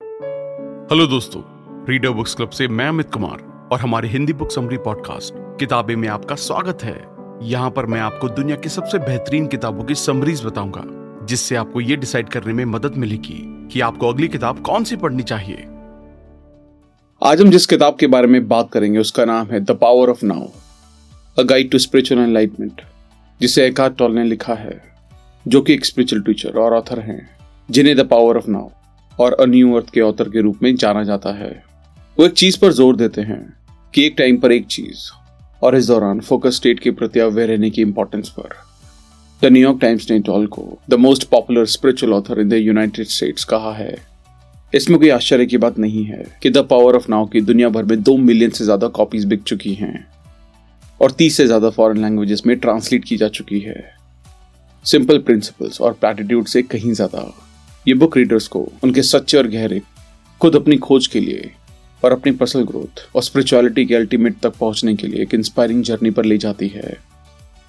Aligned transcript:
Hello 0.00 1.06
दोस्तों 1.06 1.40
reader 1.88 2.10
books 2.10 2.34
club 2.34 2.50
से 2.50 2.66
मैं 2.68 2.86
अमित 2.88 3.10
कुमार 3.12 3.40
और 3.72 3.80
हमारे 3.80 4.08
हिंदी 4.08 4.32
बुक 4.32 4.50
समरी 4.50 4.76
पॉडकास्ट 4.76 5.34
किताबे 5.60 5.96
में 5.96 6.06
आपका 6.08 6.34
स्वागत 6.34 6.82
है। 6.82 6.94
यहाँ 7.42 7.70
पर 7.70 7.86
मैं 7.86 8.00
आपको 8.00 8.28
दुनिया 8.28 8.56
की 8.56 8.68
सबसे 8.68 8.98
बेहतरीन 8.98 9.46
किताबों 9.46 9.84
की 9.84 9.94
समरीज 9.94 10.44
बताऊँगा, 10.44 10.82
जिससे 11.26 11.56
आपको 11.56 11.80
ये 11.80 11.96
डिसाइड 11.96 12.28
करने 12.28 12.52
में 12.52 12.64
मदद 12.64 12.96
मिलेगी 12.96 13.68
कि 13.72 13.80
आपको 13.80 14.08
अगली 14.08 14.28
किताब 14.28 14.62
कौन 14.62 14.84
सी 14.84 14.96
पढ़नी 14.96 15.22
चाहिए। 15.22 15.66
आज 17.22 17.40
हम 17.40 17.50
जिस 17.50 17.66
किताब 17.66 17.96
के 18.00 18.06
बारे 18.06 18.26
में 18.26 18.48
बात 18.48 18.72
करेंगे, 18.72 18.98
उसका 18.98 19.24
नाम 19.24 19.46
है 19.46 19.60
the 19.60 19.78
power 19.80 20.10
of 20.10 20.24
now 20.24 20.48
a 21.38 21.42
guide 21.42 21.70
to 21.70 21.78
spiritual 21.78 22.20
enlightenment 22.20 22.82
जिसे 23.40 23.66
एकार्ट 23.66 23.98
टॉल 23.98 24.14
ने 24.14 24.24
लिखा 24.24 24.54
है, 24.54 24.80
जो 25.48 25.60
कि 25.60 25.74
एक 25.74 25.84
स्पिरिचुअल 25.84 26.22
टीचर 26.22 26.58
और 26.58 26.74
ऑथर 26.74 27.00
हैं, 27.00 27.20
जिन्हें 27.70 27.96
द 27.96 28.08
पावर 28.08 28.36
ऑफ़ 28.36 28.50
नाउ 28.50 28.68
और 29.20 29.32
अ 29.32 29.44
न्यू 29.46 29.74
अर्थ 29.76 29.90
के 29.90 30.00
ऑथर 30.00 30.28
के 30.28 30.40
रूप 30.40 30.62
में 30.62 30.74
जाना 30.76 31.02
जाता 31.04 31.32
है। 31.34 31.50
वो 32.16 32.26
एक 32.26 32.32
चीज़ 32.34 32.58
पर 32.60 32.72
ज़ोर 32.72 32.96
देते 32.96 33.20
हैं 33.22 33.42
कि 33.94 34.06
एक 34.06 34.14
टाइम 34.18 34.36
पर 34.36 34.52
एक 34.52 34.66
चीज़ 34.66 35.10
और 35.62 35.76
इस 35.76 35.86
दौरान 35.86 36.20
फोकस 36.20 36.56
स्टेट 36.56 36.80
के 36.80 36.90
प्रति 36.92 37.20
अवेयर 37.20 37.48
रहने 37.48 37.70
की 37.70 37.82
इंपॉर्टेंस 37.82 38.28
पर। 38.28 38.54
द 39.42 39.52
न्यूयॉर्क 39.52 39.80
टाइम्स 39.80 40.10
ने 40.10 40.18
टॉल 40.20 40.46
को 40.48 40.78
the 40.90 40.94
most 40.96 41.28
popular 41.30 41.66
spiritual 41.68 42.12
author 42.12 42.40
in 42.40 42.48
the 42.48 42.54
United 42.54 43.06
States 43.06 43.44
कहा 43.44 43.72
है। 43.74 43.96
इसमें 44.72 44.98
कोई 44.98 45.08
आश्चर्य 45.10 45.46
की 45.46 45.58
बात 45.58 45.78
नहीं 45.78 46.04
है 46.04 46.24
कि 46.42 46.50
द 46.50 46.58
पावर 46.70 46.96
ऑफ़ 46.96 47.10
नाउ 47.10 47.26
की 47.26 47.40
दुनिया 47.42 47.68
भर 47.68 47.84
में 47.84 48.02
दो 48.02 48.16
मिलियन 48.18 48.50
से 48.50 48.64
ज़्यादा 48.64 48.88
कॉपीज 48.96 49.24
बिक 49.24 49.42
चुकी 49.42 49.74
हैं 49.74 50.06
और 51.00 51.10
तीस 51.10 51.36
से 51.36 51.46
ज़्यादा 51.46 51.70
फॉरेन 51.70 52.02
लैंग्वेजेस 52.02 52.42
में 52.46 52.56
ट्रांसलेट 52.58 53.04
की 53.04 53.16
जा 53.16 53.28
चुकी 53.30 53.60
है। 53.60 53.76
सिंपल 54.84 55.18
प्रिंसिपल्स 55.18 55.80
और 55.80 55.92
प्लेटिट्यूड 55.92 56.46
से 56.46 56.62
कहीं 56.64 56.92
ज़्यादा। 56.92 57.30
ये 57.88 57.94
बुक 57.94 58.16
रीडर्स 58.16 58.46
को 58.48 58.60
उनके 58.84 59.02
सच्चे 59.02 59.36
और 59.38 59.46
गहरे, 59.48 59.80
खुद 60.40 60.56
अपनी 60.56 60.76
खोज 60.76 61.06
के 61.06 61.20
लिए 61.20 61.50
और 62.02 62.12
अपनी 62.12 62.32
पर्सनल 62.32 62.62
ग्रोथ 62.62 63.00
और 63.16 63.22
स्पिरिचुअलिटी 63.22 63.84
के 63.86 63.94
अल्टीमेट 63.94 64.38
तक 64.40 64.56
पहुँचने 64.56 64.94
के 64.96 65.06
लिए 65.06 65.22
एक 65.22 65.34
इंस्पायरिंग 65.34 65.82
जर्नी 65.82 66.10
पर 66.10 66.24
ले 66.24 66.38
जाती 66.38 66.68
है 66.68 66.96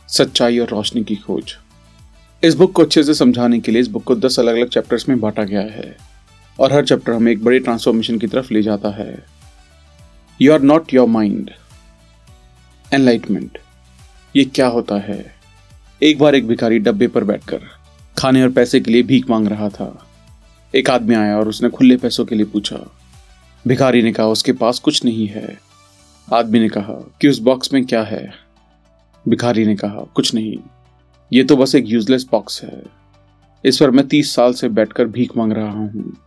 सच्चाई 0.10 0.60
और 0.60 0.70
रोशनी 0.70 1.04
की 1.04 1.16
खोज। 1.16 1.56
इस 2.44 2.56
बुक 2.56 2.72
को 2.72 2.84
अच्छे 2.84 3.04
से 3.04 3.14
समझाने 3.14 3.60
के 3.60 3.72
लिए 3.72 3.82
इस 3.82 3.88
बुक 3.88 4.04
को 4.04 4.16
दस 4.16 4.40
अलग 4.40 4.56
अलग 4.56 4.70
चैप्टर्स 4.70 5.10
में 5.10 5.20
बांटा 5.20 5.44
गया 5.44 5.62
है 5.62 5.96
और 6.60 6.74
हर 6.74 6.86
चैप्टर 6.86 7.14
हमें 7.14 7.32
एक 7.32 7.44
बड़े 7.44 7.60
ट्रांसफॉर्मेशन 7.60 8.20
की 8.20 8.28
तरफ़ 8.28 8.54
ले 8.54 8.62
जाता 8.62 8.90
है। 8.90 9.26
You 10.42 10.54
are 10.54 10.62
not 10.62 10.94
your 10.94 11.08
mind 11.08 11.52
enlightenment 12.94 13.58
ये 14.36 14.46
क्या 14.46 14.68
होता 14.68 15.00
है? 15.00 15.36
एक 16.04 16.20
बार 16.20 16.36
एक 16.36 16.48
भिखारी 16.48 16.80
डब्बे 16.80 17.08
पर 17.08 17.24
बैठकर 17.24 17.62
खाने 18.18 18.44
और 18.44 18.50
पैसे 18.50 18.80
के 18.80 18.92
लिए 18.92 19.04
भीख 19.04 19.30
मांग 19.30 19.48
रहा 19.48 19.70
था। 19.70 20.06
एक 20.76 20.90
आदमी 20.90 21.16
आया 21.16 21.38
और 21.38 21.48
उसने 21.48 21.70
खुले 21.70 21.98
पैसों 21.98 22.26
के 22.26 22.36
लिए 22.36 22.46
पूछा, 22.46 22.92
भिखारी 23.68 24.02
ने 24.02 24.14
कहा, 24.14 24.28
उसके 24.28 24.52
पास 24.52 24.80
कुछ 24.80 25.06
नहीं 25.06 25.28
है। 25.28 25.60
आदमी 26.34 26.60
ने 26.60 26.70
कहा, 26.70 27.16
कि 27.22 27.28
उस 27.28 27.40
बॉक्स 27.40 27.74
में 27.74 27.86
क्या 27.86 28.04
है? 28.04 28.34
भिखारी 29.28 29.66
ने 29.66 29.76
कहा, 29.76 30.04
कुछ 30.16 30.34
नहीं। 30.34 30.58
ये 31.34 31.44
तो 31.44 31.58
बस 31.58 31.76
एक 31.76 31.84
यूजलेस 31.88 32.28
बॉक्स 32.32 32.64
है। 32.64 32.84
इस 33.66 33.78
पर 33.78 33.92
मैं 33.92 34.08
तीस 34.08 34.36
साल 34.36 34.54
से 34.54 34.70
बैठकर 34.70 35.06
भीख 35.06 35.38
मांग 35.38 35.54
रहा 35.54 35.72
हूँ। 35.72 36.18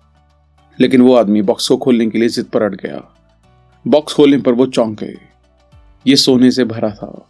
लेकिन 0.81 1.03
वो 1.03 1.15
आदमी 1.15 1.43
बॉक्स 1.43 1.69
को 1.69 1.77
खोलने 1.77 2.11
के 2.11 2.19
लिए 2.19 2.29
जिद 2.29 2.45
पर 2.45 2.62
अट 2.62 2.75
गया। 2.75 3.15
बॉक्स 3.87 4.15
खोलने 4.15 4.39
पर 4.39 4.53
वो 4.53 4.67
चौंके 4.67 5.33
ये 6.06 6.17
सोने 6.17 6.51
से 6.51 6.65
भरा 6.65 6.91
था। 6.91 7.29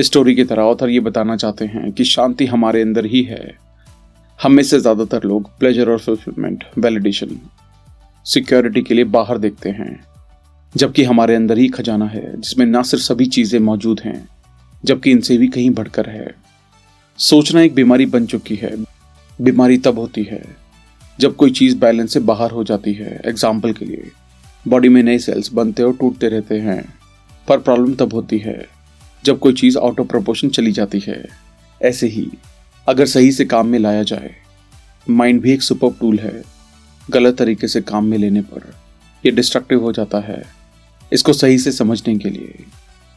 स्टोरी 0.00 0.34
की 0.34 0.44
तरह 0.44 0.62
ऑथर 0.62 0.88
ये 0.88 1.00
बताना 1.00 1.36
चाहते 1.36 1.64
हैं 1.64 1.92
कि 1.92 2.04
शांति 2.04 2.46
हमारे 2.46 2.82
अंदर 2.82 3.06
ही 3.06 3.22
है। 3.22 3.67
हम 4.42 4.52
में 4.52 4.62
से 4.62 4.80
ज़्यादातर 4.80 5.24
लोग 5.24 5.48
प्लेजर 5.58 5.88
और 5.90 5.98
फुलफिलमेंट 5.98 6.64
वैलिडेशन 6.78 7.40
सिक्योरिटी 8.26 8.82
के 8.82 8.94
लिए 8.94 9.04
बाहर 9.04 9.38
देखते 9.38 9.68
हैं। 9.68 10.04
जबकि 10.76 11.04
हमारे 11.04 11.34
अंदर 11.34 11.58
ही 11.58 11.68
खजाना 11.68 12.06
है, 12.06 12.40
जिसमें 12.40 12.66
ना 12.66 12.82
सिर्फ़ 12.82 13.04
सभी 13.04 13.26
चीज़ें 13.26 13.60
मौजूद 13.60 14.00
हैं, 14.00 14.28
जबकि 14.84 15.10
इनसे 15.10 15.38
भी 15.38 15.48
कहीं 15.48 15.70
बढ़कर 15.70 16.10
है। 16.10 16.34
सोचना 17.18 17.60
एक 17.60 17.74
बीमारी 17.74 18.06
बन 18.06 18.26
चुकी 18.26 18.54
है। 18.54 18.74
बीमारी 19.42 19.78
तब 19.78 19.98
होती 19.98 20.22
है, 20.22 20.42
जब 21.18 21.36
कोई 21.36 21.50
चीज़ 21.50 21.78
बैलेंस 21.78 22.12
से 22.12 22.20
बाहर 22.20 22.50
हो 22.50 22.64
जाती 22.64 22.92
है 22.92 23.20
एग्ज़ाम्पल 23.26 23.72
के 23.72 23.84
लिए। 23.84 24.10
बॉडी 24.68 24.88
में 24.88 25.02
नए 25.02 25.18
सेल्स 25.18 25.52
बनते 25.52 25.82
और 25.82 25.92
टूटते 25.92 26.28
रहते 26.28 26.58
हैं, 26.58 26.82
पर 27.48 27.58
प्रॉब्लम 27.58 27.94
तब 27.94 28.14
होती 28.14 28.38
है, 28.38 28.66
जब 29.24 29.38
कोई 29.38 29.52
चीज़ 29.52 29.78
आउट 29.78 30.00
ऑफ़ 30.00 30.08
प्रपोर्शन 30.08 30.48
चली 30.48 30.72
जाती 30.72 31.00
है। 31.00 31.24
ऐसे 31.82 32.06
ही 32.06 32.30
अगर 32.88 33.06
सही 33.06 33.32
से 33.32 33.44
काम 33.44 33.66
में 33.66 33.78
लाया 33.78 34.02
जाए 34.02 34.34
माइंड 35.06 35.40
भी 35.42 35.52
एक 35.52 35.62
सुपर 35.62 35.90
टूल 35.90 36.18
है। 36.18 36.42
गलत 37.10 37.36
तरीके 37.36 37.68
से 37.68 37.80
काम 37.80 38.04
में 38.04 38.16
लेने 38.18 38.40
पर 38.42 38.72
यह 39.24 39.32
डिस्ट्रक्टिव 39.32 39.82
हो 39.82 39.92
जाता 39.92 40.18
है। 40.20 40.42
इसको 41.12 41.32
सही 41.32 41.58
से 41.58 41.72
समझने 41.72 42.16
के 42.18 42.30
लिए 42.30 42.64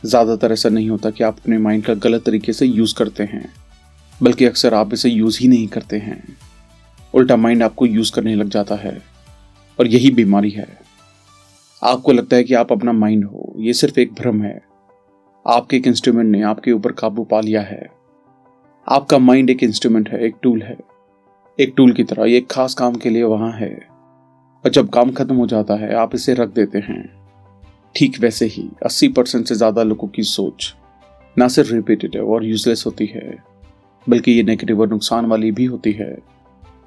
ज़्यादातर 0.03 0.51
ऐसा 0.51 0.69
नहीं 0.69 0.89
होता 0.89 1.09
कि 1.09 1.23
आप 1.23 1.39
अपने 1.39 1.57
माइंड 1.57 1.83
का 1.85 1.93
गलत 1.93 2.23
तरीके 2.23 2.53
से 2.53 2.65
यूज़ 2.65 2.95
करते 2.95 3.23
हैं, 3.23 3.53
बल्कि 4.21 4.45
अक्सर 4.45 4.73
आप 4.73 4.93
इसे 4.93 5.09
यूज़ 5.09 5.39
ही 5.39 5.47
नहीं 5.47 5.67
करते 5.67 5.97
हैं। 5.97 6.37
उल्टा 7.13 7.35
माइंड 7.35 7.63
आपको 7.63 7.85
यूज़ 7.85 8.11
करने 8.11 8.35
लग 8.35 8.49
जाता 8.49 8.75
है, 8.75 9.01
और 9.79 9.87
यही 9.87 10.11
बीमारी 10.11 10.49
है। 10.49 10.67
आपको 11.83 12.11
लगता 12.11 12.35
है 12.35 12.43
कि 12.43 12.53
आप 12.53 12.71
अपना 12.71 12.91
माइंड 12.91 13.25
हो, 13.25 13.55
ये 13.59 13.73
सिर्फ़ 13.73 13.99
एक 13.99 14.13
भ्रम 14.13 14.43
है। 14.43 14.59
आपके 15.47 15.77
एक 15.77 15.87
इंस्ट्रूमेंट 15.87 16.29
ने 16.29 16.41
आपके 16.41 16.71
ऊपर 16.71 16.91
काबू 16.91 17.23
पा 17.23 17.41
लिया 17.41 17.61
है। 17.61 18.00
आपका 18.87 19.17
माइंड 19.17 19.49
एक 19.49 19.63
इंस्ट्रूमेंट 19.63 20.09
है, 20.09 20.19
एक 20.25 20.35
टूल 20.41 20.61
है। 20.61 20.77
एक 21.59 21.73
टूल 21.77 21.93
की 21.93 22.03
तरह, 22.03 22.25
ये 22.25 22.37
एक 22.37 22.47
खास 22.51 22.73
काम 22.73 22.95
के 22.95 23.09
लिए 23.09 23.23
वहाँ 23.23 23.51
है। 23.51 23.87
और 24.65 24.69
जब 24.69 24.89
काम 24.89 25.11
खत्म 25.11 25.35
हो 25.35 25.47
जाता 25.47 25.73
है, 25.73 25.93
आप 25.93 26.15
इसे 26.15 26.33
रख 26.33 26.49
देते 26.49 26.77
हैं। 26.77 27.13
ठीक 27.95 28.19
वैसे 28.19 28.45
ही 28.45 28.69
80 28.85 29.07
परसेंट 29.07 29.47
से 29.47 29.55
ज़्यादा 29.55 29.83
लोगों 29.83 30.07
की 30.07 30.23
सोच 30.23 30.75
ना 31.37 31.47
सिर्फ़ 31.47 31.73
रिपीटेटिव 31.73 32.31
और 32.31 32.45
यूजलेस 32.45 32.83
होती 32.85 33.05
है, 33.05 33.43
बल्कि 34.09 34.31
ये 34.31 34.43
नेगेटिव 34.43 34.81
और 34.81 34.89
नुकसान 34.89 35.25
वाली 35.25 35.51
भी 35.51 35.65
होती 35.65 35.91
है। 35.91 36.17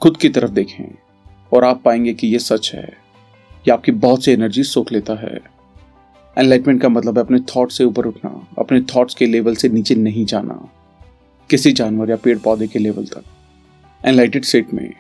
खुद 0.02 0.16
की 0.16 0.28
तरफ़ 0.28 0.50
देखें, 0.50 0.94
और 1.52 1.64
आप 1.64 1.82
पाएँगे 1.84 2.14
कि 2.14 2.26
ये 2.26 2.38
सच 2.38 2.72
है। 2.74 2.84
ये 3.68 3.70
आपकी 3.70 3.92
बहुत 3.92 4.24
सी 4.24 4.32
एनर्जी 4.32 4.62
सोख 4.62 4.92
लेता 4.92 5.14
है। 5.14 5.40
एनलाइटमेंट 6.38 6.82
का 6.82 6.88
मतलब 6.88 7.18
है 7.18 7.24
अपने 7.24 7.40
थॉट 7.40 7.70
से 7.70 7.84
ऊपर 7.84 8.06
उठना, 8.06 8.48
अपने 8.58 8.80
थॉट्स 8.80 9.14
के 9.14 9.26
लेवल 9.26 9.54
से 9.54 9.68
नीचे 9.68 9.94
नहीं 9.94 10.24
जाना। 10.24 10.70
किसी 11.50 11.72
जानवर 11.72 12.10
या 12.10 12.16
पेड़ 12.16 12.38
पौधे 12.38 12.66
के 12.66 12.78
लेवल 12.78 13.04
तक। 13.04 13.24
एनलाइटेड 14.04 14.44
स्टेट 14.44 14.72
में 14.74 14.92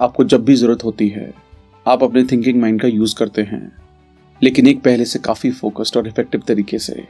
आपको 0.00 0.24
जब 0.24 0.44
भी 0.44 0.54
ज़रूरत 0.54 0.84
होती 0.84 1.08
है, 1.08 1.32
आप 1.86 2.02
अपने 2.02 2.24
थिंकिंग 2.24 2.60
माइंड 2.60 2.80
का 2.82 2.88
यूज़ 2.88 3.14
करते 3.16 3.42
हैं। 3.42 3.72
लेकिन 4.40 4.66
एक 4.66 4.80
पहले 4.80 5.04
से 5.04 5.18
काफ़ी 5.18 5.50
फोकस्ड 5.50 5.96
और 5.96 6.08
इफ़ेक्टिव 6.08 6.42
तरीके 6.48 6.78
से। 6.78 7.04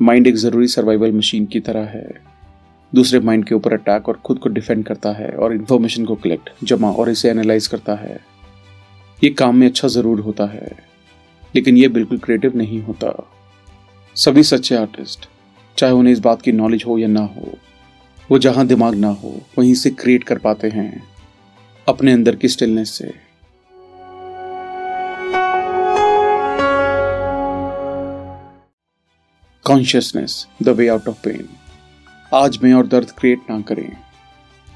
माइंड 0.00 0.26
एक 0.26 0.36
ज़रूरी 0.36 0.66
सर्वाइवल 0.68 1.12
मशीन 1.12 1.46
की 1.46 1.60
तरह 1.60 1.84
है। 1.88 2.08
दूसरे 2.92 3.20
माइंड 3.20 3.44
के 3.44 3.54
ऊपर 3.54 3.72
अटैक 3.72 4.08
और 4.08 4.16
खुद 4.16 4.38
को 4.38 4.48
डिफेंड 4.48 4.84
करता 4.84 5.12
है 5.12 5.30
और 5.30 5.52
इन्फॉर्मेशन 5.54 6.04
को 6.04 6.14
कलेक्ट 6.14 6.50
जमा 6.64 6.90
और 6.90 7.10
इसे 7.10 7.30
एनालाइज 7.30 7.66
करता 7.66 7.94
है। 7.94 8.18
ये 9.24 9.30
काम 9.30 9.56
में 9.56 9.66
अच्छा 9.66 9.88
ज़रूर 9.88 10.20
होता 10.20 10.46
है, 10.46 10.70
लेकिन 11.54 11.76
ये 11.76 11.88
बिल्कुल 11.88 12.18
क्रिएटिव 12.18 12.56
नहीं 12.56 12.82
होता। 12.82 13.12
सभी 14.16 14.42
सच्चे 14.42 14.76
आर्टिस्ट 14.76 15.28
चाहे 15.76 15.92
उन्हें 15.92 16.12
इस 16.12 16.18
बात 16.18 16.42
की 16.42 16.52
नॉलेज 16.52 16.84
हो 16.86 16.98
या 16.98 17.08
ना 17.08 17.20
हो 17.20 17.58
वो 18.30 18.38
जहाँ 18.38 18.66
दिमाग 18.66 18.94
ना 18.94 19.08
हो, 19.08 19.40
वहीं 19.58 19.74
से 19.74 19.90
क्रिएट 19.90 20.24
कर 20.24 20.38
पाते 20.38 20.68
हैं, 20.68 21.02
अपने 21.86 22.12
अंदर 22.12 22.36
की 22.36 22.48
स्टिलनेस 22.48 22.90
से। 22.90 23.12
Consciousness 29.64 30.46
the 30.62 30.68
way 30.68 30.88
out 30.88 31.08
of 31.08 31.22
pain 31.24 31.48
आज 32.34 32.58
में 32.62 32.72
और 32.74 32.86
दर्द 32.86 33.10
क्रिएट 33.10 33.50
ना 33.50 33.60
करें। 33.60 33.90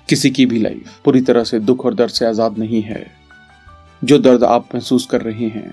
किसी 0.08 0.30
की 0.30 0.46
भी 0.46 0.58
लाइफ 0.58 1.00
पूरी 1.04 1.20
तरह 1.20 1.44
से 1.44 1.58
दुख 1.60 1.84
और 1.86 1.94
दर्द 1.94 2.10
से 2.10 2.26
आज़ाद 2.26 2.58
नहीं 2.58 2.82
है। 2.82 3.06
जो 4.02 4.18
दर्द 4.18 4.44
आप 4.44 4.74
महसूस 4.74 5.06
कर 5.06 5.22
रहे 5.22 5.48
हैं, 5.48 5.72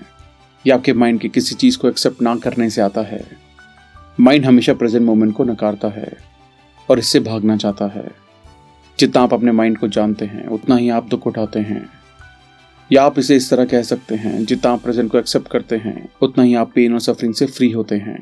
या 0.64 0.74
आपके 0.74 0.92
माइंड 0.92 1.20
की 1.20 1.28
किसी 1.28 1.54
चीज़ 1.54 1.78
को 1.78 1.88
एक्सेप्ट 1.88 2.22
ना 2.22 2.34
करने 2.36 2.70
से 2.70 2.80
आता 2.80 3.02
है 3.02 3.26
माइंड 4.18 4.46
हमेशा 4.46 4.74
प्रेजेंट 4.74 5.04
मोमेंट 5.06 5.34
को 5.34 5.44
नकारता 5.44 5.88
है। 5.88 6.37
और 6.90 6.98
इससे 6.98 7.20
भागना 7.20 7.56
चाहता 7.56 7.86
है। 7.86 8.10
जितना 8.98 9.22
आप 9.22 9.34
अपने 9.34 9.52
माइंड 9.52 9.78
को 9.78 9.88
जानते 9.88 10.24
हैं, 10.24 10.46
उतना 10.46 10.76
ही 10.76 10.88
आप 10.88 11.04
दुख 11.04 11.26
उठाते 11.26 11.60
हैं। 11.60 11.88
या 12.92 13.02
आप 13.02 13.18
इसे 13.18 13.36
इस 13.36 13.50
तरह 13.50 13.64
कह 13.64 13.82
सकते 13.82 14.14
हैं, 14.14 14.44
जितना 14.44 14.72
आप 14.72 14.82
प्रेजेंट 14.82 15.10
को 15.12 15.18
एक्सेप्ट 15.18 15.48
करते 15.48 15.76
हैं, 15.76 16.08
उतना 16.22 16.44
ही 16.44 16.54
आप 16.54 16.72
पेन 16.74 16.92
और 16.92 17.00
सफरिंग 17.00 17.34
से 17.34 17.46
फ्री 17.46 17.70
होते 17.70 17.96
हैं। 17.96 18.18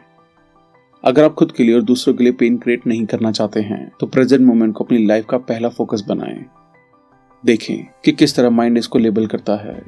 अगर 1.05 1.25
आप 1.25 1.35
खुद 1.35 1.53
के 1.53 1.65
लिए 1.65 1.75
और 1.75 1.83
दूसरों 1.83 2.15
के 2.15 2.25
लिए 2.25 2.33
पेन 2.33 2.57
क्रिएट 2.57 2.87
नहीं 2.87 3.05
करना 3.07 3.31
चाहते 3.33 3.61
हैं 3.61 3.91
तो 4.01 4.07
प्रेजेंट 4.07 4.47
मोमेंट 4.47 4.75
को 4.75 4.85
अपनी 4.85 5.07
लाइफ 5.07 5.27
का 5.31 5.39
पहला 5.39 5.69
फोकस 5.69 6.05
बनाएँ। 6.09 6.45
देखें 7.45 7.85
कि 8.05 8.13
किस 8.13 8.35
तरह 8.37 8.51
माइंड 8.51 8.79
इसको 8.79 8.99
लेबल 8.99 9.27
करता 9.27 9.57
है 9.57 9.83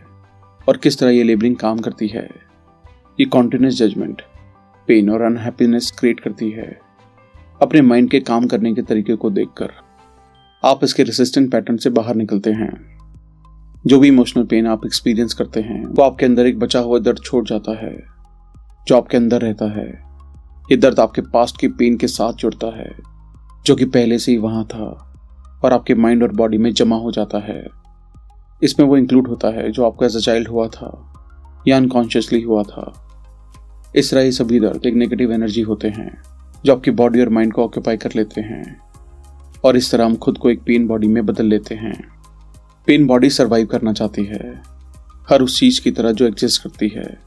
और 0.69 0.77
किस 0.77 0.99
तरह 0.99 1.11
ये 1.11 1.23
लेबलिंग 1.23 1.57
काम 1.57 1.79
करती 1.79 2.09
है। 2.09 2.29
ये 3.21 3.25
कॉन्टिन्यूस 3.25 3.75
जजमेंट 3.75 4.23
पेन 4.89 5.11
और 5.11 5.23
अनहैप्पीनेस 5.23 5.91
क्रिएट 5.91 6.21
करती 6.21 6.51
है। 6.51 6.88
अपने 7.63 7.81
माइंड 7.83 8.11
के 8.11 8.21
काम 8.21 8.47
करने 8.47 8.75
के 8.75 8.83
तरीके 8.83 9.15
को 9.15 9.31
देखकर 9.31 9.71
आप 10.65 10.81
इसके 10.85 11.03
रेसिस्टेंट 11.03 11.53
पैटर्न 11.53 11.77
से 11.77 11.91
बाहर 11.91 12.15
निकलते 12.15 12.51
हैं। 12.51 12.99
जो 13.87 13.99
भी 13.99 14.09
इमोशनल 14.09 14.45
पेन 14.45 14.67
आप 14.67 14.87
एक्सपीरियंस 14.87 15.35
करते 15.35 15.61
हैं, 15.61 15.85
वो 15.87 16.03
आपके 16.03 16.27
अंदर 16.27 16.47
एक 16.47 16.59
बचा 16.59 16.81
हुआ 16.81 16.99
दर्द 16.99 17.19
छोड़ 17.19 17.45
जाता 17.45 17.87
है, 17.87 17.97
जो 18.89 18.97
आपके 18.97 19.17
अंदर 19.17 19.41
रहता 19.41 19.65
है। 19.79 19.87
ये 20.71 20.77
दर्द 20.77 21.01
आपके 21.01 21.23
पास्ट 21.23 21.61
के 21.61 21.69
पेन 21.69 21.97
के 21.97 22.07
साथ 22.07 22.33
जुड़ता 22.33 22.77
है, 22.79 22.91
जो 23.67 23.77
कि 23.77 23.85
पहले 23.85 24.19
से 24.19 24.33
ही 24.33 24.39
वहाँ 24.39 24.65
था 24.65 24.87
और 25.65 25.73
आपके 25.73 25.95
माइंड 25.95 26.23
और 26.23 26.33
बॉडी 26.33 26.59
में 26.59 26.73
जमा 26.73 26.97
हो 26.97 27.13
जाता 27.13 27.39
है। 27.39 27.67
इसमें 28.63 28.87
वो 28.87 28.97
इंक्लूड 28.97 29.29
होता 29.29 29.49
है 29.49 29.71
जो 29.73 29.85
आपका 29.85 30.07
एज 30.07 30.17
अ 30.17 30.21
चाइल्ड 30.21 30.49
हुआ 30.49 30.69
था, 30.69 31.15
या 31.69 31.77
अनकॉन्शियसली 31.77 32.43
हुआ 32.43 32.63
था। 32.63 32.93
इस 33.97 34.11
तरह 34.11 34.21
ये 34.21 34.33
सभी 34.33 34.61
दर्द 34.61 34.87
एक 34.87 34.95
नेगेटिव 34.95 35.33
एनर्जी 35.33 35.61
होते 35.61 35.89
हैं। 35.89 36.38
जो 36.65 36.75
आपकी 36.75 36.91
बॉडी 36.91 37.21
और 37.21 37.29
माइंड 37.29 37.53
को 37.53 37.65
ऑक्यूपाई 37.65 37.97
कर 37.97 38.11
लेते 38.17 38.41
हैं। 38.41 38.81
और 39.65 39.77
इस 39.77 39.91
तरह 39.93 40.05
हम 40.05 40.17
खुद 40.17 40.39
को 40.39 40.51
एक 40.51 40.61
पेन 40.63 40.87
बॉडी 40.87 41.09
में 41.09 41.27
बदल 41.27 41.47
लेते 41.47 41.75
हैं। 41.75 42.09
पेन 42.87 43.07
बॉडी 43.07 43.31
सर्वाइव 43.31 43.67
करना 43.67 43.93
चाहती 43.93 44.25
है। 44.25 44.63
हर 45.31 45.43
उस 45.43 45.61
चीज़ 45.61 45.81
की 45.81 45.91
तरह 45.91 46.13
जो 46.13 46.27
एग्जिस्ट 46.27 46.63
करती 46.63 46.89
है। 46.89 47.19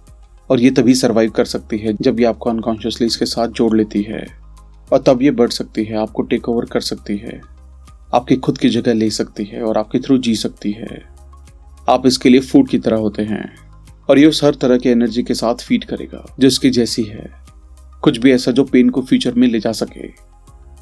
और 0.50 0.60
ये 0.60 0.72
तभी 0.72 0.96
सर्वाइव 0.96 1.30
कर 1.30 1.46
सकती 1.46 1.78
है 1.78 1.94
जब 2.02 2.20
ये 2.20 2.26
आपको 2.26 2.50
अनकॉन्शियसली 2.50 3.08
इसके 3.08 3.26
साथ 3.26 3.48
जोड़ 3.48 3.78
लेती 3.78 4.02
है। 4.02 4.28
और 4.94 5.04
तब 5.08 5.22
ये 5.22 5.32
बढ़ 5.32 5.50
सकती 5.50 5.84
है, 5.84 5.98
आपको 5.98 6.22
टेक 6.22 6.50
ओवर 6.50 6.66
कर 6.66 6.82
सकती 6.82 7.18
है। 7.18 7.42
आपकी 8.14 8.36
खुद 8.36 8.58
की 8.58 8.70
जगह 8.70 8.94
ले 8.94 9.10
सकती 9.10 9.44
है 9.44 9.64
और 9.64 9.78
आपके 9.78 10.00
थ्रू 10.00 10.18
जी 10.18 10.36
सकती 10.36 10.72
है। 10.72 11.04
आप 11.90 12.04
इसके 12.06 12.30
लिए 12.30 12.40
फ़ूड 12.40 12.68
की 12.68 12.80
तरह 12.80 12.98
होते 12.98 13.24
हैं। 13.24 13.56
और 14.10 14.20
ये 14.20 14.26
उस 14.26 14.44
हर 14.44 14.56
तरह 14.56 14.78
की 14.78 14.90
एनर्जी 14.90 15.24
के 15.24 15.34
साथ 15.34 15.56
फ़ीड 15.56 15.84
करेगा 15.84 16.36
जो 16.40 16.48
इसकी 16.48 16.70
जैसी 16.70 17.04
है। 17.04 17.41
कुछ 18.02 18.18
भी 18.18 18.32
ऐसा 18.32 18.52
जो 18.52 18.64
पेन 18.64 18.90
को 18.90 19.02
फ्यूचर 19.02 19.34
में 19.34 19.48
ले 19.48 19.60
जा 19.60 19.72
सके। 19.72 20.08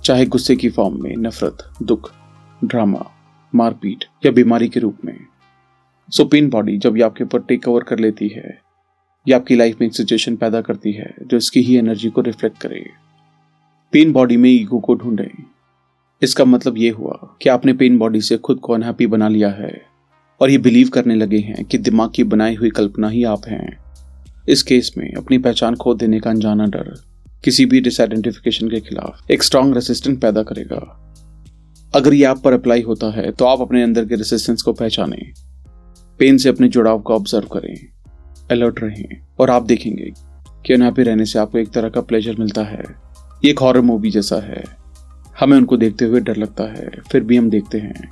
चाहे 0.03 0.25
गुस्से 0.25 0.55
की 0.55 0.69
फॉर्म 0.69 1.03
में 1.03 1.15
नफरत, 1.17 1.57
दुख 1.83 2.11
ड्रामा 2.65 3.11
मारपीट 3.55 4.05
या 4.25 4.31
बीमारी 4.31 4.69
के 4.69 4.79
रूप 4.79 4.97
में। 5.05 5.17
सो 6.09 6.25
पेन 6.25 6.49
बॉडी 6.49 6.77
जब 6.77 6.97
ये 6.97 7.03
आपके 7.03 7.23
ऊपर 7.23 7.39
टेक 7.39 7.67
ओवर 7.67 7.83
कर 7.83 7.99
लेती 7.99 8.27
है, 8.27 8.61
ये 9.27 9.33
आपकी 9.33 9.55
लाइफ 9.55 9.81
में 9.81 9.87
एक 9.87 9.95
सिचुएशन 9.95 10.35
पैदा 10.35 10.61
करती 10.61 10.91
है, 10.91 11.15
जो 11.21 11.37
इसकी 11.37 11.61
ही 11.61 11.75
एनर्जी 11.77 12.09
को 12.09 12.21
रिफ्लेक्ट 12.21 12.57
करे। 12.57 12.89
पेन 13.91 14.11
बॉडी 14.11 14.37
में 14.37 14.49
ईगो 14.49 14.79
को 14.79 14.95
ढूंढे। 14.95 15.31
इसका 16.21 16.45
मतलब 16.45 16.77
ये 16.77 16.89
हुआ 16.89 17.37
कि 17.41 17.49
आपने 17.49 17.73
पेन 17.73 17.97
बॉडी 17.97 18.21
से 18.21 18.37
खुद 18.37 18.59
को 18.59 18.73
अनहैप्पी 18.73 19.07
बना 19.07 19.27
लिया 19.27 19.49
है 19.49 19.85
और 20.41 20.49
ये 20.49 20.57
बिलीव 20.57 20.89
करने 20.89 21.15
लगे 21.15 21.39
हैं 21.39 21.65
कि 21.65 21.77
दिमाग 21.77 22.11
की 22.15 22.23
बनाई 22.23 22.55
हुई 22.55 22.69
कल्पना 22.69 23.09
ही 23.09 23.23
आप 23.23 23.41
हैं। 23.47 23.88
इस 24.49 24.63
केस 24.63 24.91
में 24.97 25.13
अपनी 25.13 25.37
पहचान 25.37 25.75
खो 25.75 25.93
देने 25.93 26.19
का 26.19 26.29
अनजाना 26.29 26.65
डर 26.65 26.93
किसी 27.43 27.65
भी 27.65 27.81
डिसआइडेंटिफिकेशन 27.81 28.69
के 28.69 28.79
खिलाफ 28.79 29.31
एक 29.31 29.43
स्ट्रांग 29.43 29.73
रेसिस्टेंट 29.75 30.21
पैदा 30.21 30.43
करेगा। 30.43 31.13
अगर 31.95 32.13
ये 32.13 32.23
आप 32.23 32.41
पर 32.43 32.53
अप्लाई 32.53 32.81
होता 32.81 33.11
है 33.11 33.31
तो 33.31 33.45
आप 33.45 33.61
अपने 33.61 33.83
अंदर 33.83 34.05
के 34.05 34.15
रेसिस्टेंस 34.15 34.61
को 34.61 34.73
पहचानें। 34.73 35.31
पेन 36.19 36.37
से 36.37 36.49
अपने 36.49 36.67
जुड़ाव 36.67 36.99
को 36.99 37.15
ऑब्ज़र्व 37.15 37.47
करें। 37.47 37.75
अलर्ट 38.51 38.79
रहें। 38.83 39.27
और 39.39 39.49
आप 39.49 39.63
देखेंगे 39.63 40.11
कि 40.65 40.73
अनहैप्पी 40.73 41.03
रहने 41.03 41.25
से 41.25 41.39
आपको 41.39 41.57
एक 41.57 41.69
तरह 41.69 41.89
का 41.89 42.01
प्लेजर 42.01 42.35
मिलता 42.39 42.63
है। 42.63 42.83
ये 43.45 43.51
एक 43.51 43.59
हॉरर 43.59 43.81
मूवी 43.81 44.11
जैसा 44.11 44.35
है। 44.35 44.63
हमें 45.39 45.57
उनको 45.57 45.77
देखते 45.77 46.05
हुए 46.05 46.19
डर 46.19 46.37
लगता 46.37 46.63
है। 46.63 46.89
फिर 47.11 47.23
भी 47.23 47.37
हम 47.37 47.49
देखते 47.49 47.77
हैं। 47.77 48.09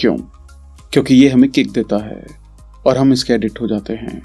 क्यों? 0.00 0.16
क्योंकि 0.92 1.14
ये 1.14 1.28
हमें 1.28 1.50
किक 1.50 1.72
देता 1.72 1.96
है। 1.96 2.26
और 2.86 2.96
हम 2.96 3.12
इसके 3.12 3.32
एडिक्ट 3.32 3.60
हो 3.60 3.66
जाते 3.66 3.92
हैं। 3.92 4.22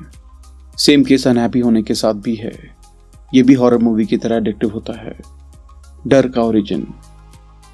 सेम 0.77 1.03
केस 1.03 1.27
अनहैप्पी 1.27 1.59
होने 1.59 1.83
के 1.83 1.93
साथ 1.93 2.13
भी 2.13 2.35
है। 2.35 2.75
ये 3.33 3.43
भी 3.43 3.53
हॉरर 3.53 3.77
मूवी 3.77 4.05
की 4.05 4.17
तरह 4.17 4.35
एडिक्टिव 4.35 4.69
होता 4.69 4.93
है। 4.93 5.19
डर 6.07 6.29
का 6.29 6.41
ओरिजिन 6.41 6.87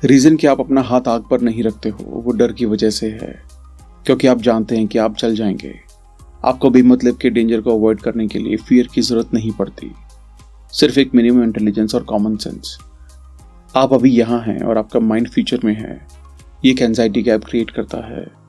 रीजन 0.03 0.35
कि 0.35 0.47
आप 0.47 0.59
अपना 0.59 0.81
हाथ 0.81 1.01
आग 1.07 1.23
पर 1.31 1.41
नहीं 1.41 1.63
रखते 1.63 1.89
हो, 1.89 2.03
वो 2.03 2.31
डर 2.31 2.51
की 2.51 2.65
वजह 2.65 2.89
से 2.89 3.07
है। 3.07 3.43
क्योंकि 4.05 4.27
आप 4.27 4.41
जानते 4.41 4.77
हैं 4.77 4.87
कि 4.87 4.99
आप 4.99 5.15
चल 5.15 5.35
जाएँगे। 5.35 5.75
आपको 6.45 6.69
भी 6.69 6.83
मतलब 6.83 7.17
के 7.17 7.29
डेंजर 7.29 7.61
को 7.61 7.77
अवॉइड 7.77 7.99
करने 7.99 8.27
के 8.27 8.39
लिए 8.39 8.55
फियर 8.55 8.87
की 8.93 9.01
ज़रूरत 9.01 9.33
नहीं 9.33 9.51
पड़ती। 9.51 9.91
सिर्फ़ 10.71 10.99
एक 10.99 11.15
मिनिमम 11.15 11.43
इंटेलिजेंस 11.43 11.95
और 11.95 12.03
कॉमन 12.03 12.35
सेंस 12.35 12.77
आप 13.75 13.93
अभी 13.93 14.11
यहाँ 14.11 14.39
हैं 14.39 14.61
और 14.61 14.77
आपका 14.77 14.99
माइंड 14.99 15.29
फ्यूचर 15.29 15.59
में 15.65 15.75
है। 15.75 16.07
ये 16.65 16.71
एक 16.71 16.81
एनजाइटी 16.81 17.21
गैप 17.21 17.45
क्रिएट 17.45 17.71
करता 17.71 17.97
है। 17.97 18.42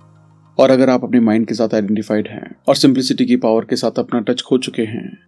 और 0.59 0.71
अगर 0.71 0.91
आप 0.91 1.05
अपने 1.05 1.21
माइंड 1.21 1.47
के 1.47 1.55
साथ 1.55 1.75
आइडेंटिफाइड 1.75 2.29
हैं 2.29 2.55
और 2.69 2.77
सिंप्लिसिटी 2.77 3.25
की 3.27 3.37
पावर 3.37 3.65
के 3.65 3.77
साथ 3.77 3.99
अपना 3.99 4.21
टच 4.21 4.43
खो 4.43 4.59
चुके 4.59 4.83
हैं, 4.83 5.19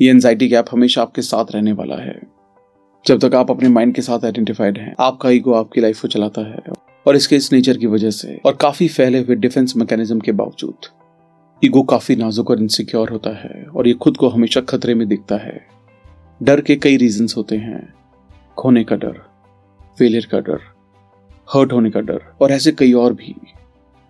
ये 0.00 0.10
एनजाइटी 0.10 0.48
गैप 0.48 0.66
हमेशा 0.72 1.02
आपके 1.02 1.22
साथ 1.22 1.52
रहने 1.54 1.72
वाला 1.72 1.96
है। 1.96 2.20
जब 3.04 3.18
तक 3.20 3.34
आप 3.34 3.50
अपने 3.50 3.68
माइंड 3.68 3.94
के 3.94 4.02
साथ 4.02 4.24
आइडेंटिफाइड 4.24 4.78
हैं, 4.78 4.94
आपका 5.00 5.30
ईगो 5.30 5.52
आपकी 5.52 5.80
लाइफ 5.80 6.00
को 6.02 6.08
चलाता 6.08 6.48
है 6.50 6.72
और 7.06 7.16
इसके 7.16 7.36
इस 7.36 7.52
नेचर 7.52 7.76
की 7.76 7.86
वजह 7.86 8.10
से 8.10 8.40
और 8.46 8.54
काफ़ी 8.54 8.88
फैले 8.88 9.18
हुए 9.18 9.36
डिफेंस 9.36 9.76
मैकेनिज्म 9.76 10.20
के 10.20 10.32
बावजूद 10.32 10.86
ईगो 11.62 11.82
काफ़ी 11.82 12.16
नाजुक 12.16 12.50
और 12.50 12.60
इनसिक्योर 12.60 13.10
होता 13.10 13.30
है 13.30 13.64
और 13.66 13.88
ये 13.88 13.94
खुद 13.94 14.16
को 14.16 14.28
हमेशा 14.28 14.60
खतरे 14.60 14.94
में 14.94 15.06
दिखता 15.08 15.36
है। 15.36 15.66
डर 16.42 16.60
के 16.60 16.76
कई 16.76 16.96
रीजन 16.96 17.26
होते 17.36 17.56
हैं। 17.56 17.92
खोने 18.58 18.84
का 18.84 18.96
डर 18.96 19.20
फेलियर 19.98 20.26
का 20.32 20.40
डर 20.40 20.60
हर्ट 21.54 21.72
होने 21.72 21.90
का 21.90 22.00
डर 22.00 22.20
और 22.40 22.52
ऐसे 22.52 22.72
कई 22.72 22.92
और 22.92 23.12
भी। 23.12 23.34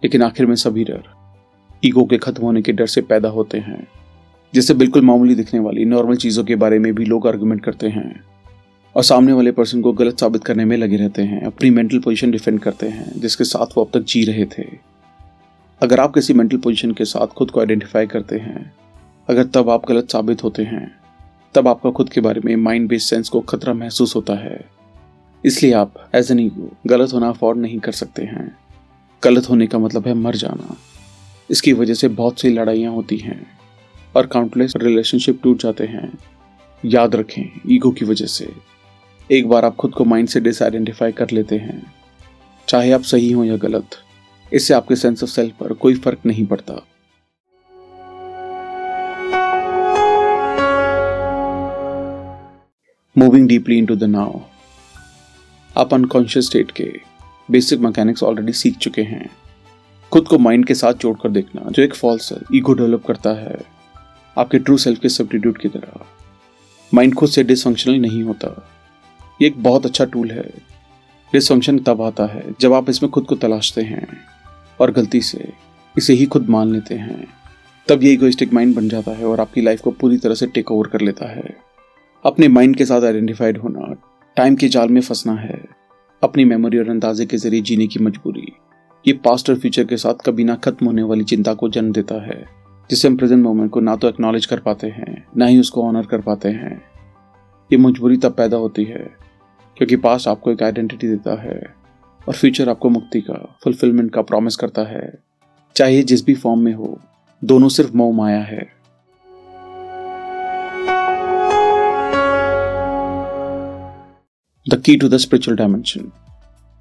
लेकिन 0.05 0.23
आखिर 0.23 0.47
में 0.47 0.55
सभी 0.55 0.85
डर, 0.85 1.03
ईगो 1.85 2.05
के 2.05 2.19
खत्म 2.19 2.43
होने 2.43 2.63
के 2.63 2.73
डर 2.73 2.87
से 2.87 3.01
पैदा 3.01 3.29
होते 3.29 3.59
हैं 3.59 3.87
जिससे 4.55 4.75
बिल्कुल 4.75 5.03
मामूली 5.03 5.35
दिखने 5.35 5.61
वाली 5.61 5.85
नॉर्मल 5.85 6.17
चीज़ों 6.17 6.45
के 6.45 6.57
बारे 6.57 6.79
में 6.79 6.95
भी 6.95 7.05
लोग 7.05 7.27
आर्गुमेंट 7.27 7.65
करते 7.65 7.89
हैं 7.89 8.25
और 8.97 9.03
सामने 9.03 9.33
वाले 9.33 9.53
पर्सन 9.53 9.81
को 9.83 9.93
गलत 9.93 10.21
साबित 10.21 10.45
करने 10.45 10.65
में 10.65 10.77
लगे 10.77 10.97
रहते 10.97 11.23
हैं, 11.23 11.43
अपनी 11.43 11.71
मेंटल 11.71 11.99
पोजीशन 11.99 12.31
डिफेंड 12.31 12.61
करते 12.61 12.89
हैं, 12.89 13.21
जिसके 13.21 13.45
साथ 13.45 13.67
वो 13.77 13.85
अब 13.85 13.91
तक 13.95 14.05
जी 14.05 14.25
रहे 14.25 14.45
थे। 14.45 14.65
अगर 15.83 16.01
आप 16.01 16.15
किसी 16.15 16.35
मेंटल 16.35 16.57
पोजीशन 16.57 16.93
के 16.93 17.05
साथ 17.05 17.27
खुद 17.27 17.51
को 17.51 17.61
आइडेंटिफाई 17.61 18.07
करते 18.07 18.39
हैं, 18.39 18.73
अगर 19.29 19.45
तब 19.45 19.71
आप 19.71 19.89
गलत 19.89 20.11
साबित 20.11 20.45
होते 20.45 20.63
हैं, 20.63 20.97
तब 21.55 21.69
आपका 21.69 21.91
खुद 21.91 22.09
के 22.09 22.21
बारे 22.21 22.41
में 22.45 22.57
माइंड 22.57 22.89
बेस्ड 22.89 23.07
सेंस 23.07 23.29
को 23.29 23.41
खतरा 23.41 23.75
महसूस 23.75 24.17
होता 24.17 24.35
है। 24.35 24.65
इसलिए 25.45 25.73
आप 25.73 25.95
एज 26.15 26.33
एन 26.33 26.41
ईगो 26.41 26.73
गलत 26.87 27.13
होना 27.13 27.29
अफोर्ड 27.29 27.59
नहीं 27.59 27.79
कर 27.79 27.93
सकते 27.93 28.23
हैं। 28.23 28.64
गलत 29.25 29.49
होने 29.51 29.67
का 29.67 29.79
मतलब 29.79 30.07
है 30.07 30.15
मर 30.15 30.37
जाना। 30.37 30.77
इसकी 31.51 31.73
वजह 31.73 31.95
से 31.95 32.09
बहुत 32.11 32.41
सी 32.41 32.49
लड़ाइयाँ 32.49 32.93
होती 32.93 33.17
हैं 33.17 33.41
और 34.17 34.27
काउंटलेस 34.27 34.73
रिलेशनशिप 34.77 35.41
टूट 35.43 35.63
जाते 35.63 35.85
हैं। 35.85 36.13
याद 36.83 37.17
रखें 37.17 37.61
ईगो 37.71 37.91
की 37.91 38.05
वजह 38.05 38.27
से। 38.27 38.49
एक 39.31 39.49
बार 39.49 39.65
आप 39.65 39.77
खुद 39.77 39.93
को 39.93 40.05
माइंड 40.05 40.29
से 40.29 40.41
डिसआइडेंटिफाई 40.41 41.13
कर 41.13 41.31
लेते 41.31 41.57
हैं। 41.57 41.83
चाहे 42.69 42.91
आप 42.93 43.03
सही 43.03 43.31
हो 43.33 43.45
या 43.45 43.57
गलत, 43.57 43.97
इससे 44.53 44.75
आपके 44.75 44.97
सेंस 44.97 45.23
ऑफ़ 45.23 45.31
सेल्फ 45.31 45.55
पर 45.61 45.73
कोई 45.73 45.95
फ़र्क 45.95 46.27
नहीं 46.27 46.47
पड़ता। 46.47 46.75
Moving 53.17 53.49
deeply 53.49 53.79
into 53.87 53.97
the 53.97 54.05
now 54.05 54.41
आप 55.77 55.95
अनकॉन्शियस 55.95 56.47
स्टेट 56.47 56.71
के 56.71 57.14
बेसिक 57.51 57.81
मैकेनिक्स 57.81 58.23
ऑलरेडी 58.23 58.53
सीख 58.53 58.77
चुके 58.77 59.03
हैं। 59.03 59.31
खुद 60.13 60.29
को 60.29 60.39
माइंड 60.39 60.67
के 60.67 60.75
साथ 60.75 60.95
जोड़कर 60.95 61.29
देखना, 61.29 61.71
जो 61.71 61.83
एक 61.83 61.95
फॉल्स 61.95 62.33
ईगो 62.55 62.73
डेवलप 62.73 63.07
करता 63.07 63.31
है, 63.31 63.59
आपके 64.39 64.59
ट्रू 64.59 64.77
सेल्फ 64.77 65.01
के 65.01 65.09
सब्टीट्यूट 65.09 65.59
की 65.59 65.69
तरह। 65.69 66.07
माइंड 66.95 67.15
खुद 67.15 67.29
से 67.29 67.45
डिसफंक्शनल 67.45 67.95
नहीं 67.95 68.23
होता। 68.23 68.71
ये 69.43 69.47
एक 69.47 69.63
बहुत 69.63 69.87
अच्छा 69.87 70.05
टूल 70.05 70.31
है। 70.31 70.51
डिसफंक्शन 71.33 71.79
तब 71.79 72.03
आता 72.03 72.27
है, 72.27 72.45
जब 72.61 72.73
आप 72.73 72.91
इसमें 72.91 73.13
खुद 73.13 73.25
को 73.25 73.35
तलाशते 73.35 73.83
हैं 73.83 74.09
और 74.81 74.91
गलती 74.91 75.21
से 75.21 75.53
इसे 75.99 76.13
ही 76.13 76.27
खुद 76.27 76.49
मान 76.49 76.73
लेते 76.73 76.95
हैं। 76.95 77.29
तब 77.89 78.03
ये 78.03 78.13
इगोइस्टिक 78.13 78.53
माइंड 78.53 78.77
बन 78.77 78.89
जाता 78.89 79.11
है 79.11 79.27
और 79.27 79.41
आपकी 79.41 79.61
लाइफ 79.61 79.81
को 79.81 79.91
पूरी 79.91 80.19
तरह 80.19 80.35
से 80.35 80.47
टेक 80.47 80.73
ओवर 80.73 80.87
कर 80.87 81.01
लेता 81.01 81.31
है। 81.31 81.57
अपने 82.25 82.49
माइंड 82.49 82.77
के 82.77 82.85
साथ 82.85 83.03
आइडेंटिफाइड 83.03 83.59
होना 83.59 84.03
टाइम 84.37 84.57
के 84.57 84.69
जाल 84.69 84.89
में 84.89 85.01
फंसना 85.01 85.33
है। 85.33 85.84
अपनी 86.25 86.45
मेमोरी 86.45 86.79
और 86.79 86.89
अंदाजे 86.89 87.27
के 87.27 87.37
ज़रिए 87.37 87.61
जीने 87.61 87.87
की 87.87 88.01
मजबूरी। 88.01 88.53
ये 89.09 89.13
पास्ट 89.13 89.51
और 89.51 89.57
फ्यूचर 89.59 89.85
के 89.85 89.97
साथ 89.97 90.15
कभी 90.27 90.45
ना 90.45 90.55
खत्म 90.55 90.87
होने 90.87 91.03
वाली 91.03 91.25
चिंता 91.25 91.55
को 91.55 91.69
जन्म 91.69 91.93
देता 91.93 92.15
है 92.27 92.45
जिससे 92.91 93.09
हम 93.09 93.17
प्रेजेंट 93.17 93.43
मोमेंट 93.45 93.71
को 93.71 93.81
ना 93.81 93.97
तो 93.97 94.09
एक्नॉलेज 94.09 94.47
कर 94.47 94.61
पाते 94.61 94.87
हैं, 94.87 95.27
ना 95.37 95.47
ही 95.47 95.61
उसको 95.61 95.83
ऑनर 95.83 96.07
कर 96.07 96.21
पाते 96.21 96.49
हैं। 96.49 96.83
ये 97.73 97.79
मजबूरी 97.79 98.17
तब 98.17 98.33
पैदा 98.33 98.57
होती 98.57 98.85
है, 98.85 99.11
क्योंकि 99.77 99.97
पास्ट 99.97 100.29
आपको 100.29 100.51
एक 100.51 100.63
आइडेंटिटी 100.63 101.09
देता 101.09 101.43
है, 101.43 101.75
और 102.29 102.35
फ्यूचर 102.35 102.69
आपको 102.69 102.89
मुक्ति 102.89 103.21
का 103.21 103.59
फुलफिलमेंट 103.65 104.13
का 104.13 104.23
प्रॉमिस 104.23 104.57
करता 104.57 104.83
है। 104.83 105.19
चाहे 105.77 106.03
जिस 106.03 106.25
भी 106.27 106.35
फॉर्म 106.35 106.61
में 106.61 106.75
हो, 106.75 106.99
दोनों 107.45 107.69
सिर्फ़ 107.69 107.97
मोह 107.97 108.15
माया 108.17 108.41
है। 108.41 108.74
The 114.67 114.75
key 114.77 114.97
to 114.97 115.09
the 115.09 115.17
spiritual 115.17 115.57
dimension 115.57 116.11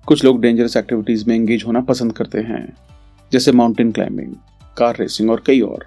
कुछ 0.07 0.23
लोग 0.25 0.39
डेंजरस 0.41 0.75
एक्टिविटीज़ 0.77 1.23
में 1.27 1.35
एंगेज 1.35 1.63
होना 1.63 1.79
पसंद 1.81 2.13
करते 2.13 2.39
हैं, 2.39 2.73
जैसे 3.31 3.51
माउंटेन 3.51 3.91
क्लाइंबिंग 3.91 4.33
कार 4.77 4.95
रेसिंग 4.99 5.29
और 5.31 5.41
कई 5.45 5.59
और। 5.61 5.85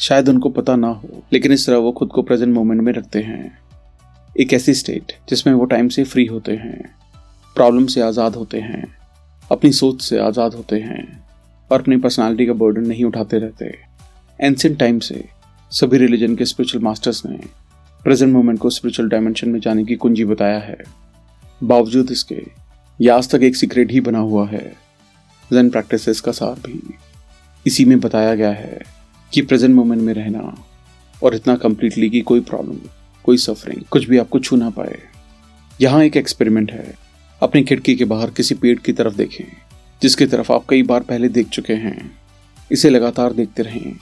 शायद 0.00 0.28
उनको 0.28 0.48
पता 0.50 0.74
ना 0.76 0.88
हो, 0.88 1.22
लेकिन 1.32 1.52
इस 1.52 1.66
तरह 1.66 1.76
वो 1.76 1.92
खुद 1.92 2.08
को 2.08 2.22
प्रेजेंट 2.22 2.54
मोमेंट 2.54 2.80
में 2.80 2.92
रखते 2.92 3.20
हैं। 3.20 3.58
एक 4.36 4.52
ऐसी 4.52 4.74
स्टेट 4.74 5.12
जिसमें 5.28 5.52
वो 5.54 5.64
टाइम 5.64 5.88
से 5.88 6.04
फ्री 6.04 6.24
होते 6.26 6.52
हैं 6.54 6.80
प्रॉब्लम 7.56 7.86
से 7.86 8.00
आज़ाद 8.00 8.36
होते 8.36 8.60
हैं, 8.60 8.84
अपनी 9.50 9.70
सोच 9.72 10.02
से 10.02 10.18
आज़ाद 10.20 10.54
होते 10.54 10.78
हैं 10.78 11.04
और 11.70 11.80
अपनी 11.80 11.96
पर्सनालिटी 11.98 12.46
का 12.46 12.52
बर्डन 12.54 12.86
नहीं 12.86 13.04
उठाते 13.04 13.38
रहते। 13.38 13.66
एंशियंट 14.40 14.78
टाइम 14.78 14.98
से 15.00 15.22
सभी 15.72 15.98
रिलीजन 15.98 16.34
के 16.36 16.44
स्पिरिचुअल 16.44 16.84
मास्टर्स 16.84 17.24
ने 17.26 17.38
प्रेजेंट 18.04 18.32
मोमेंट 18.32 18.58
को 18.58 18.70
स्पिरिचुअल 18.70 19.08
डायमेंशन 19.08 19.50
में 19.50 19.60
जाने 19.60 19.84
की 19.84 19.96
कुंजी 19.96 20.24
बताया 20.24 20.58
है। 20.60 20.76
बावजूद 21.62 22.10
इसके 22.10 22.42
यह 23.00 23.14
आज 23.14 23.30
तक 23.30 23.42
एक 23.42 23.56
सीक्रेट 23.56 23.92
ही 23.92 24.00
बना 24.00 24.18
हुआ 24.18 24.46
है। 24.48 24.64
जन 25.50 25.68
प्रैक्टिसेस 25.70 26.20
का 26.20 26.32
सार 26.32 26.54
भी। 26.66 26.80
इसी 27.66 27.84
में 27.84 27.98
बताया 28.00 28.34
गया 28.34 28.50
है 28.50 28.80
कि 29.32 29.42
प्रेजेंट 29.42 29.74
मोमेंट 29.74 30.02
में 30.02 30.12
रहना 30.14 30.54
और 31.22 31.34
इतना 31.34 31.54
कंप्लीटली 31.56 32.08
कि 32.10 32.20
कोई 32.20 32.40
प्रॉब्लम 32.40 32.78
कोई 33.24 33.36
सफरिंग 33.36 33.82
कुछ 33.90 34.08
भी 34.08 34.18
आपको 34.18 34.38
छू 34.38 34.56
ना 34.56 34.70
पाए। 34.70 34.98
यहाँ 35.80 36.02
एक 36.04 36.16
एक्सपेरिमेंट 36.16 36.72
है। 36.72 36.94
अपनी 37.42 37.62
खिड़की 37.62 37.94
के 37.96 38.04
बाहर 38.04 38.30
किसी 38.30 38.54
पेड़ 38.54 38.78
की 38.78 38.92
तरफ़ 38.92 39.14
देखें, 39.14 39.44
जिसकी 40.02 40.26
तरफ़ 40.26 40.52
आप 40.52 40.64
कई 40.68 40.82
बार 40.82 41.00
पहले 41.00 41.28
देख 41.28 41.48
चुके 41.48 41.74
हैं। 41.74 42.10
इसे 42.72 42.90
लगातार 42.90 43.32
देखते 43.32 43.62
रहें। 43.62 43.94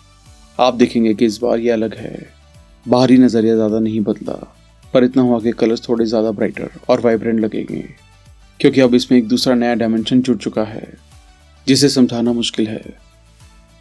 आप 0.58 0.74
देखेंगे 0.74 1.14
कि 1.14 1.26
इस 1.26 1.38
बार 1.42 1.58
यह 1.58 1.72
अलग 1.72 1.94
है। 1.94 2.26
बाहरी 2.88 3.18
नज़रिया 3.18 3.54
ज़्यादा 3.54 3.78
नहीं 3.78 4.00
बदला। 4.00 4.38
पर 4.94 5.04
इतना 5.04 5.22
हुआ 5.22 5.40
कि 5.40 5.50
कलर्स 5.52 5.88
थोड़े 5.88 6.04
ज़्यादा 6.06 6.30
ब्राइटर 6.32 6.70
और 6.88 7.00
वाइब्रेंट 7.00 7.40
लगेंगे, 7.40 7.82
क्योंकि 8.60 8.80
अब 8.80 8.94
इसमें 8.94 9.18
एक 9.18 9.28
दूसरा 9.28 9.54
नया 9.54 9.74
डायमेंशन 9.74 10.22
जुड़ 10.22 10.36
चुका 10.38 10.64
है, 10.64 10.88
जिसे 11.66 11.88
समझाना 11.88 12.32
मुश्किल 12.32 12.68
है। 12.68 12.82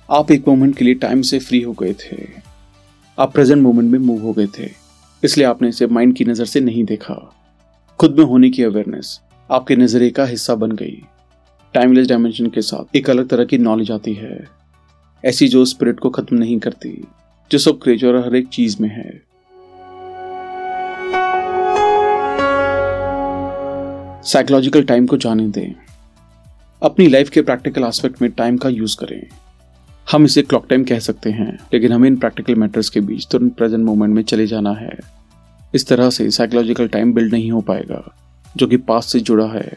आप 0.10 0.32
एक 0.32 0.48
मोमेंट 0.48 0.75
के 0.78 0.86
लिए 0.86 0.94
टाइम 0.96 1.22
से 1.22 1.39
फ्री 1.39 1.62
हो 1.62 1.74
गए 1.74 1.94
थे। 1.96 2.18
आप 3.18 3.34
प्रेजेंट 3.34 3.62
मोमेंट 3.63 3.92
में 3.92 4.00
मूव 4.00 4.22
हो 4.22 4.34
गए 4.34 4.48
थे, 4.58 4.70
इसलिए 5.24 5.46
आपने 5.48 5.70
इसे 5.70 5.88
माइंड 5.88 6.16
की 6.16 6.25
नज़र 6.25 6.46
से 6.46 6.60
नहीं 6.62 6.84
देखा। 6.86 7.16
खुद 8.00 8.20
में 8.20 8.25
होने 8.25 8.50
की 8.50 8.63
अवेयरनेस 8.63 9.20
आपके 9.50 9.75
नज़रिए 9.75 10.10
का 10.10 10.25
हिस्सा 10.25 10.56
बन 10.56 10.72
गई। 10.74 11.01
टाइमलेस 11.74 12.08
डायमेंशन 12.08 12.48
के 12.50 12.62
साथ 12.62 12.96
एक 12.96 13.10
अलग 13.10 13.28
तरह 13.28 13.46
की 13.46 13.58
नॉलेज 13.58 13.92
आती 13.92 14.13
है। 14.13 14.39
ऐसी 15.24 15.48
जो 15.48 15.63
स्पिरिट 15.66 16.00
को 16.00 16.10
खत्म 16.10 16.38
नहीं 16.38 16.58
करती, 16.60 16.92
जो 17.51 17.58
सब 17.58 17.80
क्रिएचर 17.82 18.08
और 18.08 18.24
हर 18.25 18.36
एक 18.36 18.48
चीज़ 18.48 18.82
में 18.82 18.89
है। 18.89 19.10
साइकोलॉजिकल 24.23 24.83
टाइम 24.83 25.05
को 25.07 25.17
जाने 25.17 25.47
दें। 25.47 25.73
अपनी 26.81 27.07
लाइफ 27.07 27.29
के 27.29 27.41
प्रैक्टिकल 27.41 27.83
एस्पेक्ट 27.83 28.21
में 28.21 28.29
टाइम 28.31 28.57
का 28.57 28.69
यूज़ 28.69 28.95
करें। 28.97 29.21
हम 30.07 30.25
इसे 30.25 30.41
क्लॉक 30.41 30.65
टाइम 30.69 30.83
कह 30.83 30.99
सकते 30.99 31.29
हैं, 31.29 31.57
लेकिन 31.73 31.93
हमें 31.93 32.07
इन 32.09 32.15
प्रैक्टिकल 32.15 32.55
मैटर्स 32.55 32.89
के 32.89 32.99
बीच 32.99 33.27
तुरंत 33.31 33.55
प्रेजेंट 33.55 33.85
मोमेंट 33.85 34.15
में 34.15 34.21
चले 34.23 34.47
जाना 34.47 34.71
है। 34.71 34.97
इस 35.75 35.88
तरह 35.88 36.09
से 36.09 36.29
साइकोलॉजिकल 36.31 36.88
टाइम 36.88 37.13
बिल्ड 37.13 37.33
नहीं 37.33 37.51
हो 37.51 37.61
पाएगा, 37.61 38.03
जो 38.57 38.67
कि 38.67 38.77
पास्ट 38.77 39.09
से 39.09 39.19
जुड़ा 39.19 39.47
है 39.47 39.71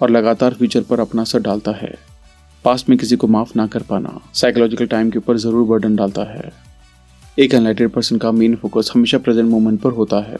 और 0.00 0.10
लगातार 0.10 0.54
फ्यूचर 0.54 0.82
पर 0.82 1.00
अपना 1.00 1.22
असर 1.22 1.40
डालता 1.40 1.72
है। 1.72 1.94
पास्ट 2.64 2.88
में 2.88 2.98
किसी 2.98 3.16
को 3.16 3.26
माफ़ 3.26 3.52
ना 3.56 3.66
कर 3.66 3.82
पाना 3.82 4.20
साइकोलॉजिकल 4.34 4.86
टाइम 4.86 5.10
के 5.10 5.18
ऊपर 5.18 5.36
ज़रूर 5.36 5.68
बर्डन 5.68 5.96
डालता 5.96 6.32
है। 6.32 6.52
एक 7.38 7.54
अनलाइटेड 7.54 7.90
पर्सन 7.90 8.18
का 8.18 8.32
मेन 8.32 8.56
फोकस 8.56 8.92
हमेशा 8.94 9.18
प्रेजेंट 9.18 9.48
मोमेंट 9.50 9.80
पर 9.80 9.90
होता 9.90 10.20
है। 10.22 10.38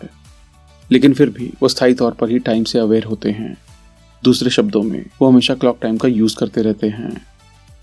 लेकिन 0.92 1.14
फिर 1.14 1.30
भी 1.30 1.52
वो 1.62 1.68
स्थायी 1.68 1.94
तौर 1.94 2.12
पर 2.12 2.30
ही 2.30 2.38
टाइम 2.40 2.64
से 2.64 2.78
अवेयर 2.78 3.04
होते 3.04 3.30
हैं। 3.30 3.56
दूसरे 4.22 4.50
शब्दों 4.50 4.82
में, 4.82 5.04
वो 5.20 5.28
हमेशा 5.28 5.54
क्लॉक 5.54 5.78
टाइम 5.82 5.96
का 5.96 6.08
यूज़ 6.08 6.36
करते 6.36 6.62
रहते 6.62 6.88
हैं, 6.88 7.12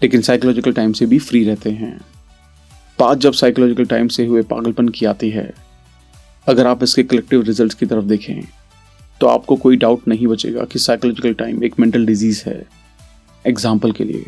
लेकिन 0.01 0.21
साइकोलॉजिकल 0.21 0.73
टाइम 0.73 0.93
से 0.93 1.05
भी 1.05 1.19
फ्री 1.19 1.43
रहते 1.43 1.71
हैं। 1.71 1.99
बात 2.99 3.17
जब 3.17 3.33
साइकोलॉजिकल 3.33 3.85
टाइम 3.85 4.07
से 4.07 4.25
हुए 4.25 4.41
पागलपन 4.43 4.89
की 4.89 5.05
आती 5.05 5.29
है, 5.29 5.53
अगर 6.47 6.67
आप 6.67 6.83
इसके 6.83 7.03
कलेक्टिव 7.03 7.41
रिजल्ट्स 7.41 7.75
की 7.75 7.85
तरफ़ 7.85 8.05
देखें 8.05 8.41
तो 9.21 9.27
आपको 9.27 9.55
कोई 9.55 9.77
डाउट 9.77 10.07
नहीं 10.07 10.27
बचेगा 10.27 10.63
कि 10.63 10.79
साइकोलॉजिकल 10.79 11.33
टाइम 11.33 11.63
एक 11.63 11.79
मेंटल 11.79 12.05
डिज़ीज़ 12.05 12.43
है। 12.45 12.65
एग्ज़ाम्पल 13.45 13.91
के 13.91 14.03
लिए, 14.03 14.25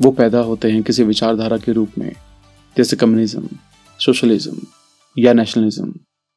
वो 0.00 0.10
पैदा 0.12 0.38
होते 0.40 0.70
हैं 0.70 0.82
किसी 0.82 1.02
विचारधारा 1.04 1.56
के 1.56 1.72
रूप 1.72 1.98
में, 1.98 2.12
जैसे 2.76 2.96
कम्युनिज्म 2.96 3.48
सोशलिज्म 4.00 4.66
या 5.16 5.32
नेशनलिज्म 5.32 5.92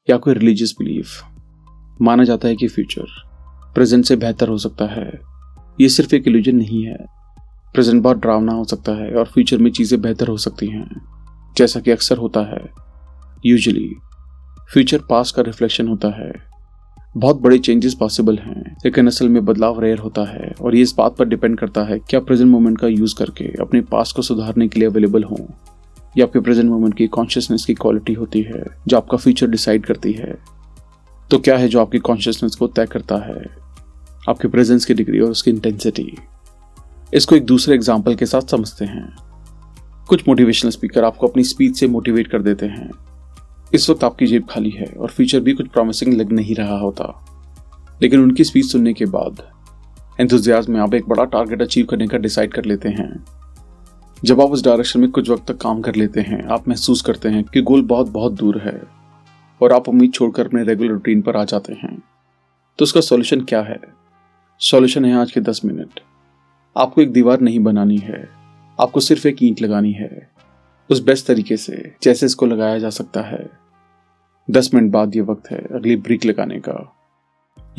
या 0.08 0.18
कोई 0.18 0.34
रिलीजियस 0.34 0.76
बिलीफ 0.80 1.22
माना 2.02 2.24
जाता 2.24 2.48
है 2.48 2.56
कि 2.56 2.68
फ्यूचर 2.68 3.06
प्रेजेंट 3.76 4.06
से 4.06 4.16
बेहतर 4.16 4.48
हो 4.48 4.58
सकता 4.58 4.86
है। 4.86 5.12
ये 5.82 5.90
सिर्फ़ 5.90 6.16
एक 6.16 6.28
इल्यूजन 6.28 6.56
नहीं 6.56 6.84
है। 6.84 6.98
प्रेजेंट 7.74 8.04
बहुत 8.04 8.18
ड्रावना 8.18 8.52
हो 8.52 8.64
सकता 8.64 8.92
है 8.92 9.14
और 9.14 9.26
फ्यूचर 9.26 9.58
में 9.58 9.72
चीज़ें 9.72 10.02
बेहतर 10.02 10.28
हो 10.28 10.38
सकती 10.38 10.68
हैं। 10.68 10.90
जैसा 11.58 11.80
कि 11.80 11.92
अक्सर 11.92 12.18
होता 12.18 12.40
है। 12.40 12.62
यूजली 13.46 13.90
फ्यूचर 14.74 15.02
पास 15.10 15.32
का 15.32 15.42
रिफ्लेक्शन 15.42 15.88
होता 15.88 16.08
है। 16.08 16.32
बहुत 17.18 17.42
बड़े 17.42 17.58
चेंजेस 17.58 17.94
पॉसिबल 17.94 18.38
हैं, 18.38 18.76
लेकिन 18.86 19.08
असल 19.08 19.30
में 19.30 19.46
बदलाव 19.46 19.80
रेयर 19.80 19.98
होता 19.98 20.22
है 20.24 20.54
और 20.62 20.76
ये 20.76 20.82
इस 20.82 20.94
बात 20.98 21.16
पर 21.18 21.26
डिपेंड 21.26 21.58
करता 21.60 21.84
है 21.84 22.00
कि 22.00 22.18
आप 22.18 22.26
प्रेजेंट 22.26 22.50
मोमेंट 22.50 22.78
का 22.80 22.88
यूज़ 22.88 23.16
करके 23.16 23.46
अपने 23.62 23.82
पास 23.82 24.12
को 24.12 24.22
सुधारने 24.22 24.68
के 24.68 24.80
लिए 24.80 24.90
अवेलेबल 24.90 25.24
हो, 25.24 25.38
या 26.18 26.26
आपके 26.26 26.40
प्रेजेंट 26.40 26.70
मोमेंट 26.70 26.98
की 26.98 27.08
कॉन्शियसनेस 27.08 27.66
की 27.66 27.74
क्वालिटी 27.74 28.14
होती 28.14 28.42
है, 28.42 28.64
जो 28.88 28.98
आपका 28.98 29.18
फ्यूचर 29.18 29.48
डिसाइड 29.48 29.86
करती 29.86 30.12
है। 30.12 30.57
तो 31.32 31.40
क्या 31.40 31.58
है 31.58 31.68
जो 31.68 31.80
आपकी 31.82 32.00
कॉन्शियसनेस 32.00 32.56
को 32.56 32.68
तय 32.68 32.86
करता 32.86 33.16
है? 33.16 33.46
आपके 34.30 34.48
प्रेजेंस 34.48 34.86
की 34.86 34.94
डिग्री 34.94 35.20
और 35.20 35.32
उसकी 35.32 35.52
इंटेंसिटी 35.52 36.18
इसको 37.14 37.36
एक 37.36 37.46
दूसरे 37.46 37.76
एग्ज़ाम्पल 37.76 38.16
के 38.16 38.26
साथ 38.26 38.42
समझते 38.42 38.86
हैं। 38.86 39.16
कुछ 40.10 40.28
मोटिवेशनल 40.28 40.72
स्पीकर 40.72 41.04
आपको 41.04 41.28
अपनी 41.28 41.44
स्पीच 41.44 41.78
से 41.78 41.88
मोटिवेट 41.88 42.28
कर 42.28 42.42
देते 42.42 42.66
हैं। 42.66 42.90
इस 43.74 43.90
वक्त 43.90 44.04
आपकी 44.04 44.28
जेब 44.28 44.46
खाली 44.50 44.70
है 44.70 44.86
और 44.86 45.10
फ्यूचर 45.10 45.40
भी 45.40 45.54
कुछ 45.54 45.68
प्रॉमिसिंग 45.68 46.14
लग 46.14 46.32
नहीं 46.32 46.56
रहा 46.56 46.78
होता। 46.80 47.14
लेकिन 48.02 48.20
उनकी 48.20 48.44
स्पीच 48.44 48.66
सुनने 48.66 48.94
के 48.94 49.06
बाद 49.06 49.42
एंथुजियाज 50.20 50.68
में 50.70 50.80
आप 50.80 50.94
एक 50.94 51.08
बड़ा 51.10 51.24
टारगेट 51.26 51.62
अचीव 51.62 51.86
करने 51.86 52.08
का 52.08 52.18
डिसाइड 52.18 52.54
कर 52.54 52.66
लेते 52.66 52.90
हैं। 52.90 53.26
जब 54.24 54.42
आप 54.42 54.52
उस 54.52 54.64
डायरेक्शन 54.64 55.00
में 55.00 55.10
कुछ 55.12 55.30
वक्त 55.30 55.48
तक 55.48 55.58
काम 55.58 55.82
कर 55.82 55.96
लेते 55.96 56.22
हैं, 56.22 56.46
आप 56.48 56.68
महसूस 56.68 57.02
करते 57.02 57.30
हैं 57.30 57.44
कि 57.44 57.62
गोल 57.62 57.82
बहुत 57.82 58.10
बहुत 58.10 58.34
दूर 58.34 58.62
है। 58.62 58.97
और 59.62 59.74
आप 59.74 59.90
उम्मीद 59.90 60.14
छोड़कर 60.14 60.46
अपने 60.46 60.64
रेगुलर 60.64 60.90
रूटीन 60.90 61.22
पर 61.22 61.38
आ 61.38 61.44
जाते 61.44 61.74
हैं। 61.74 62.04
तो 62.78 62.84
उसका 62.84 63.02
सॉल्यूशन 63.02 63.42
क्या 63.42 63.62
है? 63.62 63.80
सॉल्यूशन 64.60 65.06
है 65.06 65.16
आज 65.16 65.32
के 65.32 65.40
दस 65.40 65.62
मिनट 65.66 66.00
आपको 66.78 67.02
एक 67.02 67.12
दीवार 67.12 67.42
नहीं 67.42 67.60
बनानी 67.60 67.98
है। 67.98 68.30
आपको 68.82 69.00
सिर्फ़ 69.00 69.28
एक 69.28 69.44
ईंट 69.44 69.62
लगानी 69.62 69.92
है। 69.92 70.30
उस 70.90 71.04
बेस्ट 71.04 71.28
तरीके 71.28 71.58
से, 71.58 71.96
जैसे 72.04 72.26
इसको 72.26 72.46
लगाया 72.46 72.80
जा 72.80 72.90
सकता 72.90 73.22
है। 73.22 73.50
दस 74.52 74.74
मिनट 74.74 74.92
बाद 74.92 75.16
ये 75.16 75.22
वक्त 75.22 75.52
है 75.52 75.58
अगली 75.58 75.96
ब्रिक 75.96 76.26
लगाने 76.26 76.60
का। 76.60 76.94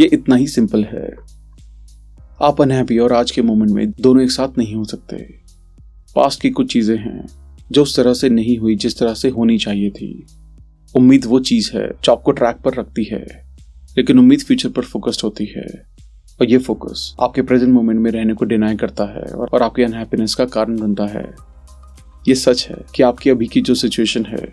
ये 0.00 0.06
इतना 0.06 0.35
ही 0.35 0.47
सिंपल 0.47 0.85
है। 0.85 1.16
आप 2.42 2.61
अनहैप्पी 2.61 2.99
और 2.99 3.12
आज 3.12 3.30
के 3.30 3.42
मोमेंट 3.42 3.70
में 3.70 3.90
दोनों 3.90 4.23
एक 4.23 4.30
साथ 4.30 4.58
नहीं 4.58 4.75
हो 4.75 4.85
सकते। 4.85 5.16
पास्ट 6.16 6.40
की 6.40 6.50
कुछ 6.50 6.73
चीज़ें 6.73 6.97
हैं, 6.97 7.26
जो 7.70 7.82
उस 7.82 7.97
तरह 7.97 8.14
से 8.14 8.28
नहीं 8.28 8.58
हुई 8.58 8.76
जिस 8.76 8.99
तरह 8.99 9.14
से 9.14 9.28
होनी 9.28 9.58
चाहिए 9.58 9.90
थी। 9.90 10.26
उम्मीद 10.97 11.25
वो 11.25 11.40
चीज़ 11.40 11.76
है 11.76 11.90
जो 12.04 12.12
आपको 12.12 12.33
ट्रैक 12.33 12.57
पर 12.57 12.75
रखती 12.75 13.04
है, 13.04 13.26
लेकिन 13.97 14.18
उम्मीद 14.18 14.40
फ्यूचर 14.40 14.68
पर 14.68 14.83
फोकस्ड 14.83 15.21
होती 15.25 15.45
है। 15.45 15.88
और 16.40 16.50
ये 16.50 16.59
फोकस 16.59 17.16
आपके 17.21 17.42
प्रेजेंट 17.42 17.73
मोमेंट 17.73 18.00
में 18.00 18.11
रहने 18.11 18.35
को 18.35 18.45
डिनाई 18.45 18.76
करता 18.76 19.04
है 19.04 19.35
और 19.35 19.62
आपकी 19.62 19.83
अनहैप्पीनेस 19.83 20.35
का 20.35 20.45
कारण 20.45 20.78
बनता 20.78 21.04
है। 21.04 21.35
ये 22.28 22.35
सच 22.35 22.68
है 22.68 22.76
कि 22.95 23.02
आपकी 23.02 23.30
अभी 23.30 23.47
की 23.47 23.61
जो 23.61 23.75
सिचुएशन 23.75 24.26
है, 24.26 24.52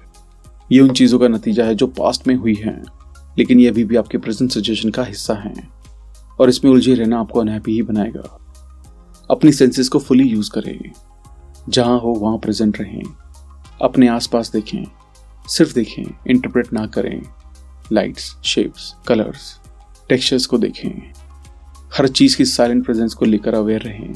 ये 0.72 0.80
उन 0.80 0.90
चीज़ों 0.90 1.20
का 1.20 1.28
नतीजा 1.28 1.66
है 1.66 1.76
जो 1.76 1.88
पास्ट 1.88 2.28
में 2.28 2.36
हुई 2.36 2.54
हैं, 2.54 2.84
लेकिन 3.40 3.60
ये 3.60 3.68
अभी 3.68 3.84
भी 3.84 3.96
आपके 3.96 4.18
प्रेजेंट 4.18 4.52
सिचुएशन 4.52 4.90
का 4.90 5.04
हिस्सा 5.04 5.34
हैं। 5.34 5.70
और 6.40 6.50
इसमें 6.50 6.72
उलझे 6.72 6.94
रहना 6.94 7.20
आपको 7.20 7.40
अनहैप्पी 7.40 7.72
ही 7.72 7.82
बनाएगा। 7.82 8.40
अपनी 9.32 9.52
सेंसेस 9.52 9.90
को 9.90 10.00
फुली 10.00 10.24
यूज़ 10.24 10.52
करें। 10.52 10.92
जहाँ 11.70 12.00
हो, 12.00 12.08
वहाँ 12.08 12.38
प्रेजेंट 12.38 12.82
रहें। 12.82 13.04
अपने 13.82 14.08
आसपास 14.08 14.52
देखें। 14.52 14.84
सिर्फ़ 15.48 15.74
देखें 15.74 16.04
इंटरप्रेट 16.28 16.74
ना 16.74 16.86
करें 16.88 17.22
लाइट्स 17.92 18.36
शेप्स 18.44 18.94
कलर्स 19.08 19.60
टेक्सचर्स 20.10 20.46
को 20.46 20.58
देखें। 20.58 21.14
हर 21.98 22.08
चीज़ 22.08 22.38
की 22.38 22.46
साइलेंट 22.46 22.86
प्रेजेंस 22.86 23.14
को 23.14 23.26
लेकर 23.26 23.54
अवेयर 23.54 23.82
रहें 23.82 24.14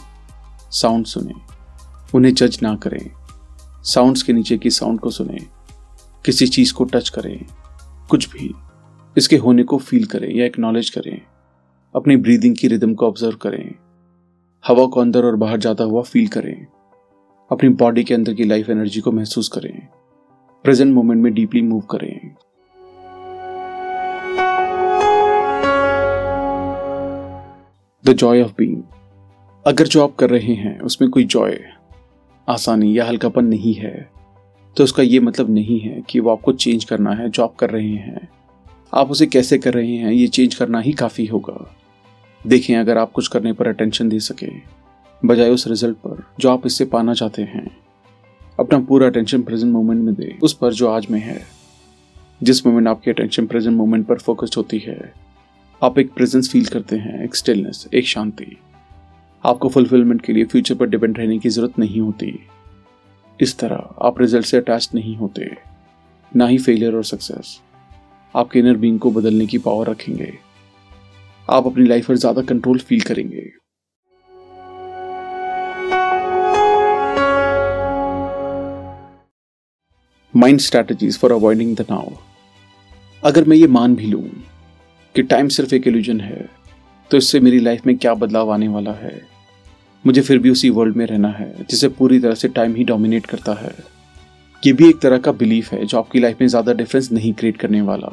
साउंड 0.72 1.06
सुने। 1.06 1.34
उन्हें 2.16 2.34
जज 2.34 2.60
ना 2.64 2.76
करें 2.76 3.12
साउंड्स 3.84 4.24
के 4.24 4.34
नीचे 4.34 4.58
की 4.58 4.70
साउंड 4.70 5.00
को 5.00 5.10
सुने। 5.10 5.38
किसी 6.26 6.48
चीज़ 6.48 6.74
को 6.74 6.84
टच 6.84 7.10
करें, 7.10 7.46
कुछ 8.10 8.30
भी। 8.30 8.54
इसके 9.18 9.38
होने 9.38 9.64
को 9.64 9.78
फील 9.78 10.06
करें 10.06 10.36
या 10.36 10.46
एक्नॉलेज 10.46 10.90
करें। 10.90 11.22
अपनी 11.96 12.18
ब्रीदिंग 12.18 12.56
की 12.56 12.68
रिदम 12.68 12.94
को 12.94 13.08
ऑब्ज़र्व 13.08 13.38
करें। 13.38 13.76
हवा 14.68 14.86
को 14.86 15.02
अंदर 15.02 15.26
और 15.26 15.36
बाहर 15.36 15.58
जाता 15.58 15.84
हुआ 15.84 16.02
फील 16.02 16.28
करें। 16.28 16.66
अपनी 17.52 17.70
बॉडी 17.70 18.04
के 18.04 18.14
अंदर 18.14 18.34
की 18.34 18.44
लाइफ 18.44 18.70
एनर्जी 18.70 19.02
को 19.02 19.12
महसूस 19.12 19.48
करें। 19.48 19.88
प्रेजेंट 20.64 20.94
मोमेंट 20.94 21.22
में 21.24 21.34
डीपली 21.34 21.62
मूव 21.62 21.82
करें 21.92 22.36
द 28.06 28.14
जॉय 28.14 28.42
ऑफ़ 28.42 28.52
बीइंग 28.58 28.82
अगर 29.66 29.88
जो 29.88 30.04
आप 30.04 30.16
कर 30.16 30.30
रहे 30.30 30.54
हैं, 30.54 30.80
उसमें 30.80 31.10
कोई 31.12 31.24
जॉय 31.24 31.60
आसानी 32.48 32.98
या 32.98 33.06
हल्कापन 33.06 33.46
नहीं 33.46 33.74
है 33.74 34.10
तो 34.78 34.84
उसका 34.84 35.04
ये 35.04 35.20
मतलब 35.20 35.50
नहीं 35.50 35.80
है 35.80 36.02
कि 36.10 36.20
वो 36.20 36.32
आपको 36.32 36.52
चेंज 36.54 36.84
करना 36.86 37.12
है, 37.12 37.30
जो 37.30 37.44
आप 37.44 37.56
कर 37.56 37.70
रहे 37.70 37.90
हैं। 37.90 38.28
आप 38.94 39.12
उसे 39.12 39.26
कैसे 39.26 39.58
कर 39.58 39.74
रहे 39.74 39.96
हैं, 39.96 40.12
ये 40.12 40.28
चेंज 40.28 40.56
करना 40.56 40.80
ही 40.80 40.92
काफ़ी 40.92 41.26
होगा। 41.26 41.76
देखें, 42.48 42.76
अगर 42.78 42.98
आप 42.98 43.12
कुछ 43.12 43.28
करने 43.28 43.54
पर 43.54 43.68
अटेंशन 43.68 44.10
दे 44.10 44.20
सके, 44.20 44.52
बजाय 45.26 45.50
उस 45.50 45.68
रिज़ल्ट 45.68 45.98
पर, 45.98 46.24
जो 46.40 46.50
आप 46.50 46.66
इससे 46.66 46.86
पाना 46.86 47.14
चाहते 47.14 47.42
हैं। 47.42 47.89
अपना 48.60 48.80
पूरा 48.80 49.08
अटेंशन 49.08 49.42
प्रेजेंट 49.42 49.72
मोमेंट 49.74 50.02
में 50.04 50.14
दे। 50.16 50.38
उस 50.44 50.54
पर 50.54 50.74
जो 50.74 50.88
आज 50.88 51.08
में 51.12 51.20
है, 51.20 51.42
जिस 52.42 52.66
मोमेंट 52.66 52.88
आपकी 52.88 53.12
अटेंशन 53.12 53.46
प्रेजेंट 53.48 53.76
मोमेंट 53.78 54.06
पर 54.08 54.18
फोकस्ड 54.20 54.56
होती 54.58 54.78
है, 54.80 55.14
आप 55.82 56.00
एक 56.00 56.12
प्रेजेंस 56.14 56.50
फील 56.52 56.66
करते 56.66 56.96
हैं, 56.96 57.24
एक 57.24 57.36
स्टिलनेस 57.36 57.88
एक 57.94 58.08
शांति। 58.08 58.58
आपको 59.44 59.70
फुलफिलमेंट 59.70 60.22
के 60.22 60.34
लिए 60.34 60.46
फ्यूचर 60.46 60.76
पर 60.76 60.90
डिपेंड 60.90 61.18
रहने 61.18 61.38
की 61.40 61.50
ज़रूरत 61.50 61.80
नहीं 61.80 62.02
होती। 62.02 62.34
इस 63.40 63.58
तरह 63.60 63.96
आप 64.02 64.20
रिज़ल्ट 64.22 64.46
से 64.46 64.58
अटैच 64.58 64.90
नहीं 64.96 65.16
होते, 65.16 65.50
ना 66.32 66.48
ही 66.48 66.58
फेलियर 66.58 66.96
और 66.96 67.04
सक्सेस 67.04 67.60
आपके 68.36 68.60
इनर 68.60 68.78
बींग 68.78 69.00
को 69.00 69.12
बदलने 69.12 69.46
की 69.48 69.58
पावर 69.58 69.90
रखेंगे। 69.90 70.34
आप 71.48 71.68
अपनी 71.68 71.88
लाइफ 71.88 72.08
पर 72.08 72.16
ज़्यादा 72.16 72.42
कंट्रोल 72.42 72.80
फील 72.80 73.02
करेंगे। 73.02 73.50
Mind 80.34 80.60
strategies 80.60 81.18
for 81.20 81.32
avoiding 81.32 81.76
the 81.76 81.86
now. 81.90 82.10
अगर 83.24 83.44
मैं 83.44 83.58
ये 83.58 83.68
मान 83.68 83.96
भी 83.96 84.06
लूँ 84.06 84.24
कि 85.16 85.24
टाइम 85.24 85.48
सिर्फ़ 85.50 85.74
एक 85.76 85.88
इल्यूजन 85.88 86.20
है 86.22 86.48
तो 87.12 87.18
इससे 87.18 87.40
मेरी 87.40 87.60
लाइफ 87.60 87.86
में 87.88 87.98
क्या 87.98 88.14
बदलाव 88.14 88.52
आने 88.52 88.68
वाला 88.68 88.92
है? 88.94 89.22
मुझे 90.06 90.22
फिर 90.22 90.40
भी 90.40 90.50
उसी 90.50 90.70
वर्ल्ड 90.70 90.96
में 90.96 91.06
रहना 91.06 91.30
है, 91.30 91.54
जिसे 91.70 91.88
पूरी 91.90 92.20
तरह 92.20 92.36
से 92.36 92.48
टाइम 92.50 92.76
ही 92.76 92.84
डोमिनेट 92.84 93.26
करता 93.26 93.54
है। 93.54 93.74
ये 94.64 94.74
भी 94.74 94.90
एक 94.90 95.00
तरह 95.02 95.18
का 95.18 95.32
बिलीफ 95.34 95.72
है 95.74 95.86
जो 95.86 95.98
आपकी 95.98 96.20
लाइफ 96.20 96.42
में 96.42 96.48
ज़्यादा 96.48 96.74
डिफरेंस 96.74 97.12
नहीं 97.12 97.34
क्रिएट 97.34 97.58
करने 97.58 97.82
वाला। 97.82 98.10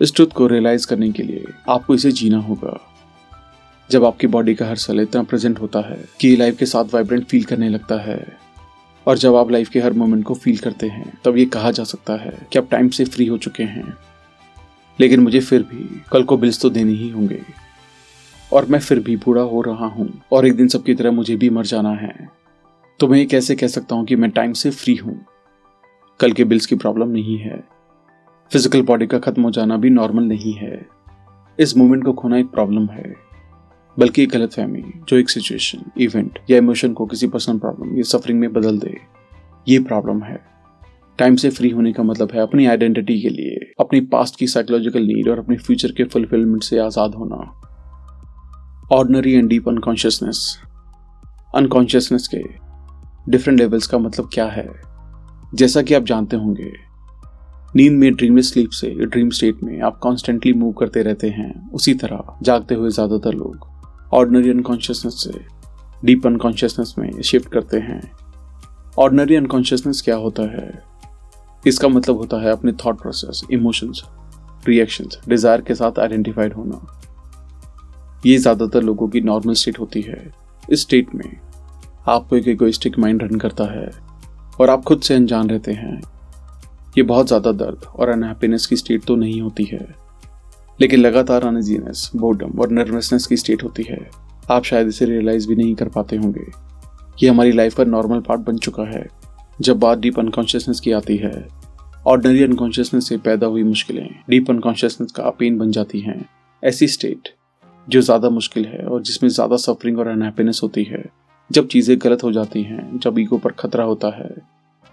इस 0.00 0.14
ट्रुथ 0.14 0.32
को 0.34 0.46
रियलाइज़ 0.46 0.86
करने 0.86 1.10
के 1.12 1.22
लिए 1.22 1.44
आपको 1.68 1.94
इसे 1.94 2.12
जीना 2.12 2.38
होगा। 2.40 2.78
जब 3.90 4.04
आपकी 4.04 4.26
बॉडी 4.28 4.54
का 4.54 4.68
हर 4.68 4.76
सेल 4.78 5.00
इतना 5.00 5.22
प्रेजेंट 5.22 5.60
होता 5.60 5.88
है 5.88 6.04
कि 6.20 6.36
लाइफ 6.36 6.58
के 6.58 6.66
साथ 6.66 6.94
वाइब्रेंट 6.94 7.24
फील 7.24 7.44
करने 7.44 7.68
लगता 7.68 8.00
है। 8.02 8.18
और 9.06 9.18
जब 9.18 9.34
आप 9.34 9.50
लाइफ 9.50 9.68
के 9.68 9.80
हर 9.80 9.92
मोमेंट 9.92 10.24
को 10.24 10.34
फील 10.34 10.58
करते 10.58 10.86
हैं, 10.86 11.18
तब 11.24 11.36
ये 11.36 11.44
कहा 11.44 11.70
जा 11.70 11.84
सकता 11.84 12.12
है 12.12 12.46
कि 12.52 12.58
आप 12.58 12.68
टाइम 12.70 12.88
से 12.88 13.04
फ्री 13.04 13.26
हो 13.26 13.38
चुके 13.38 13.62
हैं। 13.62 13.96
लेकिन 15.00 15.20
मुझे 15.20 15.40
फिर 15.40 15.62
भी 15.62 16.02
कल 16.12 16.22
को 16.22 16.36
बिल्स 16.36 16.62
तो 16.62 16.70
देने 16.70 16.92
ही 16.92 17.10
होंगे। 17.10 17.42
और 18.52 18.66
मैं 18.66 18.80
फिर 18.80 19.00
भी 19.00 19.16
बूढ़ा 19.16 19.42
हो 19.42 19.60
रहा 19.60 19.86
हूँ 19.86 20.22
और 20.32 20.46
एक 20.46 20.56
दिन 20.56 20.68
सबकी 20.68 20.94
तरह 20.94 21.10
मुझे 21.10 21.36
भी 21.36 21.50
मर 21.50 21.66
जाना 21.66 21.90
है। 21.90 22.28
तो 23.00 23.08
मैं 23.08 23.18
ये 23.18 23.24
कैसे 23.24 23.54
कह 23.54 23.66
सकता 23.66 23.94
हूँ 23.94 24.04
कि 24.04 24.16
मैं 24.16 24.30
टाइम 24.30 24.52
से 24.52 24.70
फ्री 24.70 24.94
हूँ? 24.94 25.26
कल 26.20 26.32
के 26.32 26.44
बिल्स 26.44 26.66
की 26.66 26.74
प्रॉब्लम 26.76 27.08
नहीं 27.08 27.38
है। 27.38 27.64
फ़िज़िकल 28.52 28.82
बॉडी 28.82 29.06
का 29.06 29.18
खत्म 29.18 29.42
हो 29.42 29.50
जाना 29.50 29.76
भी 29.76 29.90
नॉर्मल 29.90 30.22
नहीं 30.22 30.52
है। 30.52 30.86
इस 31.60 31.76
मोमेंट 31.76 32.04
को 32.04 32.12
खोना 32.12 32.38
एक 32.38 32.46
प्रॉब्लम 32.46 32.86
है। 32.86 33.29
बल्कि 33.96 34.22
एक 34.22 34.30
गलत 34.30 34.52
फहमी, 34.52 34.82
जो 35.08 35.16
एक 35.16 35.30
सिचुएशन 35.30 35.90
इवेंट 36.00 36.38
या 36.50 36.58
इमोशन 36.58 36.92
को 36.92 37.06
किसी 37.06 37.26
पर्सनल 37.28 37.58
प्रॉब्लम 37.58 37.96
या 37.96 38.02
सफरिंग 38.08 38.40
में 38.40 38.52
बदल 38.52 38.78
दे, 38.78 38.96
ये 39.66 39.78
प्रॉब्लम 39.80 40.22
है। 40.22 40.38
टाइम 41.18 41.36
से 41.36 41.50
फ्री 41.50 41.70
होने 41.70 41.92
का 41.92 42.02
मतलब 42.02 42.30
है 42.34 42.40
अपनी 42.40 42.66
आइडेंटिटी 42.66 43.20
के 43.22 43.28
लिए, 43.28 43.72
अपनी 43.80 44.00
पास्ट 44.08 44.38
की 44.38 44.46
साइकोलॉजिकल 44.46 45.02
नीड 45.02 45.28
और 45.28 45.38
अपने 45.38 45.56
फ्यूचर 45.56 45.92
के 45.92 46.04
फुलफिलमेंट 46.04 46.62
से 46.62 46.78
आज़ाद 46.78 47.14
होना। 47.14 47.36
Ordinary 48.92 49.32
and 49.32 49.48
deep 49.48 49.68
unconsciousness 49.68 50.58
unconsciousness 51.54 52.28
के 52.34 52.42
डिफरेंट 53.30 53.58
लेवल्स 53.60 53.86
का 53.86 53.98
मतलब 53.98 54.30
क्या 54.34 54.46
है? 54.46 54.68
जैसा 55.54 55.82
कि 55.82 55.94
आप 55.94 56.02
जानते 56.02 56.36
होंगे, 56.36 56.72
नींद 57.76 57.92
में 57.92 58.12
ड्रीम 58.14 58.40
स्लीप 58.40 58.70
से 58.70 58.88
ड्रीम 58.96 59.30
स्टेट 59.30 59.62
में 59.62 59.80
आप 59.80 59.98
कॉन्स्टेंटली 59.98 60.52
मूव 60.52 60.72
करते 60.72 61.02
रहते 61.02 61.28
हैं, 61.28 61.70
उसी 61.70 61.94
तरह 61.94 62.38
जागते 62.42 62.74
हुए 62.74 62.90
ज़्यादातर 62.90 63.34
लोग। 63.34 63.69
ऑर्डनरी 64.12 64.50
अनकॉन्शियसनेस 64.50 65.14
से 65.22 65.40
डीप 66.04 66.26
अनकॉन्शियसनेस 66.26 66.94
में 66.98 67.20
शिफ्ट 67.22 67.50
करते 67.52 67.78
हैं। 67.78 68.00
ऑर्डनरी 68.98 69.36
अनकॉन्शियसनेस 69.36 70.00
क्या 70.02 70.16
होता 70.16 70.42
है? 70.52 70.82
इसका 71.64 71.88
मतलब 71.88 72.16
होता 72.16 72.40
है 72.42 72.52
अपने 72.52 72.72
thought 72.84 73.00
process 73.02 73.42
emotions 73.52 74.02
reactions 74.66 75.18
desire 75.28 75.60
के 75.60 75.74
साथ 75.74 75.98
आइडेंटिफाइड 75.98 76.54
होना। 76.54 76.86
ये 78.26 78.36
ज़्यादातर 78.38 78.82
लोगों 78.82 79.08
की 79.08 79.20
नॉर्मल 79.20 79.54
स्टेट 79.54 79.78
होती 79.80 80.00
है। 80.02 80.32
इस 80.62 80.82
स्टेट 80.82 81.14
में 81.14 81.30
आपको 82.08 82.36
एक 82.36 82.48
इगोइस्टिक 82.48 82.98
माइंड 82.98 83.22
रन 83.22 83.38
करता 83.38 83.64
है 83.72 83.90
और 84.60 84.70
आप 84.70 84.84
खुद 84.84 85.00
से 85.00 85.14
अनजान 85.14 85.50
रहते 85.50 85.72
हैं। 85.72 86.00
ये 86.98 87.02
बहुत 87.04 87.26
ज़्यादा 87.26 87.52
दर्द 87.54 87.84
और 87.86 88.08
अनहैप्पीनेस 88.08 88.66
की 88.66 88.76
स्टेट 88.76 89.04
तो 89.04 89.16
नहीं 89.16 89.40
होती 89.40 89.64
है। 89.64 89.86
लेकिन 90.80 91.00
लगातार 91.00 91.44
अनजीनेस 91.44 92.10
बोर्डम 92.16 92.58
और 92.60 92.70
नर्वसनेस 92.70 93.26
की 93.26 93.36
स्टेट 93.36 93.62
होती 93.62 93.82
है। 93.82 93.98
आप 94.50 94.64
शायद 94.64 94.88
इसे 94.88 95.04
रियलाइज़ 95.04 95.48
भी 95.48 95.56
नहीं 95.56 95.74
कर 95.74 95.88
पाते 95.88 96.16
होंगे। 96.16 96.46
ये 97.22 97.28
हमारी 97.28 97.52
लाइफ 97.52 97.74
का 97.74 97.84
नॉर्मल 97.84 98.20
पार्ट 98.20 98.40
बन 98.40 98.58
चुका 98.58 98.82
है, 98.82 99.06
जब 99.60 99.78
बात 99.78 99.98
डीप 99.98 100.18
अनकॉन्शियसनेस 100.18 100.80
की 100.80 100.92
आती 100.92 101.16
है। 101.16 101.48
ऑर्डनरी 102.06 102.42
अनकॉन्शियसनेस 102.42 103.08
से 103.08 103.16
पैदा 103.16 103.46
हुई 103.46 103.62
मुश्किलें 103.62 104.08
डीप 104.30 104.50
अनकॉन्शियसनेस 104.50 105.12
का 105.12 105.30
पेन 105.30 105.58
बन 105.58 105.70
जाती 105.70 106.00
हैं। 106.00 106.24
ऐसी 106.62 106.86
स्टेट 106.88 107.28
जो 107.88 108.00
ज़्यादा 108.00 108.30
मुश्किल 108.30 108.64
है 108.64 108.84
और 108.86 109.02
जिसमें 109.02 109.30
ज़्यादा 109.30 109.56
सफरिंग 109.56 109.98
और 109.98 110.06
अनहैप्पीनेस 110.06 110.60
होती 110.62 110.84
है। 110.84 111.04
जब 111.50 111.66
चीज़ें 111.66 111.96
गलत 112.02 112.24
हो 112.24 112.32
जाती 112.32 112.62
हैं, 112.62 112.98
जब 112.98 113.18
ईगो 113.18 113.38
पर 113.38 113.52
खतरा 113.52 113.84
होता 113.84 114.08
है, 114.08 114.30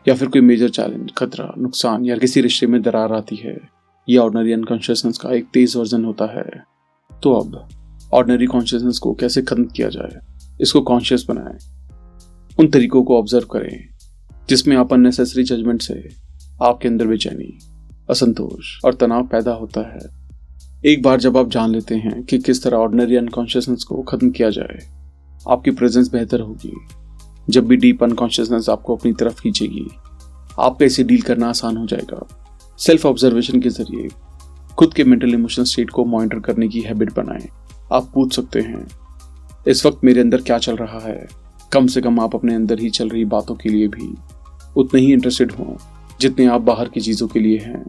या 0.08 0.16
फिर 0.16 0.28
कोई 0.28 0.42
मेजर 0.42 0.70
चैलेंज 0.70 1.12
खतरा, 1.18 1.54
नुकसान 1.58 2.06
या 2.06 2.18
किसी 2.18 2.42
रिश्ते 2.42 2.68
में 2.68 2.82
दरार 2.82 3.14
आती 3.14 3.36
है। 3.36 3.58
ये 4.10 4.18
ऑर्डनरी 4.18 4.52
अनकॉन्शियसनेस 4.52 5.18
का 5.18 5.32
एक 5.32 5.48
तेज 5.54 5.76
वर्जन 5.76 6.06
होता 6.06 6.26
है। 6.26 6.64
तो 7.24 7.34
अब 7.34 7.70
ऑर्डनरी 8.14 8.46
कॉन्शियसनेस 8.46 9.00
को 9.00 9.14
कैसे 9.14 9.42
खत्म 9.42 9.66
किया 9.66 9.90
जाए? 9.90 10.20
इसको 10.62 10.82
कॉन्शियस 10.82 11.26
बनाएँ। 11.30 11.58
उन 12.60 12.68
तरीकों 12.68 13.04
को 13.04 13.18
ऑब्ज़र्व 13.18 13.46
करें, 13.46 13.88
जिसमें 14.50 14.78
आप 14.78 14.94
अननेसेसरी 14.94 15.44
जजमेंट 15.44 15.82
से 15.82 16.10
आपके 16.64 16.88
अंदर 16.88 17.08
बेचैनी, 17.08 17.60
असंतोष 18.10 18.86
और 18.86 18.94
तनाव 18.94 19.28
पैदा 19.28 19.52
होता 19.52 19.82
है। 19.82 20.00
एक 20.86 21.02
बार 21.04 21.20
जब 21.20 21.38
आप 21.38 21.50
जान 21.50 21.70
लेते 21.70 21.96
हैं 21.96 22.24
कि 22.24 22.40
किस 22.40 22.64
तरह 22.64 22.78
ऑर्डनरी 22.78 23.16
अनकॉन्शियसनेस 23.16 23.84
को 23.84 24.02
खत्म 24.02 24.30
किया 24.30 24.50
जाए, 24.50 24.80
आपकी 25.50 25.72
प्रेजेंस 25.72 26.12
बेहतर 26.12 26.40
होगी। 26.40 26.74
जब 27.50 27.68
भी 27.68 27.76
डीप 27.76 28.04
अनकॉन्शियसनेस 28.04 28.70
आपको 28.70 28.96
अपनी 28.96 29.14
तरफ़ 29.14 29.42
खींचेगी 29.42 29.88
आपका 30.60 30.86
इसे 30.86 31.04
डील 31.04 31.22
करना 31.22 31.50
आसान 31.50 31.78
हो 31.78 31.86
जाएगा। 31.86 32.44
सेल्फ 32.80 33.06
ऑब्जर्वेशन 33.06 33.60
के 33.62 33.70
ज़रिए 33.70 34.08
खुद 34.78 34.94
के 34.94 35.04
मेंटल 35.04 35.34
इमोशनल 35.34 35.66
स्टेट 35.66 35.90
को 35.90 36.06
मॉनिटर 36.06 36.40
करने 36.40 36.68
की 36.68 36.82
हैबिट 36.82 37.14
बनाएँ। 37.14 37.48
आप 37.94 38.10
पूछ 38.14 38.36
सकते 38.36 38.60
हैं, 38.62 38.86
इस 39.68 39.86
वक्त 39.86 40.04
मेरे 40.04 40.22
अंदर 40.22 40.42
क्या 40.42 40.58
चल 40.58 40.76
रहा 40.76 41.00
है? 41.00 41.28
कम 41.74 41.88
से 41.88 42.02
कम 42.02 42.20
आप 42.20 42.36
अपने 42.36 42.56
अंदर 42.56 42.80
ही 42.80 42.90
चल 42.90 43.10
रही 43.10 43.26
बातों 43.26 43.56
के 43.56 43.70
लिए 43.70 43.88
भी 43.88 44.14
उतने 44.78 45.02
ही 45.02 45.12
इंटरेस्टेड 45.14 45.52
हों, 45.52 45.76
जितने 46.22 46.46
आप 46.46 46.62
बाहर 46.62 46.90
की 46.90 47.02
चीज़ों 47.02 47.28
के 47.28 47.40
लिए 47.40 47.58
हैं। 47.58 47.86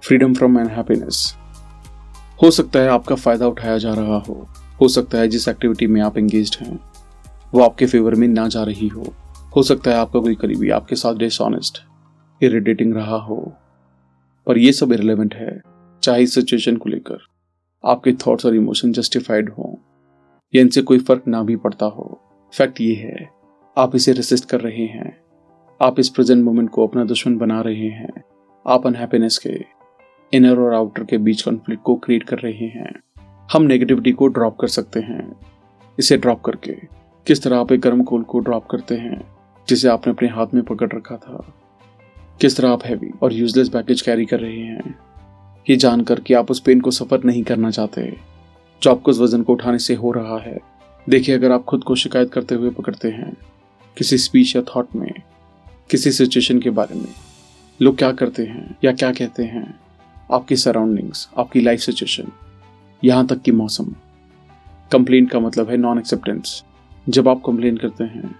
फ्रीडम 0.00 0.34
फ्रॉम 0.34 0.58
एन 0.60 0.68
हैप्पीनेस 0.68 1.34
हो 2.42 2.50
सकता 2.50 2.78
है 2.78 2.88
आपका 2.88 3.14
फ़ायदा 3.16 3.46
उठाया 3.46 3.76
जा 3.78 3.92
रहा 3.94 4.18
हो 4.28 4.46
हो 4.80 4.88
सकता 4.88 5.18
है 5.18 5.28
जिस 5.28 5.48
एक्टिविटी 5.48 5.86
में 5.86 6.00
आप 6.00 6.18
एंगेज 6.18 6.58
हैं। 6.60 6.78
वो 7.54 7.62
आपके 7.62 7.86
फेवर 7.86 8.14
में 8.14 8.28
ना 8.28 8.48
जा 8.48 8.62
रही 8.62 8.88
हो। 8.88 9.14
हो 9.56 9.62
सकता 9.62 9.90
है 9.90 9.96
आपका 9.96 10.20
कोई 10.20 10.34
करीबी 10.34 10.70
आपके 10.70 10.96
साथ 10.96 11.14
डिसऑनेस्ट 11.14 11.78
इरिटेटिंग 12.42 12.94
रहा 12.94 13.16
हो। 13.16 13.52
पर 14.46 14.58
ये 14.58 14.72
सब 14.72 14.92
इरेलीवेंट 14.92 15.34
है, 15.34 15.60
चाहे 16.02 16.26
सिचुएशन 16.26 16.76
को 16.76 16.88
लेकर 16.88 17.18
आपके 17.84 18.12
थॉट्स 18.12 18.46
और 18.46 18.56
इमोशन 18.56 18.92
जस्टिफाइड 18.92 19.50
हो, 19.50 19.78
या 20.54 20.62
इनसे 20.62 20.82
कोई 20.82 20.98
फ़र्क 20.98 21.22
ना 21.28 21.42
भी 21.42 21.56
पड़ता 21.56 21.86
हो। 21.86 22.20
फैक्ट 22.54 22.80
ये 22.80 22.94
है, 22.94 23.28
आप 23.78 23.96
इसे 23.96 24.12
रेसिस्ट 24.12 24.48
कर 24.48 24.60
रहे 24.60 24.86
हैं। 24.86 25.20
आप 25.82 26.00
इस 26.00 26.08
प्रेजेंट 26.08 26.44
मोमेंट 26.44 26.70
को 26.70 26.86
अपना 26.86 27.04
दुश्मन 27.04 27.36
बना 27.36 27.60
रहे 27.60 27.88
हैं। 27.88 28.22
आप 28.66 28.86
अनहैप्पीनेस 28.86 29.38
के 29.38 29.64
इनर 30.36 30.58
और 30.58 30.74
आउटर 30.74 31.04
के 31.04 31.18
बीच 31.18 31.42
कॉन्फ्लिक्ट 31.42 31.82
को 31.82 31.94
क्रिएट 31.94 32.22
कर 32.22 32.38
रहे 32.38 32.66
हैं। 32.68 33.00
हम 33.52 33.62
नेगेटिविटी 33.62 34.12
को 34.12 34.26
ड्रॉप 34.26 34.56
कर 34.60 34.68
सकते 34.68 35.00
हैं। 35.00 35.36
इसे 35.98 36.16
ड्रॉप 36.16 36.40
करके 36.40 37.01
किस 37.26 37.42
तरह 37.42 37.58
आप 37.58 37.72
एक 37.72 37.80
गर्म 37.80 38.02
कोल 38.02 38.22
को 38.22 38.38
ड्रॉप 38.38 38.66
करते 38.66 38.94
हैं, 38.94 39.28
जिसे 39.68 39.88
आपने 39.88 40.12
अपने 40.12 40.28
हाथ 40.28 40.46
में 40.54 40.62
पकड़ 40.62 40.88
रखा 40.92 41.16
था? 41.16 41.54
किस 42.40 42.56
तरह 42.56 42.70
आप 42.70 42.84
हैवी 42.84 43.10
और 43.22 43.32
यूजलेस 43.32 43.68
बैगेज 43.68 44.00
कैरी 44.00 44.24
कर 44.24 44.40
रहे 44.40 44.58
हैं? 44.58 44.98
ये 45.70 45.76
जानकर 45.76 46.20
कि 46.20 46.34
आप 46.34 46.50
उस 46.50 46.60
पेन 46.60 46.80
को 46.80 46.90
सफ़र 46.90 47.24
नहीं 47.24 47.42
करना 47.42 47.70
चाहते, 47.70 48.16
जो 48.82 48.90
आपको 48.90 49.10
उस 49.10 49.18
वज़न 49.18 49.42
को 49.42 49.52
उठाने 49.52 49.78
से 49.78 49.94
हो 49.94 50.12
रहा 50.12 50.38
है। 50.38 50.58
देखिए, 51.08 51.34
अगर 51.34 51.52
आप 51.52 51.64
खुद 51.64 51.84
को 51.84 51.94
शिकायत 51.94 52.32
करते 52.32 52.54
हुए 52.54 52.70
पकड़ते 52.70 53.08
हैं, 53.08 53.36
किसी 53.96 54.18
स्पीच 54.18 54.56
या 54.56 54.62
थॉट 54.62 54.96
में, 54.96 55.12
किसी 55.90 56.12
सिचुएशन 56.12 56.60
के 56.60 56.70
बारे 56.70 56.94
में, 56.94 57.08
लोग 57.80 57.98
क्या 57.98 58.12
करते 58.12 58.44
हैं 58.44 58.76
या 58.84 58.92
क्या 58.92 59.12
कहते 59.12 59.44
हैं? 59.44 59.80
आपकी 60.32 60.56
सराउंडिंग्स 60.56 61.28
आपकी 61.38 61.60
लाइफ 61.60 61.80
सिचुएशन 61.80 62.32
यहाँ 63.04 63.26
तक 63.26 63.42
कि 63.42 63.52
मौसम। 63.52 63.94
कंप्लेंट 64.92 65.30
का 65.30 65.40
मतलब 65.40 65.70
है 65.70 65.76
नॉन 65.76 65.98
एक्सेप्टेंस 65.98 66.64
जब 67.08 67.28
आप 67.28 67.42
कंप्लेन 67.46 67.76
करते 67.76 68.04
हैं 68.04 68.36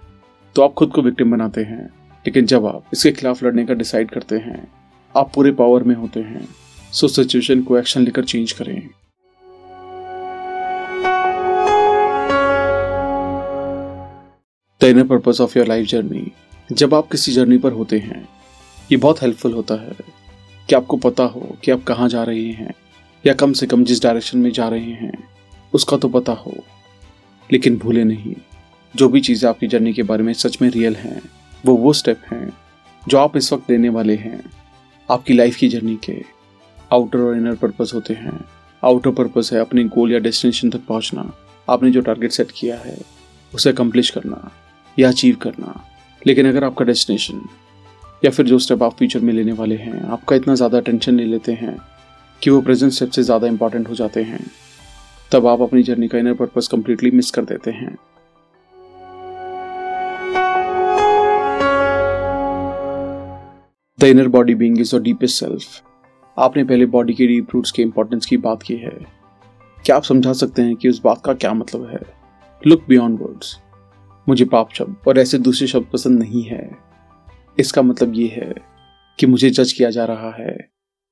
तो 0.55 0.61
आप 0.61 0.73
खुद 0.73 0.89
को 0.89 1.01
विक्टिम 1.01 1.31
बनाते 1.31 1.61
हैं। 1.61 1.85
लेकिन 2.25 2.45
जब 2.45 2.65
आप 2.65 2.85
इसके 2.93 3.11
खिलाफ 3.11 3.43
लड़ने 3.43 3.65
का 3.65 3.73
डिसाइड 3.73 4.09
करते 4.09 4.37
हैं, 4.37 4.71
आप 5.17 5.31
पूरे 5.33 5.51
पावर 5.51 5.83
में 5.83 5.95
होते 5.95 6.19
हैं। 6.19 6.47
सो 6.91 7.07
सिचुएशन 7.07 7.61
को 7.61 7.77
एक्शन 7.77 8.01
लेकर 8.01 8.23
चेंज 8.23 8.51
करें। 8.51 8.89
The 14.81 14.83
inner 14.83 15.03
purpose 15.03 15.41
of 15.41 15.57
your 15.57 15.67
life 15.67 15.87
journey 15.87 16.31
जब 16.71 16.93
आप 16.93 17.07
किसी 17.07 17.31
जर्नी 17.31 17.57
पर 17.57 17.71
होते 17.71 17.99
हैं, 17.99 18.29
ये 18.91 18.97
बहुत 18.97 19.21
हेल्पफुल 19.21 19.53
होता 19.53 19.73
है। 19.73 20.23
कि 20.69 20.75
आपको 20.75 20.97
पता 20.97 21.23
हो 21.23 21.55
कि 21.63 21.71
आप 21.71 21.83
कहाँ 21.83 22.09
जा 22.09 22.23
रहे 22.23 22.45
हैं, 22.45 22.73
या 23.27 23.33
कम 23.33 23.53
से 23.53 23.67
कम 23.67 23.83
जिस 23.83 24.03
डायरेक्शन 24.03 24.39
में 24.39 24.51
जा 24.51 24.67
रहे 24.67 24.91
हैं, 24.91 25.27
उसका 25.73 25.97
तो 25.97 26.09
पता 26.09 26.31
हो। 26.31 26.53
लेकिन 27.53 27.77
भूले 27.77 28.03
नहीं। 28.03 28.35
जो 28.95 29.09
भी 29.09 29.21
चीज़ें 29.21 29.49
आपकी 29.49 29.67
जर्नी 29.67 29.93
के 29.93 30.03
बारे 30.03 30.23
में 30.23 30.33
सच 30.33 30.57
में 30.61 30.69
रियल 30.69 30.95
हैं, 30.95 31.21
वो 31.65 31.75
वो 31.75 31.93
स्टेप 31.93 32.21
हैं, 32.31 32.53
जो 33.07 33.17
आप 33.17 33.37
इस 33.37 33.53
वक्त 33.53 33.69
लेने 33.71 33.89
वाले 33.89 34.15
हैं, 34.15 34.43
आपकी 35.09 35.33
लाइफ 35.33 35.55
की 35.55 35.69
जर्नी 35.69 35.95
के 35.95 36.21
आउटर 36.93 37.19
और 37.19 37.35
इनर 37.35 37.55
पर्पस 37.55 37.91
होते 37.95 38.13
हैं। 38.13 38.39
आउटर 38.83 39.11
पर्पस 39.11 39.49
है 39.53 39.59
अपने 39.59 39.83
गोल 39.83 40.11
या 40.11 40.19
डेस्टिनेशन 40.19 40.69
तक 40.69 40.85
पहुँचना। 40.87 41.31
आपने 41.67 41.91
जो 41.91 42.01
टारगेट 42.01 42.31
सेट 42.31 42.51
किया 42.55 42.77
है, 42.77 42.97
उसे 43.53 43.69
अकम्प्लिश 43.69 44.09
करना 44.09 44.51
या 44.97 45.09
अचीव 45.09 45.35
करना। 45.35 45.83
लेकिन 46.27 46.49
अगर 46.49 46.63
आपका 46.63 46.85
डेस्टिनेशन 46.85 47.41
या 48.25 48.31
फिर 48.31 48.45
जो 48.45 48.59
स्टेप 48.59 48.83
आप 48.83 48.97
फ्यूचर 48.97 49.19
में 49.19 49.33
लेने 49.33 49.51
वाले 49.51 49.75
हैं, 49.75 50.03
आपका 50.03 50.35
इतना 50.35 50.55
ज़्यादा 50.55 50.79
टेंशन 50.79 51.15
ले 51.15 51.25
लेते 51.25 51.53
हैं 51.53 51.77
कि 52.41 52.49
वो 52.49 52.61
प्रेजेंट 52.61 52.91
स्टेप 52.91 53.09
से 53.09 53.23
ज़्यादा 53.23 53.47
इंपॉर्टेंट 53.47 53.89
हो 53.89 53.95
जाते 53.95 54.23
हैं, 54.23 54.45
तब 55.31 55.47
आप 55.47 55.61
अपनी 55.61 55.83
जर्नी 55.83 56.07
का 56.07 56.17
इनर 56.17 56.33
पर्पस 56.33 56.67
कम्प्लीटली 56.67 57.11
मिस 57.11 57.31
कर 57.31 57.45
देते 57.45 57.71
हैं। 57.71 57.95
The 64.03 64.05
inner 64.05 64.27
body 64.27 64.55
being 64.55 64.79
is 64.81 64.95
your 64.95 65.03
deepest 65.03 65.39
self 65.39 65.83
आपने 66.39 66.63
पहले 66.63 66.85
बॉडी 66.85 67.13
के 67.13 67.27
डीप 67.27 67.47
रूट्स 67.53 67.71
के 67.71 67.81
इंपॉर्टेंस 67.81 68.25
की 68.25 68.37
बात 68.37 68.63
की 68.63 68.75
है। 68.75 68.91
क्या 69.85 69.95
आप 69.95 70.03
समझा 70.03 70.33
सकते 70.33 70.61
हैं 70.61 70.75
कि 70.75 70.89
उस 70.89 71.01
बात 71.03 71.21
का 71.25 71.33
क्या 71.33 71.53
मतलब 71.53 71.89
है? 71.89 71.99
लुक 72.67 72.83
बियॉन्ड 72.89 73.19
वर्ड्स 73.19 73.59
मुझे 74.29 74.45
पाप 74.45 74.73
शब्द 74.73 74.95
और 75.07 75.19
ऐसे 75.19 75.37
दूसरे 75.37 75.67
शब्द 75.67 75.85
पसंद 75.93 76.19
नहीं 76.19 76.43
है। 76.43 76.71
इसका 77.59 77.81
मतलब 77.81 78.13
ये 78.15 78.27
है 78.27 78.53
कि 79.19 79.25
मुझे 79.25 79.49
जज 79.49 79.71
किया 79.71 79.89
जा 79.89 80.05
रहा 80.05 80.31
है 80.31 80.57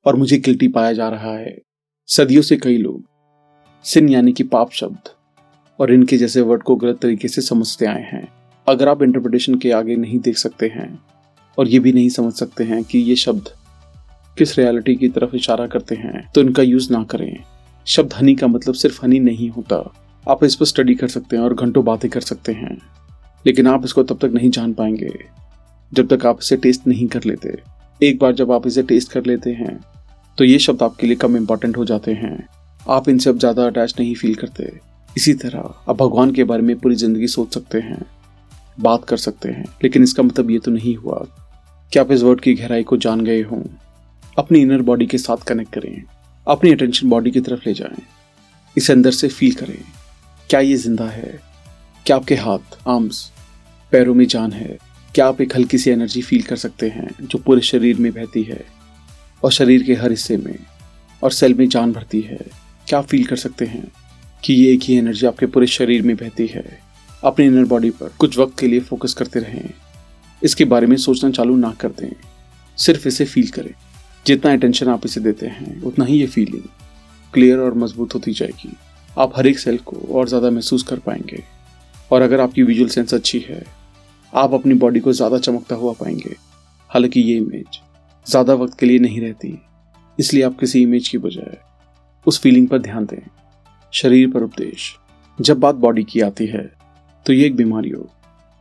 और 0.05 0.15
मुझे 0.15 0.37
गिल्टी 0.37 0.67
पाया 0.67 0.93
जा 0.93 1.09
रहा 1.09 1.37
है। 1.37 1.57
सदियों 2.07 2.41
से 2.41 2.57
कई 2.57 2.77
लोग 2.77 3.03
सिन 3.83 4.09
यानी 4.09 4.31
कि 4.31 4.43
पाप 4.43 4.71
शब्द 4.71 5.09
और 5.79 5.93
इनके 5.93 6.17
जैसे 6.17 6.41
वर्ड 6.41 6.63
को 6.63 6.75
गलत 6.75 6.99
तरीके 6.99 7.27
से 7.27 7.41
समझते 7.41 7.85
आए 7.85 8.03
हैं। 8.03 8.27
अगर 8.67 8.87
आप 8.87 9.03
इंटरप्रिटेशन 9.03 9.55
के 9.55 9.71
आगे 9.71 9.95
नहीं 9.95 10.19
देख 10.19 10.37
सकते 10.37 10.67
हैं 10.67 10.99
और 11.57 11.67
ये 11.67 11.79
भी 11.79 11.91
नहीं 11.93 12.09
समझ 12.11 12.33
सकते 12.33 12.63
हैं 12.63 12.83
कि 12.83 12.99
ये 12.99 13.15
शब्द 13.17 13.49
किस 14.37 14.57
रियलिटी 14.57 14.95
की 14.95 15.09
तरफ़ 15.09 15.35
इशारा 15.35 15.67
करते 15.67 15.95
हैं 15.97 16.29
तो 16.35 16.41
इनका 16.41 16.63
यूज़ 16.63 16.91
ना 16.93 17.03
करें। 17.05 17.43
शब्द 17.87 18.13
हनी 18.13 18.35
का 18.35 18.47
मतलब 18.49 18.73
सिर्फ़ 18.75 18.99
हनी 19.03 19.19
नहीं 19.21 19.49
होता। 19.51 19.83
आप 20.25 20.43
इस 20.43 20.55
पर 20.55 20.65
स्टडी 20.65 20.95
कर 20.95 21.07
सकते 21.09 21.35
हैं 21.35 21.43
और 21.43 21.53
घंटों 21.55 21.83
बातें 21.85 22.09
कर 22.11 22.21
सकते 22.21 22.51
हैं, 22.53 22.77
लेकिन 23.45 23.67
आप 23.67 23.85
इसको 23.85 24.03
तब 24.03 24.17
तक 24.17 24.31
नहीं 24.33 24.49
जान 24.51 24.73
पाएँगे, 24.73 25.11
जब 25.91 26.07
तक 26.09 26.25
आप 26.25 26.39
इसे 26.41 26.57
टेस्ट 26.57 26.87
नहीं 26.87 27.07
कर 27.07 27.23
लेते। 27.25 27.57
एक 27.99 28.19
बार 28.19 28.33
जब 28.33 28.51
आप 28.51 28.67
इसे 28.67 28.83
टेस्ट 28.83 29.11
कर 29.11 29.25
लेते 29.25 29.51
हैं 29.53 29.79
तो 30.37 30.43
ये 30.43 30.59
शब्द 30.59 30.83
आपके 30.83 31.07
लिए 31.07 31.15
कम 31.17 31.35
इंपॉर्टेंट 31.37 31.77
हो 31.77 31.85
जाते 31.85 32.13
हैं। 32.13 32.47
आप 32.89 33.09
इनसे 33.09 33.29
अब 33.29 33.39
ज़्यादा 33.39 33.65
अटैच 33.65 33.93
नहीं 33.99 34.13
फील 34.15 34.35
करते। 34.35 34.71
इसी 35.09 35.33
तरह 35.35 35.59
आप 35.89 35.95
भगवान 35.97 36.31
के 36.31 36.43
बारे 36.45 36.61
में 36.63 36.75
पूरी 36.79 36.95
ज़िंदगी 36.95 37.27
सोच 37.29 37.53
सकते 37.53 37.79
हैं, 37.79 38.01
बात 38.77 39.05
कर 39.05 39.17
सकते 39.19 39.49
हैं, 39.49 39.65
लेकिन 39.83 40.03
इसका 40.03 40.23
मतलब 40.23 40.51
ये 40.51 40.59
तो 40.59 40.71
नहीं 40.71 40.95
हुआ। 40.95 41.25
कि 41.93 41.99
आप 41.99 42.11
इस 42.11 42.21
वर्ड 42.21 42.41
की 42.41 42.53
गहराई 42.53 42.83
को 42.83 42.97
जान 42.97 43.21
गए 43.21 43.41
हों। 43.41 43.63
अपनी 44.37 44.59
इनर 44.59 44.81
बॉडी 44.81 45.05
के 45.05 45.17
साथ 45.17 45.37
कनेक्ट 45.37 45.73
करें। 45.73 46.03
अपनी 46.47 46.71
अटेंशन 46.71 47.09
बॉडी 47.09 47.31
की 47.31 47.41
तरफ़ 47.41 47.59
ले 47.67 47.73
जाएँ। 47.73 48.01
इसे 48.77 48.93
अंदर 48.93 49.11
से 49.11 49.27
फील 49.27 49.53
करें। 49.53 49.81
क्या 50.49 50.59
ये 50.59 50.75
ज़िंदा 50.75 51.05
है? 51.05 51.39
क्या 52.05 52.15
आपके 52.15 52.35
हाथ 52.35 52.77
आर्म्स 52.87 53.31
पैरों 53.91 54.13
में 54.13 54.25
जान 54.25 54.51
है? 54.51 54.77
क्या 55.15 55.27
आप 55.27 55.41
एक 55.41 55.55
हल्की 55.55 55.77
सी 55.77 55.91
एनर्जी 55.91 56.21
फील 56.21 56.41
कर 56.41 56.55
सकते 56.55 56.89
हैं 56.89 57.09
जो 57.21 57.39
पूरे 57.39 57.61
शरीर 57.61 57.97
में 57.97 58.11
बहती 58.11 58.43
है? 58.43 58.65
और 59.43 59.51
शरीर 59.51 59.83
के 59.83 59.93
हर 59.93 60.09
हिस्से 60.09 60.37
में 60.37 60.55
और 61.23 61.31
सेल 61.31 61.53
में 61.53 61.69
जान 61.69 61.91
भरती 61.91 62.21
है। 62.21 62.39
क्या 62.87 62.99
आप 62.99 63.05
फील 63.05 63.25
कर 63.25 63.35
सकते 63.35 63.65
हैं 63.65 63.91
कि 64.43 64.53
ये 64.53 64.73
एक 64.73 64.79
ही 64.83 64.95
एनर्जी 64.95 65.27
आपके 65.27 65.45
पूरे 65.45 65.67
शरीर 65.67 66.01
में 66.01 66.15
बहती 66.15 66.47
है? 66.47 66.79
अपनी 67.23 67.45
इनर 67.45 67.65
बॉडी 67.65 67.89
पर 67.89 68.11
कुछ 68.19 68.37
वक्त 68.37 68.59
के 68.59 68.67
लिए 68.67 68.79
फोकस 68.79 69.13
करते 69.13 69.39
रहें। 69.39 69.69
इसके 70.41 70.65
बारे 70.65 70.87
में 70.87 70.95
सोचना 70.97 71.29
चालू 71.31 71.55
ना 71.57 71.71
कर 71.81 71.89
दें 71.91 72.11
सिर्फ़ 72.77 73.07
इसे 73.07 73.25
फील 73.25 73.49
करें। 73.49 73.73
जितना 74.25 74.51
अटेंशन 74.53 74.87
आप 74.89 75.05
इसे 75.05 75.21
देते 75.21 75.47
हैं, 75.47 75.81
उतना 75.81 76.05
ही 76.05 76.19
ये 76.19 76.27
फीलिंग 76.27 76.63
क्लियर 77.33 77.59
और 77.59 77.73
मज़बूत 77.73 78.13
होती 78.15 78.33
जाएगी। 78.33 78.75
आप 79.17 79.37
हर 79.37 79.47
एक 79.47 79.59
सेल 79.59 79.77
को 79.79 79.97
और 80.09 80.27
ज़्यादा 80.27 80.49
महसूस 80.49 80.83
कर 80.83 80.99
पाएँगे। 80.99 81.43
और 82.11 82.21
अगर 82.21 82.41
आपकी 82.41 82.63
विजुअल 82.63 82.89
सेंस 82.89 83.13
अच्छी 83.13 83.39
है, 83.39 83.63
आप 84.33 84.53
अपनी 84.53 84.73
बॉडी 84.75 84.99
को 84.99 85.13
ज़्यादा 85.13 85.37
चमकता 85.39 85.75
हुआ 85.75 85.93
पाएँगे। 85.93 86.35
हालाँकि 86.89 87.21
ये 87.21 87.37
इमेज 87.37 87.79
ज़्यादा 88.27 88.53
वक्त 88.53 88.77
के 88.79 88.85
लिए 88.85 88.99
नहीं 88.99 89.21
रहती। 89.21 89.57
इसलिए 90.19 90.43
आप 90.43 90.57
किसी 90.59 90.81
इमेज 90.81 91.07
की 91.07 91.17
बजाय 91.17 91.57
उस 92.25 92.39
फीलिंग 92.41 92.67
पर 92.67 92.79
ध्यान 92.79 93.05
दें। 93.05 93.21
शरीर 93.93 94.29
पर 94.31 94.43
उपदेश। 94.43 94.95
जब 95.39 95.59
बात 95.59 95.75
बॉडी 95.77 96.03
की 96.03 96.21
आती 96.21 96.45
है 96.47 96.63
तो 97.25 97.33
ये 97.33 97.45
एक 97.45 97.55
बीमारियों 97.55 98.03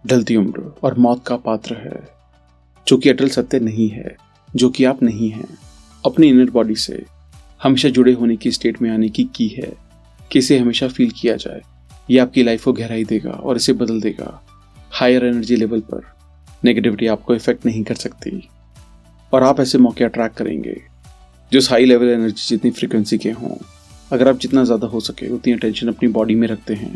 ढलती 0.04 0.36
उम्र 0.36 0.72
और 0.82 0.98
मौत 0.98 1.22
का 1.26 1.36
पात्र 1.36 1.74
है, 1.74 2.00
जो 2.86 2.96
कि 2.98 3.08
अटल 3.08 3.28
सत्य 3.28 3.58
नहीं 3.60 3.88
है, 3.88 4.16
जो 4.56 4.70
कि 4.70 4.84
आप 4.84 5.02
नहीं 5.02 5.30
हैं। 5.30 5.48
अपनी 6.04 6.28
इनर 6.28 6.50
बॉडी 6.50 6.74
से 6.74 7.02
हमेशा 7.62 7.88
जुड़े 7.88 8.12
होने 8.12 8.36
की 8.36 8.50
स्टेट 8.50 8.80
में 8.82 8.90
आने 8.90 9.08
की 9.08 9.24
की 9.24 9.48
है 9.48 9.72
कि 10.30 10.38
इसे 10.38 10.58
हमेशा 10.58 10.88
फील 10.88 11.10
किया 11.10 11.34
जाए। 11.36 11.60
ये 12.10 12.18
आपकी 12.18 12.42
लाइफ 12.42 12.64
को 12.64 12.72
गहराई 12.72 13.04
देगा 13.04 13.30
और 13.30 13.56
इसे 13.56 13.72
बदल 13.72 14.00
देगा। 14.00 14.40
हायर 14.92 15.24
एनर्जी 15.24 15.56
लेवल 15.56 15.80
पर 15.80 16.02
नेगेटिविटी 16.64 17.06
आपको 17.06 17.34
इफ़ेक्ट 17.34 17.66
नहीं 17.66 17.82
कर 17.84 17.94
सकती। 17.94 18.48
और 19.32 19.42
आप 19.42 19.60
ऐसे 19.60 19.78
मौके 19.78 20.04
अट्रैक्ट 20.04 20.36
करेंगे, 20.36 20.76
जो 21.52 21.60
हाई 21.60 21.84
लेवल 21.84 22.08
एनर्जी 22.08 22.46
जितनी 22.48 22.70
फ्रिक्वेंसी 22.70 23.18
के 23.18 23.30
हों, 23.30 23.56
अगर 24.12 24.28
आप 24.28 24.38
जितना 24.38 24.64
ज़्यादा 24.64 24.86
हो 24.86 25.00
सके, 25.00 25.28
उतनी 25.28 25.52
अटेंशन 25.52 25.88
अपनी 25.88 26.08
बॉडी 26.08 26.34
में 26.34 26.46
रखते 26.48 26.74
हैं। 26.74 26.92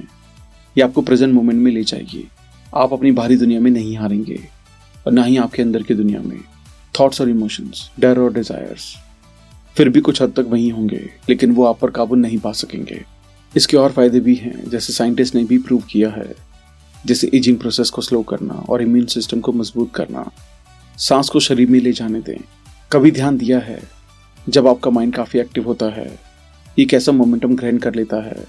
ये 0.76 0.82
आपको 0.82 1.02
प्रेजेंट 1.02 1.34
मोमेंट 1.34 1.60
में 1.60 1.70
ले 1.72 1.82
जाएगी। 1.84 2.26
आप 2.76 2.92
अपनी 2.92 3.12
बाहरी 3.12 3.36
दुनिया 3.36 3.60
में 3.60 3.70
नहीं 3.70 3.96
हारेंगे 3.96 4.40
और 5.06 5.12
ना 5.12 5.22
ही 5.22 5.36
आपके 5.36 5.62
अंदर 5.62 5.82
की 5.82 5.94
दुनिया 5.94 6.20
में। 6.20 6.40
थॉट्स 7.00 7.20
और 7.20 7.28
इमोशंस 7.30 7.90
डर 8.00 8.18
और 8.18 8.32
डिजायर्स 8.32 8.96
फिर 9.76 9.88
भी 9.88 10.00
कुछ 10.00 10.22
हद 10.22 10.30
तक 10.30 10.46
वही 10.48 10.68
होंगे, 10.68 11.10
लेकिन 11.28 11.52
वो 11.52 11.64
आप 11.64 11.78
पर 11.80 11.90
काबू 11.90 12.14
नहीं 12.14 12.38
पा 12.38 12.52
सकेंगे। 12.52 13.04
इसके 13.56 13.76
और 13.76 13.92
फ़ायदे 13.92 14.20
भी 14.20 14.34
हैं, 14.34 14.70
जैसे 14.70 14.92
साइंटिस्ट 14.92 15.34
ने 15.34 15.44
भी 15.44 15.58
प्रूव 15.58 15.80
किया 15.80 16.10
है। 16.10 16.34
जैसे 17.06 17.30
एजिंग 17.34 17.58
प्रोसेस 17.58 17.90
को 17.90 18.02
स्लो 18.02 18.22
करना 18.22 18.54
और 18.54 18.82
इम्यून 18.82 19.06
सिस्टम 19.06 19.40
को 19.40 19.52
मज़बूत 19.52 19.92
करना। 19.94 20.30
सांस 20.98 21.28
को 21.28 21.40
शरीर 21.40 21.70
में 21.70 21.80
ले 21.80 21.92
जाने 21.92 22.20
दें। 22.20 22.38
कभी 22.92 23.10
ध्यान 23.10 23.38
दिया 23.38 23.58
है, 23.58 23.82
जब 24.48 24.68
आपका 24.68 24.90
माइंड 24.90 25.14
काफ़ी 25.14 25.40
एक्टिव 25.40 25.64
होता 25.64 25.86
है। 25.86 26.18
एक 26.78 26.94
ऐसा 26.94 27.12
मोमेंटम 27.12 27.56
ग्रहण 27.56 27.78
कर 27.78 27.94
लेता 27.94 28.16
है? 28.16 28.44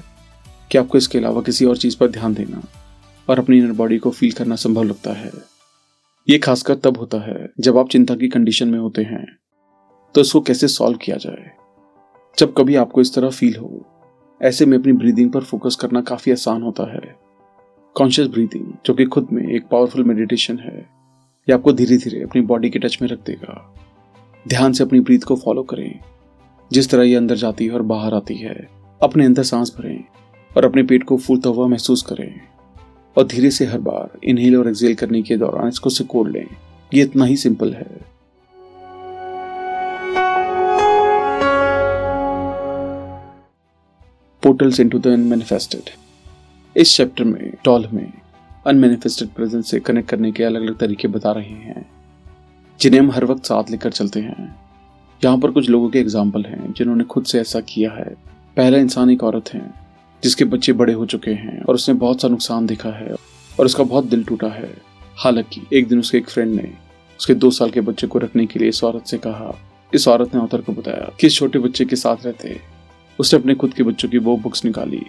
कि 0.71 0.77
आपको 0.77 0.97
इसके 0.97 1.17
अलावा 1.17 1.41
किसी 1.41 1.65
और 1.65 1.77
चीज़ 1.77 1.97
पर 1.97 2.07
ध्यान 2.07 2.33
देना? 2.33 2.61
और 3.29 3.39
अपनी 3.39 3.57
इनर 3.57 3.71
बॉडी 3.71 3.97
को 3.97 4.09
फील 4.09 4.31
करना 4.31 4.55
संभव 4.55 4.83
लगता 4.83 5.13
है। 5.13 5.31
ये 6.29 6.37
खासकर 6.37 6.75
तब 6.75 6.97
होता 6.97 7.17
है 7.17 7.49
जब 7.59 7.77
आप 7.77 7.89
चिंता 7.89 8.15
की 8.15 8.27
कंडीशन 8.27 8.67
में 8.67 8.79
होते 8.79 9.03
हैं। 9.03 9.37
तो 10.15 10.21
इसको 10.21 10.41
कैसे 10.41 10.67
सॉल्व 10.67 10.97
किया 10.97 11.17
जाए? 11.17 11.51
जब 12.39 12.53
कभी 12.53 12.75
आपको 12.75 13.01
इस 13.01 13.15
तरह 13.15 13.29
फील 13.29 13.55
हो, 13.55 13.85
ऐसे 14.41 14.65
में 14.65 14.77
अपनी 14.77 14.93
ब्रीदिंग 14.93 15.31
पर 15.31 15.41
फोकस 15.41 15.75
करना 15.75 16.01
काफ़ी 16.01 16.31
आसान 16.31 16.61
होता 16.61 16.93
है। 16.93 17.15
कॉन्शियस 17.93 18.27
ब्रीदिंग 18.27 18.73
जो 18.85 18.93
कि 18.93 19.05
खुद 19.05 19.27
में 19.31 19.55
एक 19.55 19.67
पावरफुल 19.67 20.03
मेडिटेशन 20.03 20.59
है, 20.59 20.89
ये 21.49 21.53
आपको 21.53 21.73
धीरे 21.73 21.97
धीरे 21.97 22.23
अपनी 22.23 22.41
बॉडी 22.41 22.69
के 22.69 22.79
टच 22.79 22.97
में 23.01 23.09
रख 23.09 23.19
देगा। 23.25 23.75
ध्यान 24.47 24.73
से 24.73 24.83
अपनी 24.83 24.99
ब्रीथ 24.99 25.19
को 25.19 25.35
फॉलो 25.35 25.63
करें। 25.63 25.99
जिस 26.73 26.89
तरह 26.89 27.03
ये 27.03 27.15
अंदर 27.15 27.35
जाती 27.35 27.65
है 27.65 27.71
और 27.71 27.81
बाहर 27.81 28.13
आती 28.13 28.35
है, 28.35 28.69
अपने 29.03 29.25
अंदर 29.25 29.43
सांस 29.43 29.75
भरें 29.77 30.03
और 30.57 30.65
अपने 30.65 30.83
पेट 30.83 31.03
को 31.03 31.17
फूलता 31.17 31.49
हुआ 31.49 31.67
महसूस 31.67 32.01
करें। 32.01 32.54
और 33.17 33.27
धीरे 33.27 33.49
से 33.51 33.65
हर 33.65 33.79
बार 33.79 34.17
इनहेल 34.23 34.55
और 34.57 34.67
एक्सेल 34.69 34.95
करने 34.95 35.21
के 35.21 35.37
दौरान 35.37 35.67
इसको 35.67 35.89
सिकोड़ 35.89 36.29
लें। 36.29 36.45
ये 36.91 37.03
इतना 37.03 37.25
ही 37.25 37.37
सिंपल 37.37 37.73
है। 37.73 37.87
पोर्टल्स 44.43 44.79
इनटू 44.79 44.99
द 44.99 45.07
अनमैनिफेस्टेड 45.07 45.89
इस 46.75 46.95
चैप्टर 46.97 47.23
में 47.23 47.51
टॉल 47.63 47.87
में 47.93 48.11
अनमैनिफेस्टेड 48.67 49.29
प्रेजेंस 49.29 49.71
से 49.71 49.79
कनेक्ट 49.79 50.09
करने 50.09 50.31
के 50.31 50.43
अलग 50.43 50.61
अलग 50.61 50.77
तरीके 50.77 51.07
बता 51.07 51.31
रहे 51.31 51.45
हैं, 51.45 51.85
जिन्हें 52.79 53.01
हम 53.01 53.11
हर 53.11 53.25
वक्त 53.25 53.45
साथ 53.45 53.71
लेकर 53.71 53.91
चलते 53.91 54.19
हैं। 54.19 54.55
यहाँ 55.21 55.37
पर 55.37 55.51
कुछ 55.51 55.69
लोगों 55.69 55.89
के 55.89 55.99
एग्ज़ाम्पल 55.99 56.45
हैं, 56.45 56.73
जिन्होंने 56.73 57.03
खुद 57.03 57.25
से 57.25 57.39
ऐसा 57.39 57.59
किया 57.59 57.91
है। 57.91 58.09
पहला 58.57 58.77
इंसान 58.77 59.09
एक 59.09 59.23
औरत 59.23 59.49
है। 59.53 59.84
जिसके 60.23 60.45
बच्चे 60.45 60.73
बड़े 60.73 60.93
हो 60.93 61.05
चुके 61.05 61.31
हैं 61.31 61.61
और 61.63 61.75
उसने 61.75 61.93
बहुत 61.95 62.21
सा 62.21 62.27
नुकसान 62.27 62.65
देखा 62.65 62.89
है 62.89 63.15
और 63.59 63.65
उसका 63.65 63.83
बहुत 63.83 64.05
दिल 64.05 64.23
टूटा 64.23 64.47
है। 64.47 64.73
हालाँकि 65.17 65.61
एक 65.73 65.87
दिन 65.87 65.99
उसके 65.99 66.17
एक 66.17 66.29
फ्रेंड 66.29 66.53
ने 66.55 66.71
उसके 67.19 67.33
दो 67.33 67.51
साल 67.51 67.69
के 67.69 67.81
बच्चे 67.81 68.07
को 68.07 68.19
रखने 68.19 68.45
के 68.45 68.59
लिए 68.59 68.69
इस 68.69 68.83
औरत 68.83 69.05
से 69.05 69.17
कहा। 69.17 69.53
इस 69.93 70.07
औरत 70.07 70.35
ने 70.35 70.41
ऑथर 70.41 70.61
को 70.61 70.73
बताया 70.73 71.11
कि 71.19 71.27
इस 71.27 71.35
छोटे 71.35 71.59
बच्चे 71.59 71.85
के 71.85 71.95
साथ 71.95 72.25
रहते। 72.25 72.59
उसने 73.19 73.39
अपने 73.39 73.55
खुद 73.55 73.73
के 73.73 73.83
बच्चों 73.83 74.09
की 74.09 74.17
वो 74.17 74.35
बुक्स 74.37 74.65
निकाली, 74.65 75.01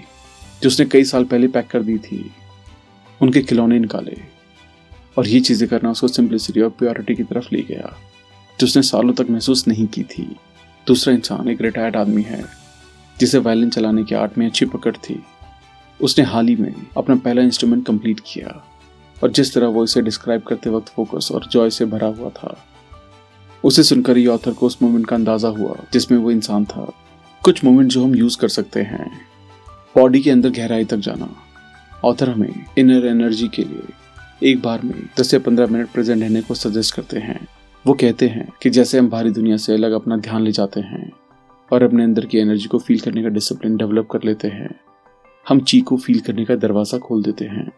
जो 0.63 0.67
उसने 0.67 0.87
कई 0.87 1.05
साल 1.05 1.25
पहले 1.25 1.49
पैक 1.49 1.67
कर 1.67 1.83
दी 1.83 1.99
थी। 1.99 2.31
उनके 3.21 3.43
खिलौने 3.43 3.79
निकाले 3.79 4.17
और 5.19 5.27
ये 5.29 5.41
चीज़ें 5.41 5.69
करना 5.69 5.91
उसको 5.91 6.09
सिंप्लिसिटी 6.09 6.61
और 6.61 6.71
प्योरिटी 6.71 7.15
की 7.15 7.23
तरफ़ 7.23 7.49
ले 7.53 7.63
गया, 7.63 7.97
जो 8.61 8.67
उसने 8.67 8.83
सालों 8.83 9.13
तक 9.13 9.31
महसूस 9.31 9.67
नहीं 9.69 9.87
की 9.87 10.03
थी। 10.03 10.37
दूसरा 10.87 11.15
इंसान, 11.15 11.49
एक 11.49 11.61
रिटायर्ड 11.61 11.97
आदमी 11.97 12.23
है 12.23 12.45
जिसे 13.21 13.39
वायलिन 13.39 13.71
चलाने 13.71 14.05
की 14.05 14.15
आर्ट 14.15 14.39
में 14.39 14.47
अच्छी 14.47 14.67
पकड़ 14.67 14.97
थी, 14.97 15.23
उसने 16.01 16.25
हाल 16.25 16.49
ही 16.49 16.57
में 16.57 16.75
अपना 16.97 17.15
पहला 17.17 17.43
इंस्ट्रूमेंट 17.43 17.87
कंप्लीट 17.87 18.21
किया 18.27 18.63
और 19.23 19.31
जिस 19.31 19.55
तरह 19.55 19.67
वो 19.67 19.85
इसे 19.85 20.03
डिस्क्राइब 20.03 20.43
करते 20.43 20.71
वक्त 20.71 20.89
फोकस 20.89 21.31
और 21.33 21.47
जॉय 21.47 21.71
से 21.71 21.85
भरा 21.85 22.09
हुआ 22.09 22.31
था, 22.31 22.57
उसे 23.65 23.83
सुनकर 23.83 24.17
ही 24.17 24.27
ऑथर 24.27 24.53
को 24.53 24.67
उस 24.67 24.79
मोमेंट 24.83 25.07
का 25.07 25.17
अंदाज़ा 25.17 25.49
हुआ 25.49 25.77
जिसमें 25.93 26.19
वो 26.19 26.31
इंसान 26.31 26.65
था। 26.65 26.93
कुछ 27.43 27.65
मोमेंट 27.65 27.91
जो 27.91 28.05
हम 28.05 28.15
यूज़ 28.15 28.39
कर 28.39 28.49
सकते 28.49 28.83
हैं। 28.83 29.11
बॉडी 29.97 30.21
के 30.21 30.31
अंदर 30.31 30.51
गहराई 30.51 30.85
तक 30.85 30.97
जाना। 30.99 31.29
ऑथर 32.05 32.31
हमें 32.31 32.65
इनर 32.79 33.07
एनर्जी 33.07 33.49
के 33.49 33.63
लिए 33.63 34.51
एक 34.51 34.63
बार 34.63 34.81
में 34.85 34.95
दस 35.19 35.31
से 35.31 35.39
पंद्रह 35.39 35.67
मिनट 35.67 35.89
प्रेजेंट 35.89 36.23
रहने 36.23 36.41
को 36.41 36.55
सजेस्ट 36.55 36.95
करते 36.95 37.19
हैं। 37.19 37.47
वो 37.85 37.95
कहते 37.95 38.29
हैं 38.29 38.49
कि 38.63 38.71
जैसे 38.71 38.99
हम 38.99 39.09
बाहरी 39.09 39.31
दुनिया 39.31 39.57
से 39.57 39.75
अलग 39.75 39.93
अपना 39.93 40.17
ध्यान 40.17 40.43
ले 40.43 40.53
जाते 40.53 40.81
हैं 40.81 41.11
और 41.71 41.83
अपने 41.83 42.05
अंदर 42.05 42.27
की 42.27 42.39
एनर्जी 42.39 42.69
को 42.69 42.79
फील 42.79 43.01
करने 43.01 43.23
का 43.23 43.29
डिसिप्लिन 43.29 43.77
डेवलप 43.77 44.09
कर 44.11 44.25
लेते 44.25 44.49
हैं। 44.49 44.69
हम 45.47 45.61
ची 45.61 45.81
को 45.81 45.97
फील 45.97 46.21
करने 46.21 46.45
का 46.45 46.55
दरवाज़ा 46.57 46.99
खोल 46.99 47.23
देते 47.23 47.45
हैं। 47.45 47.71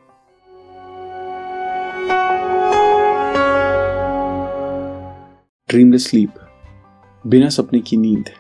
ड्रीमलेस 5.69 6.07
स्लीप 6.07 6.35
बिना 7.25 7.49
सपने 7.49 7.81
की 7.81 7.97
नींद। 7.97 8.31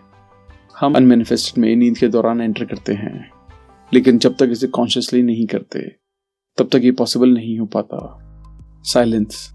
हम 0.80 0.94
अनमेनिफेस्टेड 0.94 1.62
में 1.62 1.74
नींद 1.76 1.98
के 1.98 2.08
दौरान 2.08 2.40
एंटर 2.40 2.64
करते 2.64 2.92
हैं, 2.92 3.30
लेकिन 3.92 4.18
जब 4.18 4.36
तक 4.36 4.48
इसे 4.52 4.66
कॉन्शियसली 4.66 5.22
नहीं 5.22 5.46
करते, 5.46 5.80
तब 6.58 6.68
तक 6.72 6.84
ये 6.84 6.92
पॉसिबल 6.92 7.34
नहीं 7.34 7.58
हो 7.58 7.66
पाता। 7.66 7.98
साइलेंस 8.84 9.50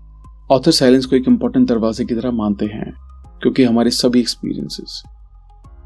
ऑथर 0.52 0.72
साइलेंस 0.72 1.06
को 1.06 1.16
एक 1.16 1.28
इंपॉर्टेंट 1.28 1.68
दरवाजे 1.68 2.06
की 2.06 2.16
तरह 2.16 2.32
मानते 2.32 2.66
हैं, 2.66 2.94
क्योंकि 3.42 3.64
हमारे 3.64 3.90
सभी 3.92 4.20
एक्सपीरियंसेस 4.20 5.02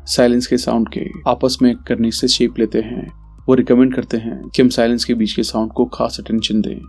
साइलेंस 0.08 0.48
के 0.48 0.58
साउंड 0.58 0.90
के 0.90 1.10
आपस 1.28 1.58
में 1.62 1.76
करने 1.76 2.12
से 2.12 2.28
शेप 2.28 2.60
लेते 2.60 2.82
हैं। 2.82 3.08
वो 3.48 3.54
रिकमेंड 3.54 3.96
करते 3.96 4.18
हैं 4.18 4.50
कि 4.50 4.62
हम 4.62 4.70
साइलेंस 4.70 5.06
के 5.06 5.14
बीच 5.14 5.34
के 5.34 5.44
साउंड 5.44 5.72
को 5.72 5.86
खास 5.86 6.20
अटेंशन 6.20 6.62
दें। 6.62 6.80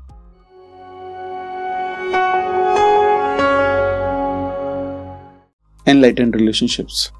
एनलाइटेंड 5.89 6.37
रिलेशनशिप्स 6.37 7.11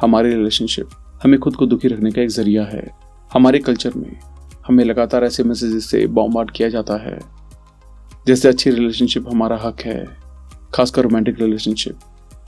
हमारे 0.00 0.34
रिलेशनशिप 0.34 0.88
हमें 1.22 1.40
खुद 1.40 1.56
को 1.56 1.66
दुखी 1.66 1.88
रखने 1.88 2.10
का 2.10 2.22
एक 2.22 2.28
ज़रिया 2.28 2.64
है। 2.64 2.90
हमारे 3.32 3.58
कल्चर 3.58 3.92
में 3.96 4.20
हमें 4.66 4.84
लगातार 4.84 5.24
ऐसे 5.24 5.44
मैसेजेस 5.44 5.90
से 5.90 6.06
बॉम्बार्ड 6.06 6.50
किया 6.50 6.68
जाता 6.68 6.94
है। 6.94 7.18
जैसे 8.26 8.48
अच्छी 8.48 8.70
रिलेशनशिप 8.70 9.24
हमारा 9.28 9.56
हक 9.56 9.80
है, 9.80 10.04
खासकर 10.74 11.02
रोमांटिक 11.02 11.40
रिलेशनशिप 11.40 11.98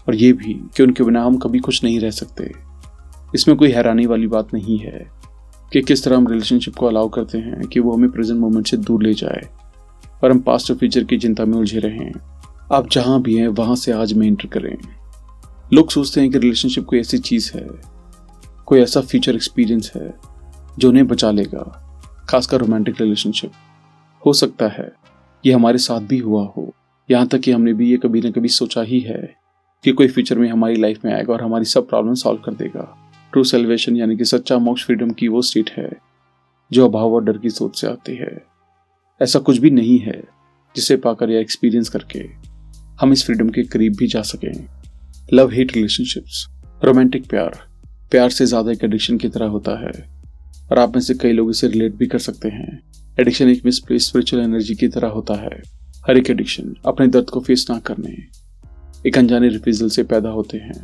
और 0.08 0.14
ये 0.14 0.32
भी 0.32 0.54
कि 0.76 0.82
उनके 0.82 1.04
बिना 1.04 1.22
हम 1.24 1.36
कभी 1.36 1.58
कुछ 1.58 1.82
नहीं 1.84 2.00
रह 2.00 2.10
सकते। 2.10 2.50
इसमें 3.34 3.56
कोई 3.56 3.70
हैरानी 3.72 4.06
वाली 4.06 4.26
बात 4.26 4.54
नहीं 4.54 4.78
है 4.78 5.06
कि 5.72 5.82
किस 5.82 6.04
तरह 6.04 6.16
हम 6.16 6.26
रिलेशनशिप 6.26 6.74
को 6.74 6.86
अलाउ 6.86 7.08
करते 7.08 7.38
हैं 7.38 7.66
कि 7.66 7.80
वो 7.80 7.92
हमें 7.92 8.10
प्रेजेंट 8.10 8.40
मोमेंट 8.40 8.66
से 8.66 8.76
दूर 8.76 9.02
ले 9.02 9.14
जाए 9.14 9.48
और 10.24 10.30
हम 10.30 10.40
पास्ट 10.40 10.70
और 10.70 10.76
फ्यूचर 10.76 11.04
की 11.04 11.18
चिंता 11.18 11.44
में 11.44 11.56
उलझे 11.58 11.78
रहें। 11.78 12.12
आप 12.72 12.88
जहाँ 12.90 13.20
भी 13.22 13.36
हैं, 13.36 13.48
वहाँ 13.48 13.76
से 13.76 13.92
आज 13.92 14.12
में 14.12 14.26
एंटर 14.26 14.48
करें। 14.48 14.76
लोग 15.72 15.90
सोचते 15.90 16.20
हैं 16.20 16.30
कि 16.30 16.38
रिलेशनशिप 16.38 16.84
कोई 16.84 17.00
ऐसी 17.00 17.18
चीज़ 17.18 17.50
है, 17.54 17.66
कोई 18.66 18.80
ऐसा 18.80 19.00
फ्यूचर 19.00 19.34
एक्सपीरियंस 19.34 19.92
है 19.96 20.14
जो 20.78 20.88
उन्हें 20.88 21.06
बचा 21.06 21.30
लेगा, 21.30 21.62
खासकर 22.28 22.60
रोमांटिक 22.60 23.00
रिलेशनशिप 23.00 23.52
हो 24.26 24.32
सकता 24.32 24.68
है, 24.68 24.92
ये 25.46 25.52
हमारे 25.52 25.78
साथ 25.78 26.00
भी 26.00 26.18
हुआ 26.18 26.42
हो, 26.56 26.72
यहाँ 27.10 27.26
तक 27.26 27.38
कि 27.38 27.52
हमने 27.52 27.72
भी 27.72 27.90
ये 27.90 27.96
कभी 27.96 28.20
ना 28.20 28.30
कभी 28.30 28.48
सोचा 28.48 28.82
ही 28.82 29.00
है। 29.00 29.41
कि 29.84 29.92
कोई 29.92 30.08
फ्यूचर 30.08 30.38
में 30.38 30.48
हमारी 30.48 30.76
लाइफ 30.76 31.04
में 31.04 31.12
आएगा 31.12 31.32
और 31.32 31.42
हमारी 31.42 31.64
सब 31.64 31.88
प्रॉब्लम 31.88 32.14
सॉल्व 32.14 32.40
कर 32.40 32.54
देगा। 32.54 32.82
ट्रू 33.32 33.42
सेलिब्रेशन 33.44 33.96
यानी 33.96 34.16
कि 34.16 34.24
सच्चा 34.24 34.58
मोक्ष 34.58 34.84
फ्रीडम 34.86 35.10
की 35.10 35.28
वो 35.28 35.42
स्टेट 35.42 35.70
है, 35.70 35.90
जो 36.70 36.88
अभाव 36.88 37.14
और 37.14 37.24
डर 37.24 37.38
की 37.38 37.50
सोच 37.50 37.80
से 37.80 37.86
आती 37.86 38.16
है। 38.16 38.30
ऐसा 39.20 39.38
कुछ 39.38 39.58
भी 39.58 39.70
नहीं 39.70 39.98
है 40.00 40.22
जिसे 40.74 40.96
पाकर 40.98 41.30
या 41.30 41.40
एक्सपीरियंस 41.40 41.88
करके 41.88 42.24
हम 43.00 43.12
इस 43.12 43.24
फ्रीडम 43.26 43.48
के 43.48 43.62
करीब 43.64 43.96
भी 43.96 44.06
जा 44.06 44.22
सकें। 44.22 44.52
लव 45.32 45.50
हेट 45.50 45.74
रिलेशनशिप्स 45.74 46.46
रोमांटिक 46.82 47.28
प्यार। 47.28 47.58
प्यार 48.12 48.30
से 48.30 48.46
ज़्यादा 48.46 48.72
एक 48.72 48.84
एडिक्शन 48.84 49.18
की 49.18 49.28
तरह 49.28 49.46
होता 49.46 49.78
है 49.80 49.92
और 50.70 50.78
आप 50.78 50.94
में 50.94 51.00
से 51.00 51.14
कई 51.14 51.32
लोग 51.32 51.50
इसे 51.50 51.68
रिलेट 51.68 51.94
भी 51.94 52.06
कर 52.06 52.18
सकते 52.20 52.48
हैं। 52.48 52.80
एडिक्शन 53.20 53.48
एक 53.48 53.64
मिसप्लेस 53.64 54.06
स्पिरिचुअल 54.06 54.42
एनर्जी 54.42 54.74
की 54.74 54.88
तरह 54.88 55.08
होता 55.08 55.34
है। 55.34 55.62
हर 56.06 56.18
एक 56.18 56.30
एडिक्शन 56.30 56.74
अपने 56.86 57.06
दर्द 57.08 57.30
को 57.30 57.40
फेस 57.40 57.66
ना 57.70 57.78
करने 57.80 58.16
एक 59.04 59.16
अनजाने 59.18 59.48
रिफ्यूजल 59.48 59.88
से 59.88 60.02
पैदा 60.02 60.30
होते 60.30 60.58
हैं। 60.58 60.74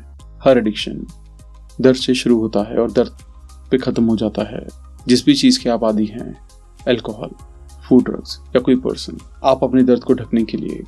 हर 0.44 0.58
एडिक्शन 0.58 1.06
दर्द 1.80 1.96
से 1.96 2.14
शुरू 2.14 2.38
होता 2.38 2.62
है 2.70 2.76
और 2.76 2.90
दर्द 2.92 3.18
पे 3.70 3.78
खत्म 3.78 4.04
हो 4.04 4.16
जाता 4.16 4.42
है। 4.44 4.66
जिस 5.08 5.24
भी 5.26 5.34
चीज़ 5.34 5.60
के 5.62 5.70
आप 5.70 5.84
आदि 5.84 6.04
हैं 6.06 6.34
अल्कोहल 6.88 7.30
फ़ूड 7.88 8.04
ड्रग्स 8.04 8.38
या 8.56 8.60
कोई 8.60 8.76
पर्सन 8.76 9.18
आप 9.44 9.64
अपने 9.64 9.82
दर्द 9.82 10.04
को 10.04 10.14
ढकने 10.14 10.42
के 10.44 10.56
लिए 10.56 10.82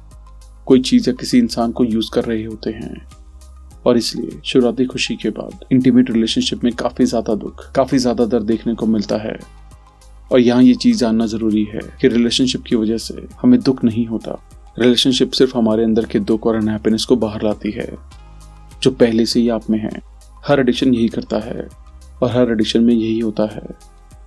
कोई 0.66 0.80
चीज़ 0.80 1.08
या 1.10 1.14
किसी 1.14 1.38
इंसान 1.38 1.72
को 1.72 1.84
यूज़ 1.84 2.10
कर 2.14 2.24
रहे 2.24 2.44
होते 2.44 2.70
हैं। 2.70 3.06
और 3.86 3.96
इसलिए 3.96 4.40
शुरुआती 4.44 4.84
खुशी 4.86 5.16
के 5.16 5.30
बाद 5.30 5.64
इंटीमेट 5.72 6.10
रिलेशनशिप 6.10 6.64
में 6.64 6.72
काफ़ी 6.72 7.04
ज़्यादा 7.04 7.34
दुख, 7.34 7.70
काफ़ी 7.72 7.98
ज़्यादा 7.98 8.24
दर्द 8.26 8.46
देखने 8.46 8.74
को 8.74 8.86
मिलता 8.86 9.16
है। 9.16 9.38
और 10.32 10.40
यहाँ 10.40 10.62
ये 10.62 10.74
चीज़ 10.74 10.98
जानना 10.98 11.26
ज़रूरी 11.26 11.64
है 11.64 11.80
कि 12.00 12.08
रिलेशनशिप 12.08 12.62
की 12.62 12.76
वजह 12.76 12.98
से 12.98 13.26
हमें 13.42 13.60
दुख 13.60 13.84
नहीं 13.84 14.06
होता। 14.06 14.40
रिलेशनशिप 14.76 15.30
सिर्फ़ 15.30 15.56
हमारे 15.56 15.84
अंदर 15.84 16.04
के 16.06 16.18
दुख 16.20 16.46
और 16.46 16.54
अनहैप्पीनेस 16.54 17.04
को 17.04 17.16
बाहर 17.16 17.42
लाती 17.42 17.70
है, 17.70 17.88
जो 18.82 18.90
पहले 18.90 19.26
से 19.26 19.40
ही 19.40 19.48
आप 19.48 19.70
में 19.70 19.78
है। 19.78 19.90
हर 20.46 20.60
एडिक्शन 20.60 20.94
यही 20.94 21.08
करता 21.08 21.38
है 21.38 21.66
और 22.22 22.30
हर 22.30 22.50
एडिक्शन 22.50 22.84
में 22.84 22.94
यही 22.94 23.18
होता 23.18 23.44
है 23.46 23.62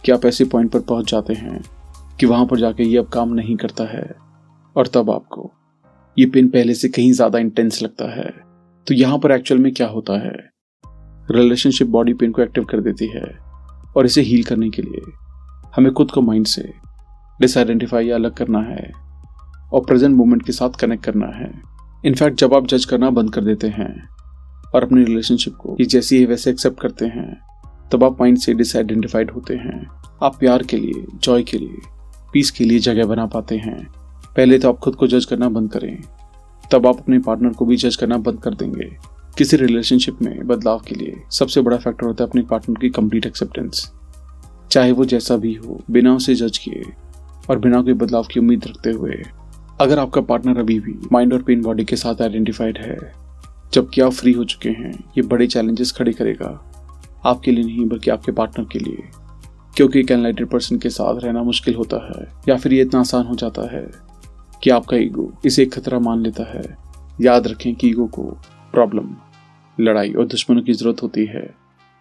कि 0.06 0.12
आप 0.12 0.25
ऐसे 0.25 0.45
पॉइंट 0.45 0.71
पर 0.71 0.79
पहुँच 0.79 1.12
जाते 1.12 1.34
हैं 1.34 1.62
कि 2.19 2.25
वहाँ 2.25 2.45
पर 2.45 2.60
जाके 2.60 2.84
ये 2.84 2.97
अब 2.97 3.08
काम 3.10 3.34
नहीं 3.34 3.56
करता 3.56 3.84
है 3.89 4.03
और 4.75 4.88
तब 4.88 5.10
आपको 5.12 5.51
ये 6.17 6.25
पेन 6.25 6.49
पहले 6.49 6.73
से 6.73 6.89
कहीं 6.89 7.12
ज़्यादा 7.12 7.39
इंटेंस 7.39 7.82
लगता 7.84 8.10
है। 8.12 8.29
तो 8.88 8.93
यहाँ 8.93 9.17
पर 9.19 9.32
एक्चुअल 9.32 9.62
में 9.62 9.71
क्या 9.73 9.88
होता 9.88 10.19
है? 10.19 10.34
रिलेशनशिप 11.32 11.88
बॉडी 11.88 12.13
पेन 12.13 12.32
को 12.32 12.41
एक्टिव 12.41 12.63
कर 12.63 12.82
देती 12.82 13.08
है 13.08 13.23
और 13.97 14.06
इसे 14.06 14.21
हील 14.21 14.43
करने 14.43 14.69
के 14.69 14.82
लिए 14.82 15.12
हमें 15.75 15.91
खुद 15.93 16.12
को 16.12 16.21
माइंड 16.21 16.45
से 16.45 16.62
डिसआइडेंटिफाई 17.39 18.08
या 18.08 18.15
अलग 18.15 18.34
करना 18.34 18.60
है। 18.62 18.91
और 19.73 19.86
प्रेजेंट 19.86 20.15
मोमेंट 20.15 20.45
के 20.45 20.51
साथ 20.51 20.79
कनेक्ट 20.79 21.03
करना 21.03 21.27
है। 21.36 21.51
इनफैक्ट 22.05 22.38
जब 22.38 22.53
आप 22.53 22.67
जज 22.67 22.86
करना 22.86 23.09
बंद 23.09 23.33
कर 23.33 23.43
देते 23.43 23.67
हैं 23.67 23.91
और 24.75 24.83
अपनी 24.83 25.03
रिलेशनशिप 25.03 25.53
को 25.53 25.75
ये 25.79 25.86
जैसी 25.86 26.19
है 26.19 26.25
वैसे 26.25 26.49
एक्सेप्ट 26.51 26.79
करते 26.81 27.05
हैं, 27.05 27.38
तब 27.91 28.03
आप 28.03 28.21
माइंड 28.21 28.38
से 28.38 28.53
डिसआइडेंटिफाइड 28.53 29.31
होते 29.31 29.55
हैं। 29.55 29.86
आप 30.23 30.38
प्यार 30.39 30.63
के 30.63 30.77
लिए 30.77 31.05
जॉय 31.15 31.43
के 31.43 31.57
लिए 31.57 31.81
पीस 32.33 32.51
के 32.51 32.63
लिए 32.63 32.79
जगह 32.79 33.05
बना 33.05 33.25
पाते 33.25 33.57
हैं। 33.57 33.77
पहले 34.36 34.59
तो 34.59 34.69
आप 34.69 34.77
खुद 34.77 34.95
को 34.95 35.07
जज 35.07 35.25
करना 35.25 35.49
बंद 35.49 35.71
करें। 35.71 35.97
तब 36.71 36.88
आप 36.88 36.99
अपने 36.99 37.19
पार्टनर 37.19 37.49
को 37.49 37.65
भी 37.65 37.75
जज 37.77 37.95
करना 37.95 38.17
बंद 38.17 38.39
कर 38.39 38.53
देंगे। 38.53 38.89
किसी 39.38 39.57
रिलेशनशिप 39.57 40.21
में 40.21 40.47
बदलाव 40.47 40.79
के 40.79 40.95
लिए 40.95 41.21
सबसे 41.31 41.62
बड़ा 41.62 41.77
फैक्टर 41.77 42.05
होता 42.07 42.23
है 42.23 42.29
अपने 42.29 42.41
पार्टनर 42.41 42.79
की 42.81 42.89
कंप्लीट 42.89 43.25
एक्सेप्टेंस 43.25 43.91
चाहे 44.71 44.91
वो 44.91 45.05
जैसा 45.05 45.38
भी 45.38 45.53
हो, 45.53 45.79
बिना 45.91 46.13
उसे 46.15 46.36
जज 46.36 46.57
किए 46.57 46.83
और 47.49 47.59
बिना 47.59 47.81
कोई 47.81 47.93
बदलाव 47.93 48.27
की 48.31 48.39
उम्मीद 48.39 48.67
रखते 48.67 48.91
हुए। 48.91 49.21
अगर 49.81 49.99
आपका 49.99 50.21
पार्टनर 50.21 50.59
अभी 50.59 50.79
भी 50.79 50.99
माइंड 51.12 51.33
और 51.33 51.41
पेन 51.41 51.62
बॉडी 51.62 51.86
के 51.86 51.95
साथ 51.95 52.21
आइडेंटिफाइड 52.21 52.77
है, 52.77 53.13
जबकि 53.73 54.01
आप 54.01 54.12
फ्री 54.12 54.31
हो 54.31 54.43
चुके 54.43 54.69
हैं, 54.69 54.91
ये 54.91 55.21
बड़े 55.21 55.47
चैलेंजेस 55.47 55.91
खड़े 55.91 56.13
करेगा। 56.13 56.71
आपके 57.25 57.51
लिए 57.51 57.63
नहीं, 57.63 57.86
बल्कि 57.86 58.12
आपके 58.12 58.31
पार्टनर 58.31 58.65
के 58.71 58.79
लिए। 58.79 58.97
क्योंकि 59.75 59.99
एक 59.99 60.12
एनलाइटेड 60.12 60.47
पर्सन 60.47 60.77
के 60.77 60.89
साथ 60.89 61.19
रहना 61.19 61.43
मुश्किल 61.43 61.75
होता 61.75 61.97
है, 61.97 62.27
या 62.49 62.57
फिर 62.57 62.73
ये 62.73 62.81
इतना 62.81 62.99
आसान 62.99 63.25
हो 63.25 63.36
जाता 63.36 63.75
है 63.75 63.91
कि 64.63 64.69
आपका 64.69 64.97
ईगो 64.97 65.33
इसे 65.45 65.63
एक 65.63 65.73
खतरा 65.73 65.99
मान 65.99 66.19
लेता 66.19 66.43
है। 66.43 66.77
याद 67.21 67.47
रखें 67.47 67.75
कि 67.75 67.89
ईगो 67.89 68.05
को 68.05 68.23
प्रॉब्लम 68.73 69.15
लड़ाई 69.79 70.13
और 70.13 70.27
दुश्मनों 70.27 70.62
की 70.62 70.73
ज़रूरत 70.73 71.03
होती 71.03 71.25
है, 71.25 71.55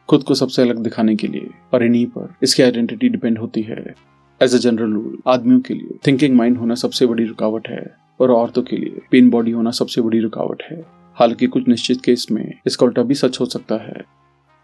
खुद 0.09 0.23
को 0.23 0.35
सबसे 0.35 0.63
अलग 0.63 0.79
दिखाने 0.79 1.17
के 1.17 1.27
लिए 1.27 1.51
और 1.75 1.85
इन्हीं 1.85 2.07
पर 2.07 2.35
इसकी 2.43 2.63
आइडेंटिटी 2.63 3.09
डिपेंड 3.09 3.39
होती 3.39 3.63
है। 3.63 4.12
एज 4.43 4.55
अ 4.55 4.59
जनरल 4.59 4.93
रूल 4.93 5.19
आदमियों 5.27 5.61
के 5.61 5.75
लिए 5.75 5.99
थिंकिंग 6.07 6.35
माइंड 6.37 6.57
होना 6.59 6.75
सबसे 6.75 7.07
बड़ी 7.07 7.25
रुकावट 7.25 7.69
है 7.69 7.85
और 8.21 8.31
औरतों 8.31 8.63
के 8.63 8.77
लिए 8.77 9.01
पेन 9.11 9.29
बॉडी 9.31 9.51
होना 9.51 9.71
सबसे 9.71 10.01
बड़ी 10.01 10.21
रुकावट 10.21 10.63
है। 10.71 10.81
हालाँकि 11.17 11.47
कुछ 11.47 11.69
निश्चित 11.69 12.01
केस 12.01 12.27
में 12.31 12.53
इसका 12.67 12.87
उल्टा 12.87 13.03
भी 13.03 13.15
सच 13.15 13.41
हो 13.41 13.47
सकता 13.47 13.75
है। 13.75 14.03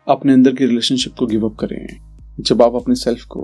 अपने 0.07 0.33
अंदर 0.33 0.55
की 0.55 0.67
रिलेशनशिप 0.67 1.15
को 1.19 1.27
गिव 1.27 1.49
अप 1.49 1.57
करें। 1.57 1.87
जब 2.41 2.63
आप 2.63 2.75
अपने 2.75 2.95
सेल्फ 2.95 3.25
को 3.25 3.43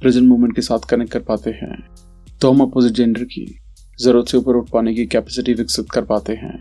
प्रेजेंट 0.00 0.26
मोमेंट 0.28 0.54
के 0.54 0.62
साथ 0.62 0.88
कनेक्ट 0.90 1.12
कर 1.12 1.20
पाते 1.22 1.50
हैं 1.52 1.76
तो 2.40 2.50
हम 2.52 2.60
अपोजिट 2.60 2.92
जेंडर 2.92 3.24
की 3.24 3.46
ज़रूरत 3.98 4.26
से 4.26 4.38
ऊपर 4.38 4.56
उठ 4.56 4.70
पाने 4.70 4.94
की 4.94 5.06
कैपेसिटी 5.06 5.54
विकसित 5.54 5.90
कर 5.90 6.04
पाते 6.04 6.32
हैं। 6.34 6.56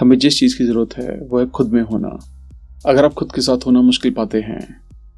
हमें 0.00 0.18
जिस 0.18 0.38
चीज़ 0.40 0.58
की 0.58 0.64
ज़रूरत 0.64 0.96
है 0.98 1.18
वो 1.20 1.38
है 1.38 1.46
खुद 1.48 1.72
में 1.72 1.82
होना। 1.82 2.18
अगर 2.86 3.04
आप 3.04 3.14
खुद 3.14 3.32
के 3.32 3.40
साथ 3.40 3.66
होना 3.66 3.80
मुश्किल 3.82 4.12
पाते 4.12 4.40
हैं 4.40 4.60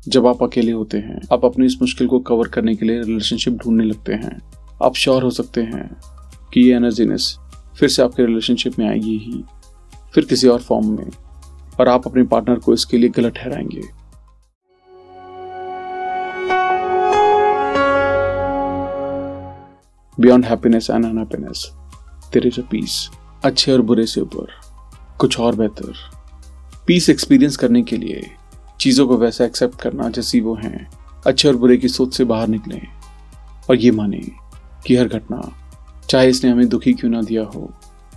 जब 0.08 0.26
आप 0.26 0.42
अकेले 0.42 0.72
होते 0.72 0.98
हैं, 0.98 1.20
आप 1.32 1.44
अपनी 1.44 1.66
इस 1.66 1.76
मुश्किल 1.80 2.06
को 2.06 2.18
कवर 2.18 2.48
करने 2.48 2.74
के 2.76 2.86
लिए 2.86 3.02
रिलेशनशिप 3.02 3.52
ढूँढने 3.54 3.84
लगते 3.84 4.12
हैं। 4.12 4.40
आप 4.82 4.94
श्योर 4.94 5.22
हो 5.22 5.30
सकते 5.30 5.60
हैं 5.60 6.00
कि 6.54 6.60
ये 6.60 6.74
एनर्जीनेस 6.76 7.36
फिर 7.76 7.88
से 7.88 8.02
आपके 8.02 8.26
रिलेशनशिप 8.26 8.78
में 8.78 8.88
आएगी 8.88 9.16
ही, 9.18 9.44
फिर 10.14 10.24
किसी 10.24 10.48
और 10.48 10.60
फॉर्म 10.60 10.90
में, 10.98 11.10
और 11.80 11.88
आप 11.88 12.06
अपने 12.06 12.22
पार्टनर 12.22 12.58
को 12.58 12.74
इसके 12.74 12.98
लिए 12.98 13.08
गलत 13.08 13.34
ठहराएँगे। 13.34 13.82
Beyond 20.20 20.44
happiness 20.44 20.90
and 20.90 21.04
unhappiness 21.04 21.70
there 22.32 22.46
is 22.46 22.60
a 22.60 22.64
peace 22.70 23.08
अच्छे 23.44 23.72
और 23.72 23.82
बुरे 23.82 24.06
से 24.06 24.20
ऊपर, 24.20 24.46
कुछ 25.18 25.40
और 25.40 25.56
बेहतर। 25.56 25.94
पीस 26.86 27.10
एक्सपीरियंस 27.10 27.56
करने 27.56 27.82
के 27.82 27.96
लिए 27.96 28.30
चीज़ों 28.82 29.08
को 29.08 29.16
वैसा 29.16 29.44
एक्सेप्ट 29.44 29.80
करना 29.80 30.08
जैसी 30.08 30.40
वो 30.40 30.54
हैं। 30.54 30.90
अच्छे 31.26 31.48
और 31.48 31.56
बुरे 31.56 31.76
की 31.76 31.88
सोच 31.88 32.16
से 32.16 32.24
बाहर 32.24 32.48
निकले। 32.48 32.80
और 33.70 33.76
ये 33.76 33.90
माने 33.90 34.20
कि 34.86 34.96
हर 34.96 35.08
घटना, 35.08 35.52
चाहे 36.10 36.28
इसने 36.28 36.50
हमें 36.50 36.68
दुखी 36.68 36.92
क्यों 36.92 37.10
ना 37.10 37.22
दिया 37.22 37.42
हो, 37.44 37.74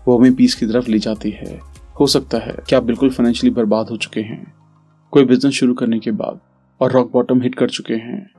वो 0.07 0.17
हमें 0.17 0.35
पीस 0.35 0.55
की 0.55 0.65
तरफ़ 0.65 0.87
ले 0.87 0.99
जाती 0.99 1.31
है। 1.31 1.59
हो 1.99 2.07
सकता 2.07 2.37
है 2.37 2.53
कि 2.69 2.75
आप 2.75 2.83
बिल्कुल 2.83 3.09
फाइनेंशियली 3.09 3.55
बर्बाद 3.55 3.89
हो 3.89 3.97
चुके 3.97 4.21
हैं। 4.21 4.53
कोई 5.11 5.25
बिज़नेस 5.25 5.53
शुरू 5.53 5.73
करने 5.73 5.99
के 5.99 6.11
बाद 6.11 6.39
और 6.81 6.91
रॉक 6.91 7.11
बॉटम 7.11 7.41
हिट 7.41 7.55
कर 7.55 7.69
चुके 7.69 7.93
हैं। 7.93 8.29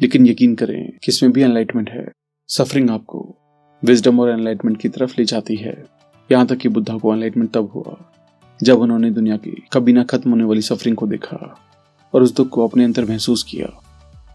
लेकिन 0.00 0.26
यकीन 0.26 0.54
करें 0.54 0.90
कि 0.90 1.08
इसमें 1.08 1.32
भी 1.32 1.42
एनलाइटमेंट 1.42 1.90
है। 1.90 2.08
सफरिंग 2.48 2.90
आपको 2.90 3.36
विजडम 3.84 4.20
और 4.20 4.30
एनलाइटमेंट 4.30 4.80
की 4.80 4.88
तरफ़ 4.88 5.14
ले 5.18 5.24
जाती 5.24 5.56
है। 5.56 5.84
यहाँ 6.32 6.46
तक 6.46 6.56
कि 6.56 6.68
बुद्धा 6.68 6.96
को 6.96 7.14
एनलाइटमेंट 7.14 7.50
तब 7.50 7.70
हुआ 7.74 8.13
जब 8.64 8.80
उन्होंने 8.80 9.10
दुनिया 9.10 9.36
की 9.36 9.50
कभी 9.72 9.92
ना 9.92 10.02
खत्म 10.04 10.30
होने 10.30 10.44
वाली 10.44 10.62
सफरिंग 10.62 10.96
को 10.96 11.06
देखा 11.06 11.36
और 12.14 12.22
उस 12.22 12.34
दुख 12.34 12.48
को 12.48 12.66
अपने 12.68 12.84
अंदर 12.84 13.04
महसूस 13.04 13.42
किया, 13.42 13.66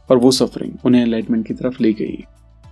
और 0.10 0.18
वो 0.18 0.32
सफरिंग 0.32 0.86
उन्हें 0.86 1.02
एनलाइटमेंट 1.02 1.46
की 1.48 1.54
तरफ़ 1.54 1.82
ले 1.82 1.94
गई। 1.94 2.24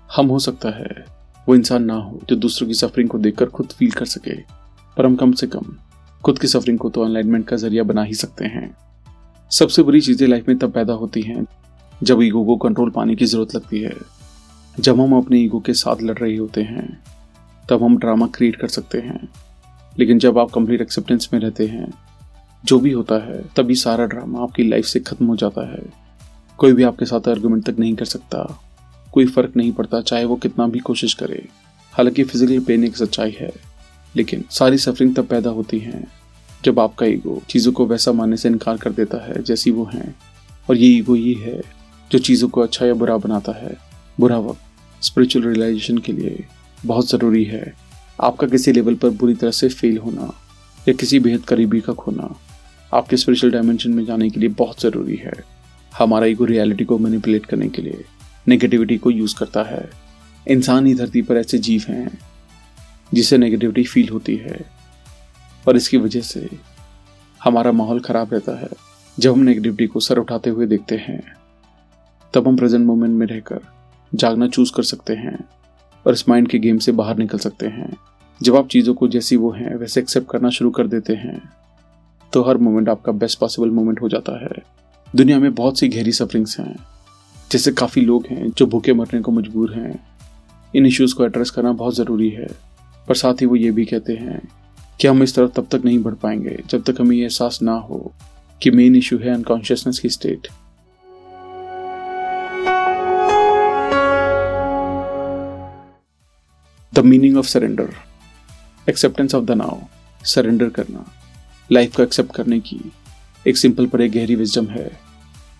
हम 0.09 0.27
हो 0.27 0.39
सकता 0.39 0.69
है 0.69 1.05
वो 1.47 1.55
इंसान 1.55 1.83
ना 1.83 1.93
हो 1.95 2.19
जो 2.29 2.35
दूसरों 2.35 2.67
की 2.67 2.73
सफरिंग 2.73 3.09
को 3.09 3.17
देखकर 3.19 3.45
खुद 3.47 3.67
फील 3.69 3.91
कर 3.91 4.05
सके, 4.07 4.35
पर 4.97 5.05
हम 5.05 5.15
कम 5.15 5.31
से 5.31 5.47
कम 5.47 5.75
खुद 6.23 6.39
की 6.39 6.47
सफरिंग 6.47 6.77
को 6.79 6.89
तो 6.89 7.05
एनलाइटमेंट 7.05 7.47
का 7.47 7.55
ज़रिया 7.55 7.83
बना 7.83 8.03
ही 8.03 8.13
सकते 8.15 8.45
हैं। 8.47 8.75
सबसे 9.51 9.83
बुरी 9.83 10.01
चीज़ें 10.01 10.27
लाइफ 10.27 10.47
में 10.47 10.57
तब 10.57 10.71
पैदा 10.71 10.93
होती 10.93 11.21
हैं 11.21 11.45
जब 12.01 12.21
ईगो 12.21 12.43
को 12.45 12.55
कंट्रोल 12.59 12.89
पाने 12.89 13.15
की 13.15 13.25
ज़रूरत 13.25 13.55
लगती 13.55 13.79
है। 13.79 13.95
जब 14.77 14.99
हम 15.01 15.17
अपने 15.17 15.39
ईगो 15.39 15.59
के 15.59 15.73
साथ 15.75 16.01
लड़ 16.01 16.17
रहे 16.17 16.35
होते 16.35 16.63
हैं, 16.63 16.87
तब 17.69 17.83
हम 17.83 17.97
ड्रामा 17.97 18.27
क्रिएट 18.27 18.55
कर 18.55 18.67
सकते 18.69 18.97
हैं। 18.99 19.27
लेकिन 19.99 20.19
जब 20.19 20.37
आप 20.37 20.51
कंप्लीट 20.51 20.81
एक्सेप्टेंस 20.81 21.29
में 21.33 21.39
रहते 21.39 21.67
हैं, 21.67 21.93
जो 22.65 22.79
भी 22.79 22.91
होता 22.91 23.15
है, 23.15 23.43
तभी 23.55 23.75
सारा 23.75 24.05
ड्रामा 24.05 24.39
आपकी 24.39 24.63
लाइफ 24.63 24.85
से 24.85 24.99
खत्म 24.99 25.25
हो 25.25 25.35
जाता 25.35 25.71
है। 25.71 25.83
कोई 26.57 26.73
भी 26.73 26.83
आपके 26.83 27.05
साथ 27.05 27.27
आर्गुमेंट 27.27 27.65
तक 27.65 27.79
नहीं 27.79 27.95
कर 27.95 28.05
सकता। 28.05 28.61
कोई 29.13 29.25
फ़र्क 29.25 29.53
नहीं 29.57 29.71
पड़ता, 29.71 30.01
चाहे 30.01 30.25
वो 30.25 30.35
कितना 30.35 30.67
भी 30.67 30.79
कोशिश 30.79 31.13
करे। 31.13 31.47
हालाँकि 31.93 32.23
फ़िज़िकल 32.23 32.59
पेन 32.59 32.83
एक 32.83 32.97
सच्चाई 32.97 33.37
है, 33.39 33.51
लेकिन 34.15 34.43
सारी 34.49 34.77
सफरिंग 34.77 35.15
तब 35.15 35.25
पैदा 35.25 35.49
होती 35.49 35.79
है, 35.79 36.07
जब 36.65 36.79
आपका 36.79 37.05
ईगो 37.05 37.41
चीज़ों 37.49 37.71
को 37.71 37.85
वैसा 37.85 38.11
मानने 38.11 38.37
से 38.37 38.49
इनकार 38.49 38.77
कर 38.77 38.91
देता 38.91 39.25
है, 39.25 39.43
जैसी 39.43 39.71
वो 39.71 39.89
हैं। 39.93 40.15
और 40.69 40.77
ये 40.77 40.87
ईगो 40.87 41.15
ये 41.15 41.33
है, 41.33 41.61
जो 42.11 42.19
चीज़ों 42.19 42.49
को 42.49 42.61
अच्छा 42.61 42.85
या 42.85 42.93
बुरा 42.93 43.17
बनाता 43.17 43.51
है। 43.51 43.77
बुरा 44.19 44.37
वक्त 44.37 44.59
स्पिरिचुअल 45.03 45.45
रियलाइजेशन 45.45 45.97
के 45.97 46.11
लिए 46.11 46.45
बहुत 46.85 47.09
ज़रूरी 47.09 47.43
है। 47.43 47.86
आपका 48.19 48.47
किसी 48.47 48.71
लेवल 48.71 48.95
पर 48.95 49.09
बुरी 49.09 49.33
तरह 49.33 49.51
से 49.51 49.69
फेल 49.69 49.97
होना 49.97 50.31
या 50.87 50.93
किसी 50.93 51.19
बेहद 51.19 51.41
करीबी 51.41 51.81
का 51.81 51.93
खोना 51.93 52.33
आपके 52.93 53.17
स्पिरिचुअल 53.17 53.53
डायमेंशन 53.53 53.91
में 53.91 54.05
जाने 54.05 54.29
के 54.29 54.39
लिए 54.39 54.49
बहुत 54.49 54.81
ज़रूरी 54.81 55.15
है। 55.15 55.33
हमारा 55.97 56.25
ईगो 56.25 56.45
रियलिटी 56.45 56.85
को 56.85 56.97
मैनिपुलेट 56.97 57.45
करने 57.45 57.67
के 57.69 57.81
लिए 57.81 58.03
नेगेटिविटी 58.47 58.97
को 58.97 59.11
यूज़ 59.11 59.35
करता 59.35 59.63
है। 59.63 59.89
इंसान 60.47 60.85
ही 60.85 60.93
धरती 60.93 61.21
पर 61.21 61.37
ऐसे 61.37 61.57
जीव 61.57 61.83
हैं 61.87 62.19
जिसे 63.13 63.37
नेगेटिविटी 63.37 63.83
फील 63.83 64.09
होती 64.09 64.35
है 64.35 64.59
और 65.67 65.75
इसकी 65.75 65.97
वजह 65.97 66.21
से 66.21 66.49
हमारा 67.41 67.71
माहौल 67.71 67.99
ख़राब 67.99 68.33
रहता 68.33 68.59
है। 68.59 68.69
जब 69.17 69.33
हम 69.33 69.39
नेगेटिविटी 69.39 69.87
को 69.87 69.99
सर 69.99 70.17
उठाते 70.17 70.49
हुए 70.49 70.65
देखते 70.65 70.95
हैं, 70.95 71.21
तब 72.33 72.47
हम 72.47 72.57
प्रेजेंट 72.57 72.85
मोमेंट 72.85 73.13
में 73.13 73.27
रहकर 73.27 73.59
जागना 74.15 74.47
चूज़ 74.47 74.71
कर 74.75 74.83
सकते 74.83 75.13
हैं। 75.13 75.37
और 76.07 76.13
इस 76.13 76.27
माइंड 76.29 76.47
के 76.47 76.59
गेम 76.59 76.77
से 76.77 76.91
बाहर 76.93 77.17
निकल 77.17 77.37
सकते 77.39 77.67
हैं। 77.67 77.95
जब 78.41 78.55
आप 78.55 78.67
चीज़ों 78.67 78.93
को 78.93 79.07
जैसी 79.07 79.35
वो 79.35 79.51
हैं, 79.51 79.75
वैसे 79.75 79.99
एक्सेप्ट 80.01 80.29
करना 80.29 80.49
शुरू 80.49 80.69
कर 80.71 80.87
देते 80.87 81.13
हैं 81.15 81.41
तो 82.33 82.41
हर 82.43 82.57
मोमेंट 82.57 82.89
आपका 82.89 83.11
बेस्ट 83.13 83.39
पॉसिबल 83.39 83.69
मोमेंट 83.71 84.01
हो 84.01 84.09
जाता 84.09 84.39
है। 84.39 84.61
दुनिया 85.13 85.39
में 85.39 85.53
बहुत 85.55 85.79
सी 85.79 85.87
गहरी 85.87 86.11
सफरिंग्स 86.11 86.59
हैं, 86.59 86.75
जैसे 87.51 87.71
काफ़ी 87.71 88.01
लोग 88.01 88.25
हैं 88.27 88.49
जो 88.49 88.65
भूखे 88.65 88.93
मरने 88.93 89.21
को 89.21 89.31
मजबूर 89.31 89.73
हैं। 89.73 89.99
इन 90.73 90.85
इश्यूज़ 90.85 91.15
को 91.15 91.25
एड्रेस 91.25 91.49
करना 91.49 91.71
बहुत 91.73 91.95
ज़रूरी 91.95 92.29
है, 92.29 92.47
पर 93.07 93.15
साथ 93.15 93.41
ही 93.41 93.45
वो 93.45 93.55
ये 93.55 93.71
भी 93.71 93.85
कहते 93.85 94.13
हैं 94.13 94.41
कि 94.99 95.07
हम 95.07 95.23
इस 95.23 95.35
तरफ़ 95.35 95.51
तब 95.51 95.67
तक 95.71 95.85
नहीं 95.85 95.99
बढ़ 96.03 96.13
पाएँगे 96.13 96.57
जब 96.69 96.83
तक 96.83 97.01
हमें 97.01 97.15
ये 97.15 97.23
एहसास 97.23 97.61
ना 97.61 97.73
हो 97.79 98.11
कि 98.61 98.71
मेन 98.71 98.95
इशू 98.95 99.17
है 99.17 99.33
अनकॉन्शियसनेस 99.33 99.99
की 99.99 100.09
state 100.09 100.47
the 106.97 106.99
meaning 106.99 107.37
of 107.37 107.47
surrender 107.47 107.89
acceptance 108.89 109.33
of 109.35 109.43
the 109.45 109.51
now 109.51 109.77
surrender 110.25 110.69
करना. 110.69 111.03
लाइफ 111.69 111.95
को 111.95 112.03
एक्सेप्ट 112.03 112.33
करने 112.35 112.59
की. 112.59 112.79
एक 113.47 113.57
सिंपल 113.57 113.85
पर 113.85 114.01
एक 114.01 114.11
गहरी 114.11 114.35
विजडम 114.35 114.67
है. 114.67 114.89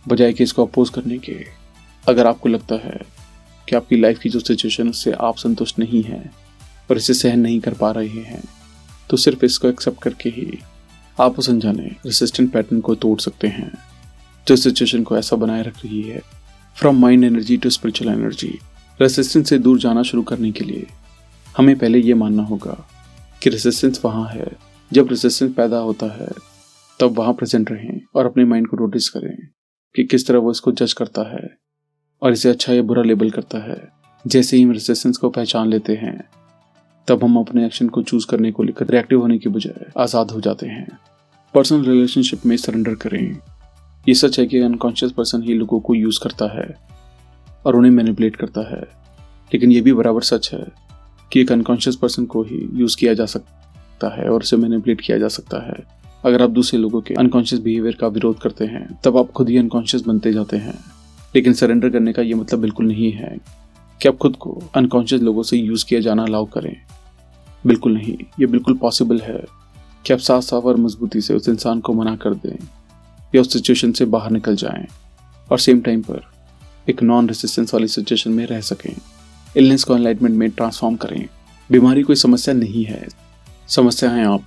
बजाय 0.07 0.33
कि 0.33 0.43
इसको 0.43 0.65
अपोज 0.65 0.89
करने 0.89 1.17
के. 1.17 1.35
अगर 2.07 2.27
आपको 2.27 2.49
लगता 2.49 2.75
है 2.75 2.99
कि 3.67 3.75
आपकी 3.75 3.99
लाइफ 4.01 4.19
की 4.19 4.29
जो 4.29 4.39
सिचुएशन 4.39 4.89
उससे 4.89 5.11
आप 5.11 5.37
संतुष्ट 5.37 5.79
नहीं 5.79 6.03
हैं 6.03 6.33
और 6.89 6.97
इसे 6.97 7.13
सहन 7.13 7.39
नहीं 7.39 7.59
कर 7.59 7.73
पा 7.73 7.91
रहे 7.91 8.07
हैं 8.07 8.43
तो 9.09 9.17
सिर्फ़ 9.17 9.45
इसको 9.45 9.67
एक्सेप्ट 9.67 10.01
करके 10.03 10.29
ही 10.29 10.59
आप 11.21 11.39
उस 11.39 11.49
अनजाने 11.49 11.95
रेसिस्टेंट 12.05 12.51
पैटर्न 12.53 12.81
को 12.81 12.95
तोड़ 12.95 13.19
सकते 13.19 13.47
हैं, 13.47 13.71
जो 14.47 14.55
सिचुएशन 14.55 15.03
को 15.03 15.17
ऐसा 15.17 15.35
बनाए 15.35 15.63
रख 15.63 15.85
रही 15.85 16.01
है. 16.01 16.21
From 16.77 17.01
mind 17.01 17.23
energy 17.23 17.57
to 17.57 17.69
spiritual 17.69 18.11
energy 18.11 18.57
resistance 19.01 19.49
से 19.49 19.59
दूर 19.59 19.79
जाना 19.79 20.03
शुरू 20.03 20.23
करने 20.23 20.51
के 20.51 20.63
लिए 20.63 20.87
हमें 21.57 21.77
पहले 21.77 21.99
ये 21.99 22.13
मानना 22.13 22.43
होगा 22.43 22.87
कि 23.43 23.49
रेसिस्टेंस 23.49 24.01
वहाँ 24.05 24.27
है। 24.27 24.51
जब 24.93 25.07
रेसिस्टेंस 25.09 25.53
पैदा 25.53 25.77
होता 25.77 26.05
है, 26.05 26.27
तब 26.99 27.17
वहाँ 27.17 27.33
प्रेजेंट 27.33 27.71
रहें 27.71 28.01
और 28.15 28.25
अपने 28.25 28.45
माइंड 28.45 28.67
को 28.67 28.77
नोटिस 28.77 29.09
करें 29.09 29.35
कि 29.95 30.03
किस 30.03 30.27
तरह 30.27 30.39
वो 30.39 30.51
इसको 30.51 30.71
जज 30.71 30.93
करता 30.93 31.21
है 31.21 31.57
और 32.21 32.31
इसे 32.31 32.49
अच्छा 32.49 32.73
या 32.73 32.81
बुरा 32.81 33.03
लेबल 33.03 33.29
करता 33.29 33.57
है। 33.57 33.89
जैसे 34.27 34.57
ही 34.57 34.63
हम 34.63 34.71
रेसिस्टेंस 34.71 35.17
को 35.17 35.29
पहचान 35.29 35.67
लेते 35.67 35.95
हैं, 35.95 36.29
तब 37.07 37.23
हम 37.23 37.37
अपने 37.37 37.65
एक्शन 37.65 37.89
को 37.89 38.03
चूज़ 38.03 38.27
करने 38.27 38.51
को 38.51 38.63
लेकर 38.63 38.87
रिएक्टिव 38.87 39.21
होने 39.21 39.37
की 39.37 39.49
बजाय 39.49 39.91
आज़ाद 39.97 40.31
हो 40.31 40.41
जाते 40.41 40.67
हैं। 40.67 40.87
पर्सनल 41.55 41.85
रिलेशनशिप 41.85 42.45
में 42.45 42.57
सरेंडर 42.57 42.95
करें। 42.95 43.37
ये 44.09 44.13
सच 44.13 44.39
है 44.39 44.45
कि 44.45 44.59
अनकॉन्शियस 44.59 45.11
पर्सन 45.11 45.43
ही 45.43 45.53
लोगों 45.53 45.79
को 45.79 45.95
यूज़ 45.95 46.19
करता 46.23 46.45
है 46.57 46.67
और 47.65 47.75
उन्हें 47.75 47.91
मैनिपुलेट 47.91 48.35
करता 48.35 48.61
है। 48.75 48.81
लेकिन 49.51 49.71
ये 49.71 49.81
भी 49.81 49.93
बराबर 49.93 50.21
सच 50.21 50.53
है 50.53 50.86
कि 51.33 51.41
एक 51.41 51.51
अनकॉन्शियस 51.51 51.95
पर्सन 51.95 52.25
को 52.25 52.43
ही 52.43 52.69
यूज़ 52.73 52.97
किया 52.97 53.13
जा 53.13 53.25
सकता 53.25 54.21
है 54.21 54.29
और 54.29 54.41
उसे 54.41 54.57
मैनिपुलेट 54.57 55.01
किया 55.01 55.17
जा 55.17 55.27
सकता 55.27 55.67
है। 55.67 55.97
अगर 56.25 56.41
आप 56.41 56.49
दूसरे 56.49 56.79
लोगों 56.79 57.01
के 57.01 57.13
अनकॉन्शियस 57.13 57.61
बिहेवियर 57.61 57.95
का 57.95 58.07
विरोध 58.07 58.39
करते 58.39 58.65
हैं, 58.65 58.99
तब 59.03 59.17
आप 59.17 59.31
खुद 59.31 59.49
ही 59.49 59.57
अनकॉन्शियस 59.57 60.03
बनते 60.03 60.33
जाते 60.33 60.57
हैं। 60.57 60.79
लेकिन 61.35 61.53
सरेंडर 61.53 61.89
करने 61.89 62.13
का 62.13 62.21
ये 62.21 62.33
मतलब 62.33 62.59
बिल्कुल 62.59 62.87
नहीं 62.87 63.11
है 63.11 63.37
कि 64.01 64.09
आप 64.09 64.17
खुद 64.17 64.35
को 64.35 64.63
अनकॉन्शियस 64.75 65.21
लोगों 65.21 65.43
से 65.43 65.57
यूज़ 65.57 65.85
किया 65.85 65.99
जाना 65.99 66.23
अलाउ 66.23 66.45
करें। 66.45 66.75
बिल्कुल 67.67 67.93
नहीं। 67.93 68.17
ये 68.39 68.45
बिल्कुल 68.45 68.73
पॉसिबल 68.73 69.19
है 69.19 69.45
कि 70.05 70.13
आप 70.13 70.19
साफ़ 70.19 70.43
साफ़ 70.43 70.63
और 70.63 70.77
मजबूती 70.77 71.21
से 71.21 71.33
उस 71.33 71.49
इंसान 71.49 71.79
को 71.79 71.93
मना 71.93 72.15
कर 72.15 72.33
दें 72.33 72.67
या 73.35 73.41
उस 73.41 73.53
सिचुएशन 73.53 73.91
से 73.91 74.05
बाहर 74.05 74.31
निकल 74.31 74.55
जाएँ 74.55 74.87
और 75.51 75.59
सेम 75.59 75.81
टाइम 75.81 76.01
पर 76.01 76.21
एक 76.89 77.03
नॉन 77.03 77.27
रेसिस्टेंस 77.27 77.73
वाली 77.73 77.87
सिचुएशन 77.87 78.31
में 78.31 78.45
रह 78.45 78.61
सकें। 78.61 78.95
इलनेस 79.57 79.83
को 79.83 79.95
एनलाइटमेंट 79.95 80.35
में 80.35 80.49
ट्रांसफॉर्म 80.49 80.95
करें। 80.95 81.27
बीमारी 81.71 82.01
कोई 82.03 82.15
समस्या 82.15 82.53
नहीं 82.53 82.85
है। 82.85 83.07
समस्या 83.67 84.09
है 84.09 84.25
आप। 84.25 84.43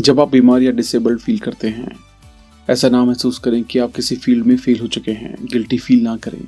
जब 0.00 0.20
आप 0.20 0.30
बीमार 0.30 0.62
या 0.62 0.70
डिसेबल्ड 0.70 1.20
फील 1.20 1.38
करते 1.38 1.68
हैं, 1.68 1.96
ऐसा 2.70 2.88
ना 2.88 3.04
महसूस 3.04 3.38
करें 3.38 3.64
कि 3.64 3.78
आप 3.78 3.92
किसी 3.92 4.16
फ़ील्ड 4.16 4.46
में 4.46 4.56
फेल 4.56 4.80
हो 4.80 4.86
चुके 4.86 5.12
हैं। 5.12 5.36
गिल्टी 5.42 5.78
फील 5.78 6.02
ना 6.02 6.16
करें। 6.16 6.44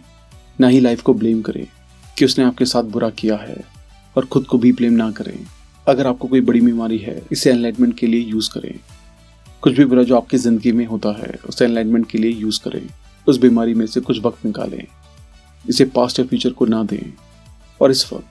ना 0.60 0.68
ही 0.68 0.80
लाइफ 0.80 1.02
को 1.02 1.14
ब्लेम 1.14 1.42
करें 1.42 1.66
कि 2.18 2.24
उसने 2.24 2.44
आपके 2.44 2.64
साथ 2.64 2.82
बुरा 2.82 3.10
किया 3.10 3.36
है 3.36 3.56
और 4.16 4.26
खुद 4.26 4.44
को 4.44 4.58
भी 4.58 4.72
ब्लेम 4.72 4.92
ना 4.92 5.10
करें। 5.10 5.46
अगर 5.88 6.06
आपको 6.06 6.28
कोई 6.28 6.40
बड़ी 6.40 6.60
बीमारी 6.60 6.98
है, 6.98 7.22
इसे 7.32 7.50
एनलाइटमेंट 7.50 7.98
के 7.98 8.06
लिए 8.06 8.20
यूज़ 8.20 8.50
करें। 8.50 8.78
कुछ 9.62 9.72
भी 9.72 9.84
बुरा 9.84 10.02
जो 10.02 10.16
आपकी 10.16 10.36
ज़िंदगी 10.36 10.72
में 10.72 10.86
होता 10.86 11.08
है, 11.08 11.34
उसे 11.48 11.64
एनलाइटमेंट 11.64 12.10
के 12.10 12.18
लिए 12.18 12.30
यूज़ 12.30 12.60
करें। 12.60 12.86
उस 13.26 13.38
बीमारी 13.38 13.74
में 13.74 13.86
से 13.86 14.00
कुछ 14.00 14.20
वक्त 14.20 14.46
निकालें। 14.46 14.86
इसे 15.68 15.84
पास्ट 15.84 16.18
या 16.18 16.26
फ्यूचर 16.26 16.50
को 16.50 16.66
ना 16.66 16.82
दें। 16.82 17.12
और 17.80 17.90
इस 17.90 18.12
वक्त 18.12 18.26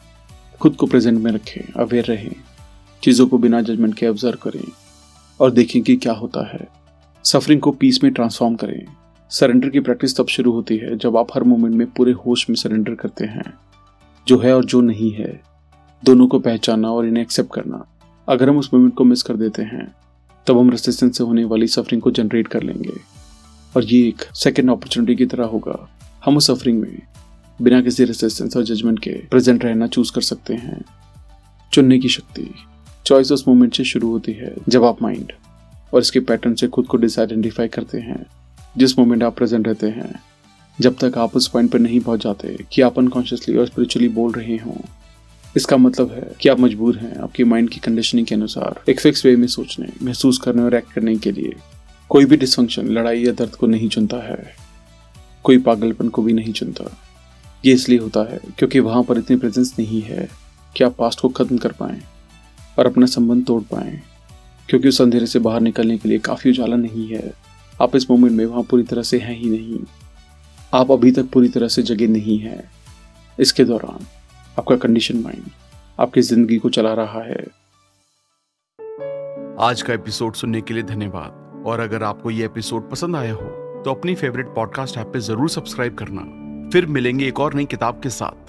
खुद 0.59 0.75
को 0.75 0.87
प्रेजेंट 0.87 1.19
में 1.19 1.31
रखें 1.31 1.83
अवेयर 1.83 2.05
रहें, 2.05 2.35
चीज़ों 3.03 3.27
को 3.27 3.37
बिना 3.37 3.61
जजमेंट 3.61 3.95
के 3.95 4.07
ऑब्ज़र्व 4.07 4.37
करें 4.43 4.71
और 5.41 5.51
देखें 5.51 5.81
कि 5.81 5.95
क्या 5.95 6.13
होता 6.13 6.47
है। 6.47 6.67
सफरिंग 7.23 7.61
को 7.61 7.71
पीस 7.71 8.03
में 8.03 8.13
ट्रांसफॉर्म 8.13 8.55
करें। 8.55 8.85
सरेंडर 9.29 9.69
की 9.69 9.79
प्रैक्टिस 9.79 10.17
तब 10.17 10.27
शुरू 10.27 10.51
होती 10.51 10.77
है 10.77 10.97
जब 10.97 11.17
आप 11.17 11.27
हर 11.35 11.43
मोमेंट 11.43 11.75
में 11.75 11.91
पूरे 11.91 12.11
होश 12.11 12.49
में 12.49 12.55
सरेंडर 12.55 12.95
करते 12.95 13.25
हैं। 13.25 13.53
जो 14.27 14.39
है 14.39 14.55
और 14.55 14.65
जो 14.65 14.81
नहीं 14.81 15.11
है, 15.11 15.41
दोनों 16.05 16.27
को 16.27 16.39
पहचाना 16.39 16.89
और 16.89 17.05
इन्हें 17.05 17.23
एक्सेप्ट 17.23 17.53
करना। 17.53 17.85
अगर 18.29 18.49
हम 18.49 18.57
उस 18.57 18.69
मोमेंट 18.73 18.95
को 18.95 19.03
मिस 19.03 19.23
कर 19.23 19.35
देते 19.35 19.61
हैं, 19.61 19.95
तब 20.47 20.57
हम 20.57 20.69
रेसिस्टेंस 20.69 21.17
से 21.17 21.23
होने 21.23 21.43
वाली 21.43 21.67
सफरिंग 21.67 22.01
को 22.01 22.11
जनरेट 22.11 22.47
कर 22.47 22.63
लेंगे। 22.63 22.93
और 23.75 23.83
ये 23.83 24.07
एक 24.07 24.21
सेकेंड 24.35 24.69
अपॉर्चुनिटी 24.69 25.15
की 25.15 25.25
तरह 25.25 25.45
होगा। 25.45 25.89
हम 26.25 26.37
उस 26.37 26.47
सफरिंग 26.47 26.81
में 26.81 27.01
बिना 27.61 27.81
किसी 27.81 28.03
रेसिस्टेंस 28.03 28.57
और 28.57 28.63
जजमेंट 28.63 28.99
के 28.99 29.09
प्रेजेंट 29.09 29.65
रहना 29.65 29.87
चूज़ 29.87 30.11
कर 30.11 30.21
सकते 30.21 30.53
हैं। 30.53 30.85
चुनने 31.73 31.99
की 31.99 32.09
शक्ति। 32.09 32.53
चॉइस 33.05 33.31
उस 33.31 33.47
मोमेंट 33.47 33.75
से 33.75 33.83
शुरू 33.83 34.09
होती 34.09 34.31
है, 34.31 34.55
जब 34.69 34.83
आप 34.83 35.01
माइंड 35.01 35.31
और 35.93 36.01
इसके 36.01 36.19
पैटर्न 36.19 36.55
से 36.55 36.67
खुद 36.67 36.85
को 36.85 36.97
डिसआइडेंटिफाई 36.97 37.67
करते 37.67 37.97
हैं, 37.97 38.25
जिस 38.77 38.99
मोमेंट 38.99 39.23
आप 39.23 39.37
प्रेजेंट 39.37 39.67
रहते 39.67 39.87
हैं। 39.87 40.19
जब 40.81 40.95
तक 41.03 41.17
आप 41.17 41.35
उस 41.35 41.47
पॉइंट 41.47 41.71
पर 41.71 41.79
नहीं 41.79 41.99
पहुँच 41.99 42.23
जाते 42.23 42.57
कि 42.71 42.81
आप 42.81 42.99
अनकॉन्शियसली 42.99 43.57
और 43.57 43.65
स्पिरिचुअली 43.65 44.09
बोल 44.09 44.31
रहे 44.31 44.57
हों। 44.57 44.81
इसका 45.55 45.77
मतलब 45.77 46.11
है 46.11 46.31
कि 46.41 46.49
आप 46.49 46.59
मजबूर 46.59 46.97
हैं 46.97 47.15
आपकी 47.15 47.43
माइंड 47.43 47.69
की 47.69 47.79
कंडीशनिंग 47.79 48.27
के 48.27 48.35
अनुसार 48.35 48.91
एक 48.91 48.99
फिक्स 48.99 49.25
वे 49.25 49.35
में 49.35 49.47
सोचने, 49.47 49.87
महसूस 50.03 50.37
करने 50.37 50.61
और 50.61 50.75
एक्ट 50.75 50.91
करने 50.91 51.15
के 51.15 51.31
लिए। 51.31 51.53
कोई 52.09 52.25
भी 52.25 52.37
डिसफंक्शन 52.37 52.87
लड़ाई 52.87 53.25
या 53.25 53.31
दर्द 53.31 53.55
को 53.55 53.67
नहीं 53.67 53.89
चुनता 53.89 54.17
है। 54.17 54.55
कोई 55.43 55.57
पागलपन 55.57 56.09
को 56.09 56.21
भी 56.21 56.33
नहीं 56.33 56.53
चुनता। 56.53 56.97
ये 57.63 57.73
इसलिए 57.73 57.99
होता 57.99 58.21
है 58.31 58.39
क्योंकि 58.57 58.79
वहाँ 58.79 59.03
पर 59.03 59.17
इतनी 59.17 59.35
प्रेजेंस 59.37 59.73
नहीं 59.79 60.01
है 60.01 60.27
कि 60.75 60.83
आप 60.83 60.95
पास्ट 60.97 61.19
को 61.19 61.29
खत्म 61.29 61.57
कर 61.57 61.71
पाए 61.71 62.01
और 62.79 62.87
अपना 62.87 63.05
संबंध 63.05 63.45
तोड़ 63.45 63.61
पाए, 63.63 63.99
क्योंकि 64.69 64.87
उस 64.87 65.01
अंधेरे 65.01 65.25
से 65.25 65.39
बाहर 65.39 65.61
निकलने 65.61 65.97
के 65.97 66.09
लिए 66.09 66.19
काफ़ी 66.19 66.51
उजाला 66.51 66.75
नहीं 66.75 67.07
है। 67.07 67.31
आप 67.81 67.95
इस 67.95 68.09
मोमेंट 68.11 68.33
में 68.33 68.45
वहाँ 68.45 68.63
पूरी 68.63 68.83
तरह 68.83 69.03
से 69.03 69.19
हैं 69.19 69.35
ही 69.35 69.49
नहीं। 69.49 69.79
आप 70.73 70.91
अभी 70.91 71.11
तक 71.11 71.29
पूरी 71.33 71.49
तरह 71.49 71.67
से 71.67 71.81
जगे 71.83 72.07
नहीं 72.07 72.39
है। 72.39 72.63
इसके 73.37 73.63
दौरान 73.63 74.05
आपका 74.57 74.75
कंडीशन 74.77 75.21
माइंड 75.21 75.49
आपकी 75.99 76.21
ज़िंदगी 76.21 76.57
को 76.57 76.69
चला 76.69 76.93
रहा 76.93 77.23
है। 77.23 77.45
आज 79.61 79.81
का 79.81 79.93
एपिसोड 79.93 80.33
सुनने 80.35 80.61
के 80.61 80.73
लिए 80.73 80.83
धन्यवाद। 80.85 81.63
और 81.65 81.79
अगर 81.79 82.03
आपको 82.03 82.31
ये 82.31 82.45
एपिसोड 82.45 82.89
पसंद 82.89 83.15
आया 83.15 83.33
हो 83.33 83.81
तो 83.83 83.91
अपनी 83.91 84.15
फेवरेट 84.15 84.53
पॉडकास्ट 84.55 84.97
ऐप 84.97 85.11
पे 85.13 85.19
ज़रूर 85.21 85.49
सब्सक्राइब 85.49 85.95
करना। 85.95 86.46
फिर 86.73 86.85
मिलेंगे 86.85 87.27
एक 87.27 87.39
और 87.39 87.53
नई 87.53 87.65
किताब 87.65 87.99
के 88.03 88.09
साथ। 88.09 88.46